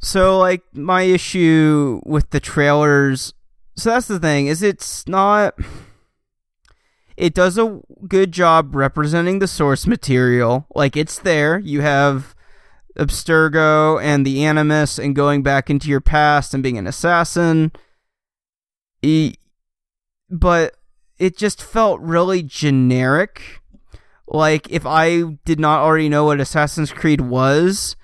So, 0.00 0.38
like, 0.38 0.60
my 0.74 1.00
issue 1.00 2.02
with 2.04 2.28
the 2.28 2.38
trailers. 2.38 3.32
So, 3.74 3.88
that's 3.88 4.06
the 4.06 4.20
thing, 4.20 4.48
is 4.48 4.62
it's 4.62 5.08
not. 5.08 5.54
It 7.16 7.34
does 7.34 7.58
a 7.58 7.80
good 8.08 8.32
job 8.32 8.74
representing 8.74 9.38
the 9.38 9.46
source 9.46 9.86
material. 9.86 10.66
Like, 10.74 10.96
it's 10.96 11.18
there. 11.18 11.58
You 11.58 11.80
have 11.80 12.34
Abstergo 12.98 14.02
and 14.02 14.26
the 14.26 14.44
Animus 14.44 14.98
and 14.98 15.14
going 15.14 15.42
back 15.42 15.70
into 15.70 15.88
your 15.88 16.00
past 16.00 16.54
and 16.54 16.62
being 16.62 16.78
an 16.78 16.86
assassin. 16.86 17.72
E- 19.02 19.34
but 20.30 20.74
it 21.18 21.36
just 21.36 21.62
felt 21.62 22.00
really 22.00 22.42
generic. 22.42 23.60
Like, 24.26 24.70
if 24.70 24.84
I 24.86 25.22
did 25.44 25.60
not 25.60 25.80
already 25.80 26.08
know 26.08 26.24
what 26.24 26.40
Assassin's 26.40 26.92
Creed 26.92 27.20
was, 27.20 27.94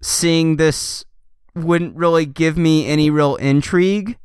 seeing 0.00 0.56
this 0.56 1.04
wouldn't 1.54 1.96
really 1.96 2.26
give 2.26 2.56
me 2.56 2.86
any 2.86 3.10
real 3.10 3.36
intrigue. 3.36 4.18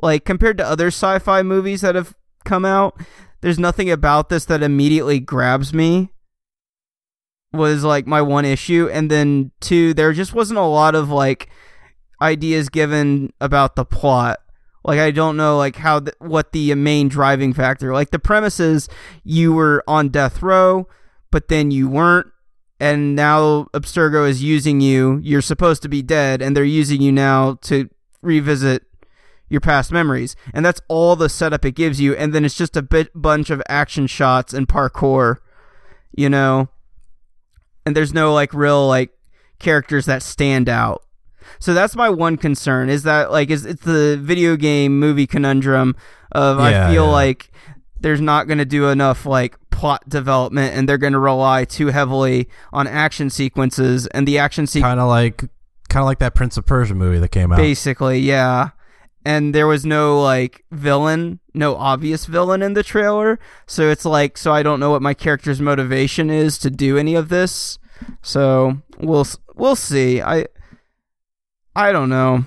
Like 0.00 0.24
compared 0.24 0.58
to 0.58 0.66
other 0.66 0.88
sci-fi 0.88 1.42
movies 1.42 1.80
that 1.80 1.94
have 1.94 2.14
come 2.44 2.64
out, 2.64 3.00
there's 3.40 3.58
nothing 3.58 3.90
about 3.90 4.28
this 4.28 4.44
that 4.46 4.62
immediately 4.62 5.20
grabs 5.20 5.72
me. 5.72 6.10
Was 7.52 7.82
like 7.82 8.06
my 8.06 8.20
one 8.20 8.44
issue 8.44 8.90
and 8.92 9.10
then 9.10 9.52
two 9.60 9.94
there 9.94 10.12
just 10.12 10.34
wasn't 10.34 10.58
a 10.58 10.62
lot 10.62 10.94
of 10.94 11.08
like 11.08 11.48
ideas 12.20 12.68
given 12.68 13.32
about 13.40 13.74
the 13.74 13.86
plot. 13.86 14.40
Like 14.84 15.00
I 15.00 15.10
don't 15.10 15.36
know 15.36 15.56
like 15.56 15.76
how 15.76 16.02
what 16.18 16.52
the 16.52 16.74
main 16.74 17.08
driving 17.08 17.54
factor. 17.54 17.92
Like 17.94 18.10
the 18.10 18.18
premise 18.18 18.60
is 18.60 18.88
you 19.24 19.54
were 19.54 19.82
on 19.88 20.10
death 20.10 20.42
row, 20.42 20.88
but 21.30 21.48
then 21.48 21.70
you 21.70 21.88
weren't 21.88 22.26
and 22.80 23.16
now 23.16 23.64
Abstergo 23.74 24.28
is 24.28 24.42
using 24.42 24.80
you. 24.80 25.18
You're 25.22 25.42
supposed 25.42 25.82
to 25.82 25.88
be 25.88 26.02
dead, 26.02 26.40
and 26.40 26.56
they're 26.56 26.64
using 26.64 27.02
you 27.02 27.12
now 27.12 27.54
to 27.62 27.88
revisit 28.22 28.84
your 29.48 29.60
past 29.60 29.92
memories. 29.92 30.36
And 30.52 30.64
that's 30.64 30.80
all 30.88 31.16
the 31.16 31.28
setup 31.28 31.64
it 31.64 31.72
gives 31.72 32.00
you. 32.00 32.14
And 32.14 32.32
then 32.32 32.44
it's 32.44 32.56
just 32.56 32.76
a 32.76 32.82
bit 32.82 33.10
bunch 33.14 33.50
of 33.50 33.62
action 33.68 34.06
shots 34.06 34.52
and 34.52 34.68
parkour, 34.68 35.38
you 36.14 36.28
know. 36.28 36.68
And 37.86 37.96
there's 37.96 38.12
no 38.12 38.34
like 38.34 38.52
real 38.52 38.86
like 38.86 39.10
characters 39.58 40.06
that 40.06 40.22
stand 40.22 40.68
out. 40.68 41.02
So 41.58 41.74
that's 41.74 41.96
my 41.96 42.08
one 42.08 42.36
concern 42.36 42.90
is 42.90 43.02
that 43.04 43.32
like 43.32 43.50
is 43.50 43.64
it's 43.64 43.82
the 43.82 44.18
video 44.20 44.56
game 44.56 44.98
movie 44.98 45.26
conundrum 45.26 45.96
of 46.32 46.58
I 46.58 46.92
feel 46.92 47.06
yeah. 47.06 47.10
like 47.10 47.50
there's 48.00 48.20
not 48.20 48.46
going 48.46 48.58
to 48.58 48.64
do 48.64 48.88
enough 48.88 49.26
like 49.26 49.56
plot 49.70 50.08
development 50.08 50.74
and 50.74 50.88
they're 50.88 50.98
going 50.98 51.12
to 51.12 51.18
rely 51.18 51.64
too 51.64 51.88
heavily 51.88 52.48
on 52.72 52.86
action 52.86 53.30
sequences 53.30 54.06
and 54.08 54.26
the 54.26 54.38
action 54.38 54.66
sequence 54.66 54.90
kind 54.90 55.00
of 55.00 55.08
like 55.08 55.38
kind 55.88 56.02
of 56.02 56.04
like 56.04 56.18
that 56.18 56.34
Prince 56.34 56.56
of 56.56 56.66
Persia 56.66 56.94
movie 56.94 57.18
that 57.18 57.30
came 57.30 57.52
out. 57.52 57.56
basically 57.56 58.18
yeah 58.18 58.70
and 59.28 59.54
there 59.54 59.66
was 59.66 59.84
no 59.84 60.22
like 60.22 60.64
villain, 60.70 61.38
no 61.52 61.76
obvious 61.76 62.24
villain 62.24 62.62
in 62.62 62.72
the 62.72 62.82
trailer. 62.82 63.38
So 63.66 63.90
it's 63.90 64.06
like, 64.06 64.38
so 64.38 64.54
I 64.54 64.62
don't 64.62 64.80
know 64.80 64.88
what 64.88 65.02
my 65.02 65.12
character's 65.12 65.60
motivation 65.60 66.30
is 66.30 66.56
to 66.60 66.70
do 66.70 66.96
any 66.96 67.14
of 67.14 67.28
this. 67.28 67.78
So 68.22 68.80
we'll 68.98 69.26
we'll 69.54 69.76
see. 69.76 70.22
I 70.22 70.46
I 71.76 71.92
don't 71.92 72.08
know. 72.08 72.46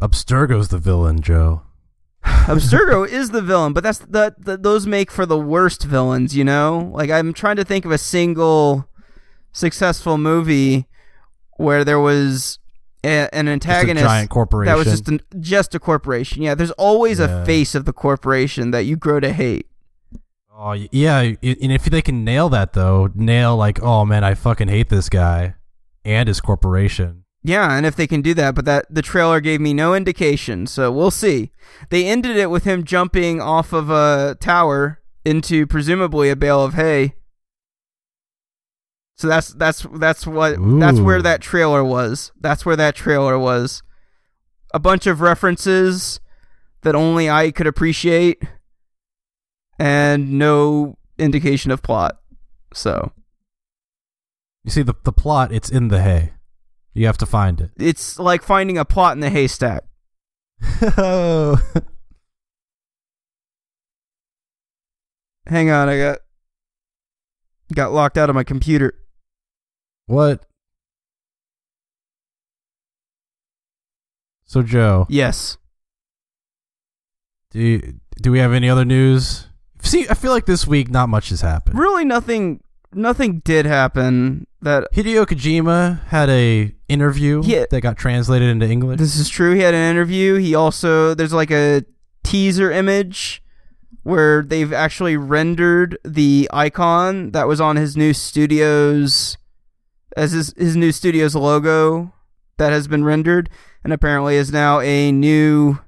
Abstergo's 0.00 0.68
the 0.68 0.78
villain, 0.78 1.22
Joe. 1.22 1.62
Abstergo 2.24 3.04
is 3.06 3.30
the 3.30 3.42
villain, 3.42 3.72
but 3.72 3.82
that's 3.82 3.98
the, 3.98 4.32
the 4.38 4.56
those 4.56 4.86
make 4.86 5.10
for 5.10 5.26
the 5.26 5.38
worst 5.38 5.82
villains, 5.82 6.36
you 6.36 6.44
know? 6.44 6.92
Like 6.94 7.10
I'm 7.10 7.32
trying 7.32 7.56
to 7.56 7.64
think 7.64 7.84
of 7.84 7.90
a 7.90 7.98
single 7.98 8.88
successful 9.50 10.18
movie 10.18 10.86
where 11.56 11.84
there 11.84 11.98
was 11.98 12.60
a, 13.04 13.28
an 13.34 13.48
antagonist 13.48 14.04
giant 14.04 14.30
corporation. 14.30 14.72
that 14.72 14.78
was 14.78 14.86
just 14.86 15.08
an, 15.08 15.20
just 15.40 15.74
a 15.74 15.78
corporation. 15.78 16.42
Yeah, 16.42 16.54
there's 16.54 16.70
always 16.72 17.18
Yeah. 17.18 17.42
a 17.42 17.44
face 17.46 17.74
of 17.74 17.84
the 17.84 17.92
corporation 17.92 18.70
that 18.70 18.84
you 18.84 18.96
grow 18.96 19.20
to 19.20 19.32
hate. 19.32 19.66
Oh 20.54 20.72
yeah, 20.72 21.18
and 21.20 21.36
if 21.72 21.84
they 21.86 22.02
can 22.02 22.24
nail 22.24 22.48
that 22.50 22.72
though, 22.74 23.10
nail 23.14 23.56
like, 23.56 23.82
oh 23.82 24.04
man, 24.04 24.22
I 24.22 24.34
fucking 24.34 24.68
hate 24.68 24.88
this 24.90 25.08
guy 25.08 25.54
and 26.04 26.28
his 26.28 26.40
corporation. 26.40 27.24
Yeah, 27.42 27.76
and 27.76 27.84
if 27.84 27.96
they 27.96 28.06
can 28.06 28.22
do 28.22 28.34
that, 28.34 28.54
but 28.54 28.66
that 28.66 28.86
the 28.88 29.02
trailer 29.02 29.40
gave 29.40 29.60
me 29.60 29.74
no 29.74 29.94
indication, 29.94 30.68
so 30.68 30.92
we'll 30.92 31.10
see. 31.10 31.50
They 31.90 32.06
ended 32.06 32.36
it 32.36 32.50
with 32.50 32.62
him 32.62 32.84
jumping 32.84 33.40
off 33.40 33.72
of 33.72 33.90
a 33.90 34.36
tower 34.38 35.00
into 35.24 35.66
presumably 35.66 36.30
a 36.30 36.36
bale 36.36 36.62
of 36.62 36.74
hay. 36.74 37.14
So 39.22 39.28
that's 39.28 39.50
that's 39.52 39.86
that's 39.94 40.26
what 40.26 40.56
that's 40.80 40.98
where 40.98 41.22
that 41.22 41.40
trailer 41.40 41.84
was. 41.84 42.32
That's 42.40 42.66
where 42.66 42.74
that 42.74 42.96
trailer 42.96 43.38
was. 43.38 43.84
A 44.74 44.80
bunch 44.80 45.06
of 45.06 45.20
references 45.20 46.18
that 46.80 46.96
only 46.96 47.30
I 47.30 47.52
could 47.52 47.68
appreciate 47.68 48.42
and 49.78 50.32
no 50.40 50.98
indication 51.18 51.70
of 51.70 51.84
plot. 51.84 52.18
So, 52.74 53.12
You 54.64 54.72
see 54.72 54.82
the 54.82 54.94
the 55.04 55.12
plot, 55.12 55.52
it's 55.52 55.70
in 55.70 55.86
the 55.86 56.02
hay. 56.02 56.32
You 56.92 57.06
have 57.06 57.18
to 57.18 57.26
find 57.26 57.60
it. 57.60 57.70
it's 57.78 58.18
like 58.18 58.42
finding 58.42 58.76
a 58.76 58.84
plot 58.84 59.14
in 59.16 59.20
the 59.20 59.30
haystack. 59.30 59.84
oh, 60.98 61.62
Hang 65.46 65.70
on, 65.70 65.88
I 65.88 65.96
got 65.98 66.18
got 67.72 67.92
locked 67.92 68.18
out 68.18 68.28
of 68.28 68.34
my 68.34 68.42
computer. 68.42 68.94
What? 70.06 70.44
So 74.44 74.62
Joe, 74.62 75.06
Yes. 75.08 75.56
do 77.50 77.60
you, 77.60 77.94
do 78.20 78.30
we 78.30 78.38
have 78.38 78.52
any 78.52 78.68
other 78.68 78.84
news? 78.84 79.46
See, 79.82 80.06
I 80.08 80.14
feel 80.14 80.30
like 80.32 80.46
this 80.46 80.66
week 80.66 80.90
not 80.90 81.08
much 81.08 81.30
has 81.30 81.40
happened. 81.40 81.78
Really 81.78 82.04
nothing 82.04 82.62
nothing 82.94 83.40
did 83.40 83.64
happen 83.64 84.46
that 84.60 84.86
Hideo 84.92 85.24
Kojima 85.24 86.04
had 86.08 86.28
a 86.28 86.74
interview 86.88 87.40
Yeah. 87.42 87.64
that 87.70 87.80
got 87.80 87.96
translated 87.96 88.50
into 88.50 88.68
English. 88.68 88.98
this 88.98 89.16
is 89.16 89.30
true. 89.30 89.54
He 89.54 89.62
had 89.62 89.72
an 89.74 89.90
interview. 89.90 90.34
He 90.36 90.54
also 90.54 91.14
there's 91.14 91.32
like 91.32 91.50
a 91.50 91.84
teaser 92.22 92.70
image 92.70 93.42
where 94.02 94.42
they've 94.42 94.72
actually 94.72 95.16
rendered 95.16 95.96
the 96.04 96.48
icon 96.52 97.30
that 97.32 97.48
was 97.48 97.60
on 97.60 97.76
his 97.76 97.96
new 97.96 98.12
studios 98.12 99.38
as 100.16 100.32
his 100.32 100.54
his 100.56 100.76
new 100.76 100.92
studios 100.92 101.34
logo 101.34 102.12
that 102.58 102.72
has 102.72 102.86
been 102.88 103.04
rendered 103.04 103.48
and 103.84 103.92
apparently 103.92 104.36
is 104.36 104.52
now 104.52 104.80
a 104.80 105.10
new 105.12 105.78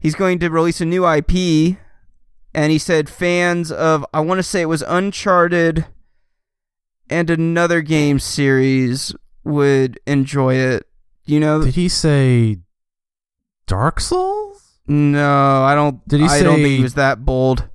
he's 0.00 0.14
going 0.14 0.38
to 0.38 0.48
release 0.48 0.80
a 0.80 0.84
new 0.84 1.06
IP 1.06 1.76
and 2.54 2.72
he 2.72 2.78
said 2.78 3.08
fans 3.08 3.70
of 3.70 4.04
I 4.14 4.20
want 4.20 4.38
to 4.38 4.42
say 4.42 4.62
it 4.62 4.66
was 4.66 4.82
Uncharted 4.86 5.86
and 7.10 7.30
another 7.30 7.80
game 7.82 8.18
series 8.18 9.14
would 9.44 9.98
enjoy 10.06 10.54
it. 10.56 10.86
You 11.24 11.40
know, 11.40 11.62
Did 11.62 11.74
he 11.74 11.88
say 11.88 12.58
Dark 13.66 14.00
Souls? 14.00 14.78
no, 14.86 15.62
I 15.64 15.74
don't. 15.74 16.06
Did 16.08 16.20
he 16.20 16.26
I 16.26 16.42
don't 16.42 16.54
think 16.56 16.66
say- 16.66 16.76
he 16.76 16.82
was 16.82 16.94
that 16.94 17.24
bold. 17.24 17.68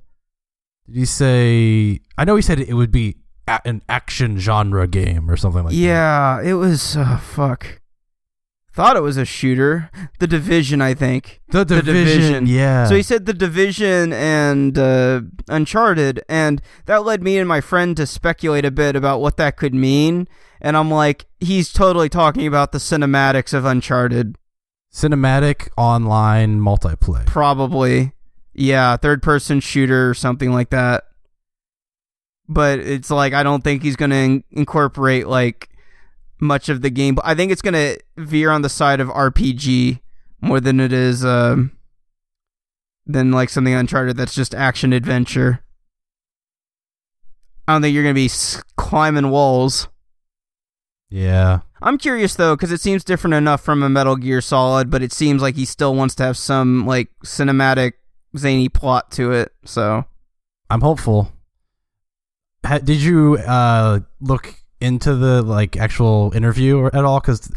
Did 0.86 0.96
he 0.96 1.04
say? 1.04 2.00
I 2.18 2.24
know 2.24 2.36
he 2.36 2.42
said 2.42 2.58
it 2.60 2.74
would 2.74 2.90
be 2.90 3.16
a- 3.48 3.60
an 3.64 3.82
action 3.88 4.38
genre 4.38 4.86
game 4.86 5.30
or 5.30 5.36
something 5.36 5.64
like 5.64 5.72
that. 5.72 5.78
yeah, 5.78 6.40
it 6.42 6.54
was. 6.54 6.96
Uh, 6.96 7.18
fuck. 7.18 7.80
Thought 8.72 8.96
it 8.96 9.02
was 9.02 9.16
a 9.16 9.24
shooter. 9.24 9.88
The 10.18 10.26
Division, 10.26 10.80
I 10.82 10.94
think. 10.94 11.40
The 11.50 11.64
The 11.64 11.76
division. 11.80 12.04
Division. 12.32 12.46
Yeah. 12.48 12.86
So 12.86 12.96
he 12.96 13.02
said 13.04 13.24
the 13.24 13.32
Division 13.32 14.12
and 14.12 14.76
uh, 14.76 15.20
Uncharted, 15.48 16.20
and 16.28 16.60
that 16.86 17.04
led 17.04 17.22
me 17.22 17.38
and 17.38 17.46
my 17.48 17.60
friend 17.60 17.96
to 17.96 18.04
speculate 18.04 18.64
a 18.64 18.72
bit 18.72 18.96
about 18.96 19.20
what 19.20 19.36
that 19.36 19.56
could 19.56 19.74
mean. 19.74 20.26
And 20.60 20.76
I'm 20.76 20.90
like, 20.90 21.26
he's 21.38 21.72
totally 21.72 22.08
talking 22.08 22.48
about 22.48 22.72
the 22.72 22.78
cinematics 22.78 23.54
of 23.54 23.64
Uncharted. 23.64 24.36
cinematic 24.92 25.68
online 25.76 26.58
multiplayer. 26.60 27.26
Probably. 27.26 28.12
Yeah, 28.54 28.96
third 28.96 29.22
person 29.22 29.60
shooter 29.60 30.10
or 30.10 30.14
something 30.14 30.50
like 30.52 30.70
that. 30.70 31.04
But 32.48 32.78
it's 32.78 33.10
like 33.10 33.32
I 33.32 33.42
don't 33.42 33.64
think 33.64 33.82
he's 33.82 33.96
going 33.96 34.10
to 34.10 34.16
in- 34.16 34.44
incorporate 34.50 35.26
like 35.26 35.70
much 36.40 36.68
of 36.68 36.82
the 36.82 36.90
game. 36.90 37.14
But 37.14 37.24
I 37.26 37.34
think 37.34 37.50
it's 37.52 37.62
going 37.62 37.74
to 37.74 37.98
veer 38.16 38.50
on 38.50 38.62
the 38.62 38.68
side 38.68 39.00
of 39.00 39.08
RPG 39.08 40.00
more 40.40 40.60
than 40.60 40.78
it 40.78 40.92
is 40.92 41.24
um 41.24 41.72
than 43.06 43.32
like 43.32 43.48
something 43.50 43.72
Uncharted 43.74 44.16
that's 44.16 44.34
just 44.34 44.54
action 44.54 44.92
adventure. 44.92 45.60
I 47.66 47.72
don't 47.72 47.82
think 47.82 47.94
you're 47.94 48.02
going 48.02 48.14
to 48.14 48.18
be 48.18 48.26
s- 48.26 48.62
climbing 48.76 49.30
walls. 49.30 49.88
Yeah. 51.08 51.60
I'm 51.80 51.98
curious 51.98 52.34
though, 52.34 52.56
because 52.56 52.72
it 52.72 52.80
seems 52.80 53.04
different 53.04 53.34
enough 53.34 53.62
from 53.62 53.82
a 53.82 53.88
Metal 53.88 54.16
Gear 54.16 54.40
Solid, 54.40 54.90
but 54.90 55.02
it 55.02 55.12
seems 55.12 55.40
like 55.42 55.54
he 55.54 55.64
still 55.64 55.94
wants 55.94 56.14
to 56.16 56.22
have 56.24 56.36
some 56.36 56.86
like 56.86 57.08
cinematic, 57.24 57.92
zany 58.36 58.68
plot 58.68 59.10
to 59.12 59.32
it. 59.32 59.52
So 59.64 60.04
I'm 60.70 60.80
hopeful. 60.80 61.30
Ha- 62.64 62.78
did 62.78 63.00
you 63.02 63.36
uh, 63.36 64.00
look 64.20 64.54
into 64.80 65.14
the 65.14 65.42
like 65.42 65.76
actual 65.76 66.32
interview 66.34 66.86
at 66.86 67.04
all? 67.04 67.20
Because 67.20 67.50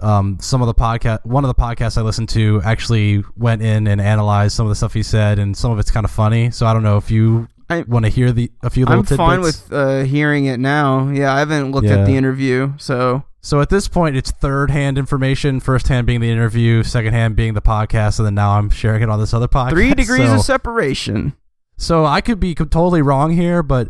um, 0.00 0.38
some 0.40 0.62
of 0.62 0.66
the 0.66 0.74
podcast, 0.74 1.24
one 1.26 1.44
of 1.44 1.48
the 1.48 1.60
podcasts 1.60 1.98
I 1.98 2.02
listened 2.02 2.28
to, 2.30 2.60
actually 2.64 3.22
went 3.36 3.62
in 3.62 3.86
and 3.86 4.00
analyzed 4.00 4.54
some 4.56 4.66
of 4.66 4.70
the 4.70 4.76
stuff 4.76 4.94
he 4.94 5.02
said, 5.02 5.38
and 5.38 5.56
some 5.56 5.70
of 5.72 5.78
it's 5.78 5.90
kind 5.90 6.04
of 6.04 6.10
funny. 6.10 6.50
So 6.50 6.66
I 6.66 6.72
don't 6.72 6.82
know 6.82 6.96
if 6.96 7.10
you 7.10 7.48
I- 7.68 7.82
want 7.82 8.04
to 8.04 8.10
hear 8.10 8.32
the 8.32 8.50
a 8.62 8.70
few 8.70 8.84
little 8.86 9.00
I'm 9.00 9.06
fine 9.06 9.40
with 9.40 9.72
uh, 9.72 10.02
hearing 10.04 10.46
it 10.46 10.58
now. 10.60 11.08
Yeah, 11.08 11.32
I 11.34 11.38
haven't 11.40 11.72
looked 11.72 11.86
Yeah. 11.88 11.98
at 11.98 12.06
the 12.06 12.16
interview, 12.16 12.72
so 12.78 13.24
So 13.42 13.60
at 13.60 13.70
this 13.70 13.88
point, 13.88 14.16
it's 14.16 14.30
third 14.30 14.70
hand 14.70 14.98
information. 14.98 15.60
First 15.60 15.88
hand 15.88 16.06
being 16.06 16.20
the 16.20 16.30
interview, 16.30 16.82
second 16.82 17.12
hand 17.14 17.36
being 17.36 17.54
the 17.54 17.62
podcast, 17.62 18.18
and 18.18 18.26
then 18.26 18.34
now 18.34 18.50
I'm 18.58 18.68
sharing 18.70 19.02
it 19.02 19.08
on 19.08 19.18
this 19.20 19.32
other 19.32 19.48
podcast. 19.48 19.70
three 19.70 19.94
degrees 19.94 20.28
so, 20.28 20.34
of 20.36 20.40
separation. 20.42 21.34
So 21.78 22.04
I 22.04 22.20
could 22.20 22.38
be 22.40 22.54
totally 22.54 23.00
wrong 23.02 23.32
here, 23.32 23.62
but 23.62 23.88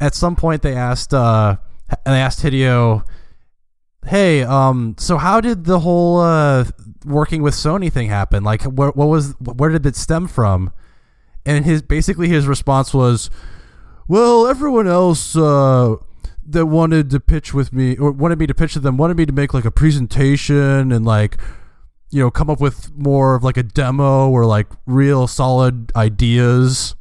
at 0.00 0.14
some 0.14 0.36
point 0.36 0.62
they 0.62 0.74
asked 0.74 1.12
uh 1.14 1.56
they 2.04 2.20
asked 2.20 2.42
Hideo, 2.42 3.04
"Hey, 4.06 4.42
um, 4.42 4.94
so 4.98 5.16
how 5.16 5.40
did 5.40 5.64
the 5.64 5.80
whole 5.80 6.20
uh 6.20 6.64
working 7.04 7.42
with 7.42 7.54
Sony 7.54 7.92
thing 7.92 8.08
happen? 8.08 8.44
Like, 8.44 8.62
where, 8.62 8.90
what 8.90 9.08
was 9.08 9.34
where 9.40 9.70
did 9.70 9.86
it 9.86 9.96
stem 9.96 10.28
from?" 10.28 10.72
And 11.46 11.64
his 11.64 11.82
basically 11.82 12.28
his 12.28 12.46
response 12.46 12.92
was, 12.92 13.30
"Well, 14.06 14.46
everyone 14.46 14.86
else 14.86 15.36
uh 15.36 15.96
that 16.48 16.66
wanted 16.66 17.10
to 17.10 17.20
pitch 17.20 17.52
with 17.52 17.72
me 17.72 17.96
or 17.96 18.10
wanted 18.10 18.38
me 18.38 18.46
to 18.46 18.54
pitch 18.54 18.72
to 18.72 18.80
them 18.80 18.96
wanted 18.96 19.16
me 19.18 19.26
to 19.26 19.32
make 19.32 19.52
like 19.52 19.66
a 19.66 19.70
presentation 19.70 20.90
and 20.90 21.04
like 21.04 21.36
you 22.10 22.22
know 22.22 22.30
come 22.30 22.48
up 22.48 22.58
with 22.58 22.90
more 22.96 23.34
of 23.34 23.44
like 23.44 23.58
a 23.58 23.62
demo 23.62 24.30
or 24.30 24.46
like 24.46 24.66
real 24.86 25.26
solid 25.26 25.92
ideas 25.94 26.94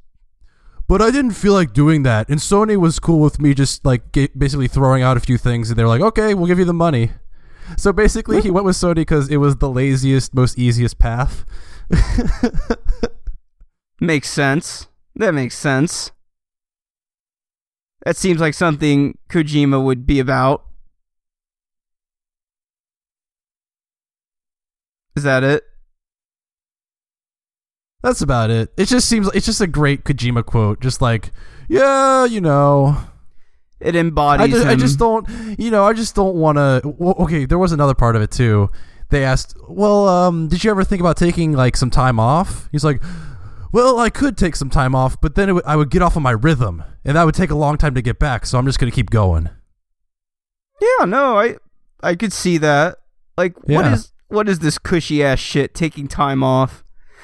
but 0.87 1.01
i 1.01 1.11
didn't 1.11 1.31
feel 1.31 1.53
like 1.53 1.73
doing 1.73 2.03
that 2.03 2.27
and 2.29 2.39
sony 2.39 2.77
was 2.77 2.99
cool 2.99 3.19
with 3.19 3.39
me 3.39 3.53
just 3.53 3.85
like 3.85 4.11
basically 4.37 4.67
throwing 4.67 5.03
out 5.03 5.17
a 5.17 5.19
few 5.19 5.37
things 5.37 5.69
and 5.69 5.77
they're 5.77 5.87
like 5.87 6.01
okay 6.01 6.33
we'll 6.33 6.47
give 6.47 6.59
you 6.59 6.65
the 6.65 6.73
money 6.73 7.11
so 7.75 7.91
basically 7.91 8.41
he 8.41 8.49
went 8.49 8.65
with 8.65 8.75
sony 8.75 8.95
because 8.95 9.29
it 9.29 9.37
was 9.37 9.57
the 9.57 9.69
laziest 9.69 10.33
most 10.33 10.57
easiest 10.57 10.97
path 10.99 11.45
Makes 13.99 14.29
sense. 14.29 14.87
That 15.15 15.33
makes 15.33 15.57
sense. 15.57 16.11
That 18.05 18.15
seems 18.15 18.39
like 18.39 18.53
something 18.53 19.17
Kojima 19.29 19.83
would 19.83 20.05
be 20.05 20.19
about. 20.19 20.65
Is 25.15 25.23
that 25.23 25.43
it? 25.43 25.63
That's 28.03 28.21
about 28.21 28.49
it 28.49 28.71
it 28.77 28.85
just 28.87 29.07
seems 29.09 29.25
like 29.27 29.35
it's 29.35 29.45
just 29.45 29.61
a 29.61 29.67
great 29.67 30.03
kojima 30.03 30.45
quote 30.45 30.79
just 30.79 31.01
like 31.01 31.31
yeah 31.67 32.25
you 32.25 32.39
know 32.41 32.95
It 33.79 33.95
embodies 33.95 34.45
I 34.45 34.47
just, 34.49 34.67
I 34.67 34.75
just 34.75 34.97
don't, 34.97 35.27
you 35.59 35.69
know, 35.69 35.83
I 35.85 35.93
just 35.93 36.15
don't 36.15 36.33
want 36.35 36.57
to. 36.57 36.81
Well, 36.97 37.13
okay, 37.19 37.45
there 37.45 37.59
was 37.59 37.71
another 37.71 37.93
part 37.93 38.15
of 38.15 38.23
it 38.23 38.31
too. 38.31 38.69
they 39.11 39.23
asked, 39.23 39.53
"Well, 39.69 40.07
um, 40.09 40.47
did 40.47 40.63
you 40.63 40.71
ever 40.71 40.83
think 40.83 40.99
about 40.99 41.15
taking 41.15 41.53
like 41.53 41.77
some 41.77 41.91
time 41.91 42.19
off?" 42.19 42.69
He's 42.71 42.83
like, 42.83 43.03
"Well, 43.71 43.99
I 43.99 44.09
could 44.09 44.35
take 44.35 44.55
some 44.55 44.71
time 44.71 44.95
off, 44.95 45.21
but 45.21 45.35
then 45.35 45.49
it 45.49 45.53
w- 45.59 45.63
I 45.63 45.75
would 45.75 45.91
get 45.91 46.01
off 46.01 46.15
of 46.15 46.23
my 46.23 46.31
rhythm, 46.31 46.83
and 47.05 47.15
that 47.15 47.23
would 47.23 47.35
take 47.35 47.51
a 47.51 47.55
long 47.55 47.77
time 47.77 47.93
to 47.93 48.01
get 48.01 48.17
back. 48.17 48.47
So 48.47 48.57
I'm 48.57 48.65
just 48.65 48.79
gonna 48.79 48.91
keep 48.91 49.11
going." 49.11 49.47
Yeah, 50.81 51.05
no, 51.05 51.37
I 51.37 51.57
I 52.01 52.15
could 52.15 52.33
see 52.33 52.57
that. 52.57 52.97
Like, 53.37 53.55
what 53.67 53.85
Yeah. 53.85 53.93
is 53.93 54.11
what 54.29 54.49
is 54.49 54.57
this 54.57 54.79
cushy 54.79 55.23
ass 55.23 55.37
shit? 55.37 55.75
Taking 55.75 56.07
time 56.07 56.41
off. 56.43 56.83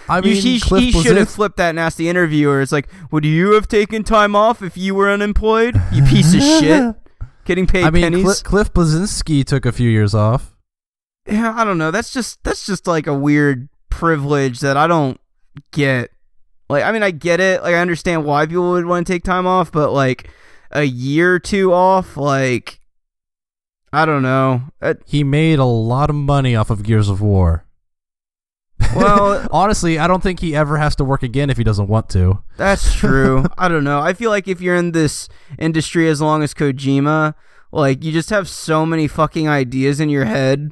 I 0.10 0.22
mean, 0.22 0.36
he 0.36 0.58
he 0.58 0.92
should 0.92 1.18
have 1.18 1.30
flipped 1.30 1.58
that 1.58 1.76
nasty 1.76 2.10
interviewer. 2.10 2.62
It's 2.62 2.72
like, 2.72 2.90
would 3.12 3.26
you 3.26 3.54
have 3.54 3.68
taken 3.68 4.04
time 4.04 4.36
off 4.36 4.62
if 4.62 4.78
you 4.78 4.96
were 4.96 5.10
unemployed? 5.10 5.80
You 5.92 6.04
piece 6.04 6.34
of 6.34 6.42
shit. 6.42 6.96
Getting 7.46 7.68
paid 7.68 7.84
I 7.84 7.90
mean, 7.90 8.04
pennies. 8.04 8.42
Cli- 8.42 8.50
Cliff 8.50 8.74
Bleszinski 8.74 9.44
took 9.44 9.66
a 9.66 9.72
few 9.72 9.90
years 9.90 10.16
off. 10.16 10.56
yeah, 11.28 11.54
I 11.56 11.64
don't 11.66 11.78
know. 11.78 11.92
That's 11.92 12.14
just 12.14 12.44
that's 12.44 12.66
just 12.66 12.88
like 12.88 13.08
a 13.08 13.14
weird 13.14 13.68
privilege 13.90 14.62
that 14.62 14.78
I 14.78 14.88
don't 14.88 15.20
get. 15.72 16.10
Like, 16.70 16.84
I 16.84 16.92
mean, 16.92 17.04
I 17.04 17.12
get 17.12 17.40
it. 17.40 17.62
Like, 17.62 17.76
I 17.76 17.80
understand 17.80 18.26
why 18.26 18.46
people 18.46 18.72
would 18.72 18.86
want 18.86 19.06
to 19.06 19.14
take 19.14 19.24
time 19.24 19.46
off, 19.46 19.72
but 19.72 19.92
like 19.92 20.30
a 20.72 20.84
year 20.84 21.36
or 21.36 21.40
two 21.40 21.74
off, 21.74 22.18
like, 22.18 22.80
I 23.92 24.06
don't 24.06 24.24
know. 24.24 24.64
He 25.06 25.24
made 25.24 25.60
a 25.60 25.66
lot 25.66 26.10
of 26.10 26.16
money 26.16 26.56
off 26.56 26.70
of 26.70 26.84
Gears 26.84 27.10
of 27.10 27.22
War. 27.22 27.63
Well, 28.96 29.48
Honestly, 29.52 29.98
I 30.00 30.08
don't 30.08 30.22
think 30.24 30.40
he 30.40 30.56
ever 30.56 30.78
has 30.78 30.96
to 30.98 31.04
work 31.04 31.24
again 31.24 31.50
if 31.50 31.58
he 31.58 31.64
doesn't 31.64 31.88
want 31.88 32.10
to. 32.10 32.40
That's 32.58 32.94
true. 32.94 33.46
I 33.58 33.68
don't 33.68 33.84
know. 33.84 34.00
I 34.00 34.14
feel 34.14 34.30
like 34.30 34.48
if 34.48 34.62
you're 34.62 34.76
in 34.76 34.92
this 34.92 35.30
industry 35.60 36.08
as 36.10 36.22
long 36.22 36.44
as 36.44 36.54
Kojima, 36.54 37.34
like 37.72 38.04
you 38.04 38.12
just 38.12 38.30
have 38.30 38.48
so 38.50 38.86
many 38.86 39.08
fucking 39.08 39.48
ideas 39.48 40.00
in 40.00 40.10
your 40.10 40.26
head. 40.26 40.72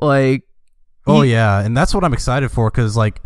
Like 0.00 0.42
Oh 1.06 1.22
he- 1.22 1.32
yeah, 1.32 1.60
and 1.60 1.76
that's 1.76 1.94
what 1.94 2.04
I'm 2.04 2.12
excited 2.12 2.50
for 2.50 2.70
because 2.70 2.96
like 2.96 3.22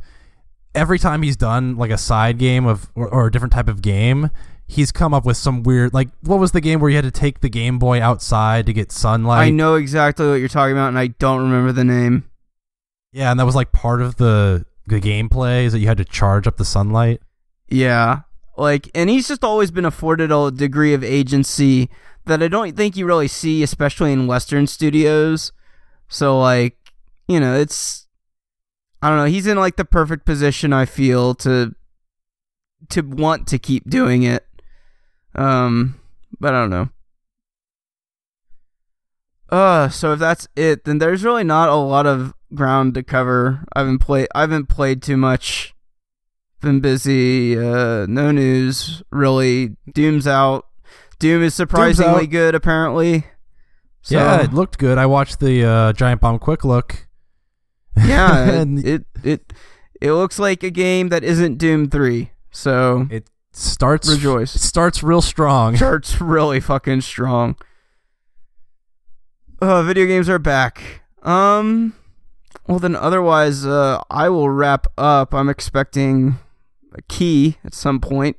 every 0.75 0.99
time 0.99 1.23
he's 1.23 1.37
done 1.37 1.77
like 1.77 1.91
a 1.91 1.99
side 1.99 2.39
game 2.39 2.65
of 2.67 2.91
or, 2.95 3.09
or 3.09 3.27
a 3.27 3.31
different 3.31 3.53
type 3.53 3.69
of 3.69 3.83
game, 3.83 4.31
he's 4.67 4.91
come 4.93 5.13
up 5.13 5.27
with 5.27 5.37
some 5.37 5.63
weird 5.65 5.93
like 5.93 6.09
what 6.23 6.39
was 6.39 6.53
the 6.53 6.61
game 6.61 6.81
where 6.81 6.89
you 6.91 6.97
had 6.97 7.05
to 7.05 7.11
take 7.11 7.41
the 7.41 7.49
Game 7.51 7.79
Boy 7.79 8.01
outside 8.01 8.67
to 8.67 8.73
get 8.73 8.93
sunlight? 8.93 9.47
I 9.47 9.51
know 9.51 9.75
exactly 9.75 10.27
what 10.29 10.35
you're 10.37 10.49
talking 10.49 10.73
about 10.73 10.89
and 10.89 10.99
I 10.99 11.09
don't 11.09 11.43
remember 11.43 11.73
the 11.73 11.85
name. 11.85 12.25
Yeah, 13.13 13.31
and 13.31 13.39
that 13.39 13.47
was 13.47 13.55
like 13.55 13.73
part 13.73 14.01
of 14.01 14.17
the 14.17 14.65
the 14.87 15.01
gameplay 15.01 15.65
is 15.65 15.73
that 15.73 15.79
you 15.79 15.87
had 15.87 15.99
to 15.99 16.05
charge 16.05 16.47
up 16.47 16.57
the 16.57 16.65
sunlight. 16.65 17.21
Yeah. 17.69 18.23
Like 18.57 18.91
and 18.95 19.09
he's 19.09 19.29
just 19.29 19.45
always 19.45 19.71
been 19.71 19.85
afforded 19.85 20.33
a 20.33 20.51
degree 20.51 20.95
of 20.95 21.05
agency 21.05 21.89
that 22.27 22.43
I 22.43 22.49
don't 22.49 22.77
think 22.77 22.97
you 22.97 23.07
really 23.07 23.29
see 23.29 23.63
especially 23.63 24.13
in 24.13 24.27
western 24.27 24.67
studios. 24.67 25.53
So 26.09 26.39
like, 26.39 26.77
you 27.29 27.39
know, 27.39 27.55
it's 27.55 28.07
I 29.01 29.09
don't 29.09 29.19
know, 29.19 29.25
he's 29.25 29.47
in 29.47 29.57
like 29.57 29.77
the 29.77 29.85
perfect 29.85 30.25
position 30.27 30.73
I 30.73 30.85
feel 30.85 31.35
to 31.37 31.75
to 32.91 33.03
want 33.03 33.47
to 33.49 33.59
keep 33.59 33.89
doing 33.89 34.23
it. 34.23 34.47
Um 35.35 36.01
but 36.41 36.55
I 36.55 36.61
don't 36.61 36.71
know. 36.71 36.89
Uh 39.49 39.89
so 39.89 40.13
if 40.13 40.19
that's 40.19 40.49
it, 40.57 40.85
then 40.85 40.99
there's 40.99 41.25
really 41.25 41.45
not 41.45 41.69
a 41.69 41.75
lot 41.75 42.07
of 42.07 42.35
ground 42.55 42.95
to 42.95 43.03
cover. 43.03 43.65
I 43.75 43.81
haven't 43.81 43.99
played 43.99 44.29
I 44.35 44.43
haven't 44.43 44.67
played 44.67 45.03
too 45.03 45.17
much 45.17 45.75
been 46.63 46.81
busy. 46.81 47.59
Uh, 47.59 48.07
no 48.09 48.31
news 48.31 49.03
really. 49.11 49.77
Doom's 49.93 50.27
out. 50.27 50.67
Doom 51.19 51.43
is 51.43 51.55
surprisingly 51.55 52.23
out. 52.23 52.31
good, 52.31 52.55
apparently. 52.55 53.27
So, 54.01 54.17
yeah, 54.17 54.43
it 54.43 54.53
looked 54.53 54.79
good. 54.79 54.99
I 54.99 55.07
watched 55.07 55.39
the 55.39 55.65
uh, 55.65 55.93
Giant 55.93 56.21
Bomb 56.21 56.39
Quick 56.39 56.65
Look. 56.65 57.07
yeah, 57.97 58.45
it, 58.49 58.55
and 58.61 58.85
it 58.85 59.05
it 59.23 59.53
it 60.01 60.13
looks 60.13 60.39
like 60.39 60.63
a 60.63 60.71
game 60.71 61.11
that 61.11 61.23
isn't 61.23 61.59
Doom 61.59 61.91
three. 61.91 62.33
So 62.51 63.07
it 63.11 63.29
starts 63.53 64.09
Rejoice. 64.09 64.57
It 64.57 64.61
starts 64.61 65.03
real 65.03 65.23
strong. 65.23 65.77
Starts 65.77 66.21
really 66.21 66.61
fucking 66.61 67.03
strong. 67.03 67.57
Uh, 69.61 69.83
video 69.85 70.07
games 70.07 70.29
are 70.29 70.41
back. 70.41 71.03
Um, 71.23 71.95
well 72.67 72.79
then, 72.79 72.97
otherwise, 72.97 73.67
uh, 73.67 74.01
I 74.11 74.29
will 74.29 74.51
wrap 74.51 74.87
up. 74.97 75.35
I'm 75.35 75.49
expecting 75.49 76.39
a 76.95 77.03
key 77.03 77.57
at 77.65 77.75
some 77.75 78.01
point. 78.01 78.37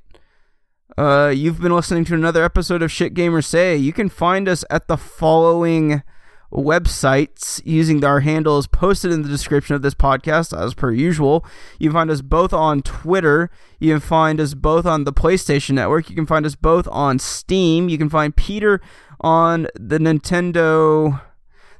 Uh, 0.97 1.33
you've 1.35 1.59
been 1.59 1.75
listening 1.75 2.05
to 2.05 2.13
another 2.13 2.43
episode 2.43 2.81
of 2.81 2.91
Shit 2.91 3.13
Gamers 3.13 3.45
Say. 3.45 3.75
You 3.75 3.93
can 3.93 4.09
find 4.09 4.47
us 4.47 4.63
at 4.69 4.87
the 4.87 4.97
following 4.97 6.03
websites 6.51 7.61
using 7.65 8.05
our 8.05 8.19
handles 8.19 8.67
posted 8.67 9.11
in 9.11 9.23
the 9.23 9.29
description 9.29 9.75
of 9.75 9.81
this 9.81 9.95
podcast 9.95 10.55
as 10.57 10.73
per 10.75 10.91
usual. 10.91 11.43
You 11.79 11.89
can 11.89 11.95
find 11.95 12.11
us 12.11 12.21
both 12.21 12.53
on 12.53 12.83
Twitter. 12.83 13.49
You 13.79 13.93
can 13.93 13.99
find 13.99 14.39
us 14.39 14.53
both 14.53 14.85
on 14.85 15.03
the 15.03 15.13
PlayStation 15.13 15.71
Network. 15.71 16.09
You 16.09 16.15
can 16.15 16.27
find 16.27 16.45
us 16.45 16.55
both 16.55 16.87
on 16.89 17.17
Steam. 17.17 17.89
You 17.89 17.97
can 17.97 18.09
find 18.09 18.35
Peter 18.35 18.79
on 19.21 19.67
the 19.75 19.97
Nintendo 19.97 21.21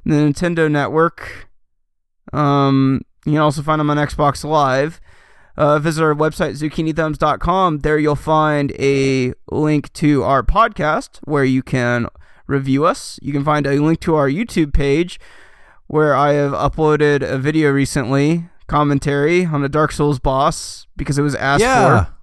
the 0.04 0.14
Nintendo 0.14 0.70
Network. 0.70 1.48
Um, 2.34 3.02
you 3.24 3.32
can 3.32 3.40
also 3.40 3.62
find 3.62 3.80
him 3.80 3.90
on 3.90 3.96
Xbox 3.96 4.44
Live. 4.44 5.00
Uh, 5.56 5.78
visit 5.78 6.02
our 6.02 6.14
website, 6.14 6.52
zucchinithumbs.com. 6.60 7.78
There 7.78 7.98
you'll 7.98 8.16
find 8.16 8.72
a 8.78 9.32
link 9.50 9.92
to 9.94 10.24
our 10.24 10.42
podcast 10.42 11.20
where 11.24 11.44
you 11.44 11.62
can 11.62 12.08
review 12.46 12.84
us. 12.84 13.20
You 13.22 13.32
can 13.32 13.44
find 13.44 13.66
a 13.66 13.78
link 13.78 14.00
to 14.00 14.16
our 14.16 14.28
YouTube 14.28 14.74
page 14.74 15.20
where 15.86 16.14
I 16.16 16.32
have 16.32 16.52
uploaded 16.52 17.22
a 17.22 17.38
video 17.38 17.70
recently, 17.70 18.48
commentary 18.66 19.44
on 19.44 19.62
the 19.62 19.68
Dark 19.68 19.92
Souls 19.92 20.18
boss 20.18 20.86
because 20.96 21.18
it 21.18 21.22
was 21.22 21.36
asked 21.36 21.62
yeah, 21.62 22.04
for. 22.04 22.14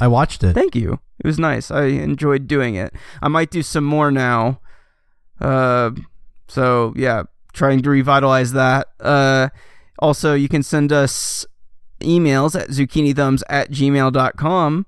I 0.00 0.06
watched 0.06 0.44
it. 0.44 0.54
Thank 0.54 0.76
you. 0.76 1.00
It 1.18 1.26
was 1.26 1.38
nice. 1.38 1.72
I 1.72 1.86
enjoyed 1.86 2.46
doing 2.46 2.76
it. 2.76 2.94
I 3.20 3.26
might 3.26 3.50
do 3.50 3.62
some 3.62 3.84
more 3.84 4.12
now. 4.12 4.60
Uh, 5.40 5.90
so 6.46 6.92
yeah, 6.96 7.24
trying 7.58 7.82
to 7.82 7.90
revitalize 7.90 8.52
that. 8.52 8.88
Uh, 9.00 9.48
also, 9.98 10.34
you 10.34 10.48
can 10.48 10.62
send 10.62 10.92
us 10.92 11.44
emails 12.00 12.58
at 12.58 12.68
zucchinithumbs 12.68 13.42
at 13.48 13.70
gmail.com. 13.70 14.86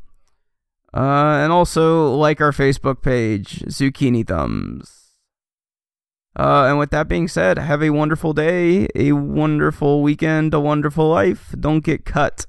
Uh, 0.92 0.98
and 1.42 1.52
also 1.52 2.12
like 2.14 2.40
our 2.40 2.50
Facebook 2.50 3.02
page, 3.02 3.60
Zucchini 3.66 4.26
Thumbs. 4.26 5.14
Uh, 6.36 6.66
and 6.68 6.78
with 6.78 6.90
that 6.90 7.08
being 7.08 7.28
said, 7.28 7.58
have 7.58 7.82
a 7.82 7.90
wonderful 7.90 8.32
day, 8.32 8.88
a 8.94 9.12
wonderful 9.12 10.02
weekend, 10.02 10.54
a 10.54 10.60
wonderful 10.60 11.08
life. 11.08 11.54
Don't 11.58 11.84
get 11.84 12.04
cut. 12.04 12.46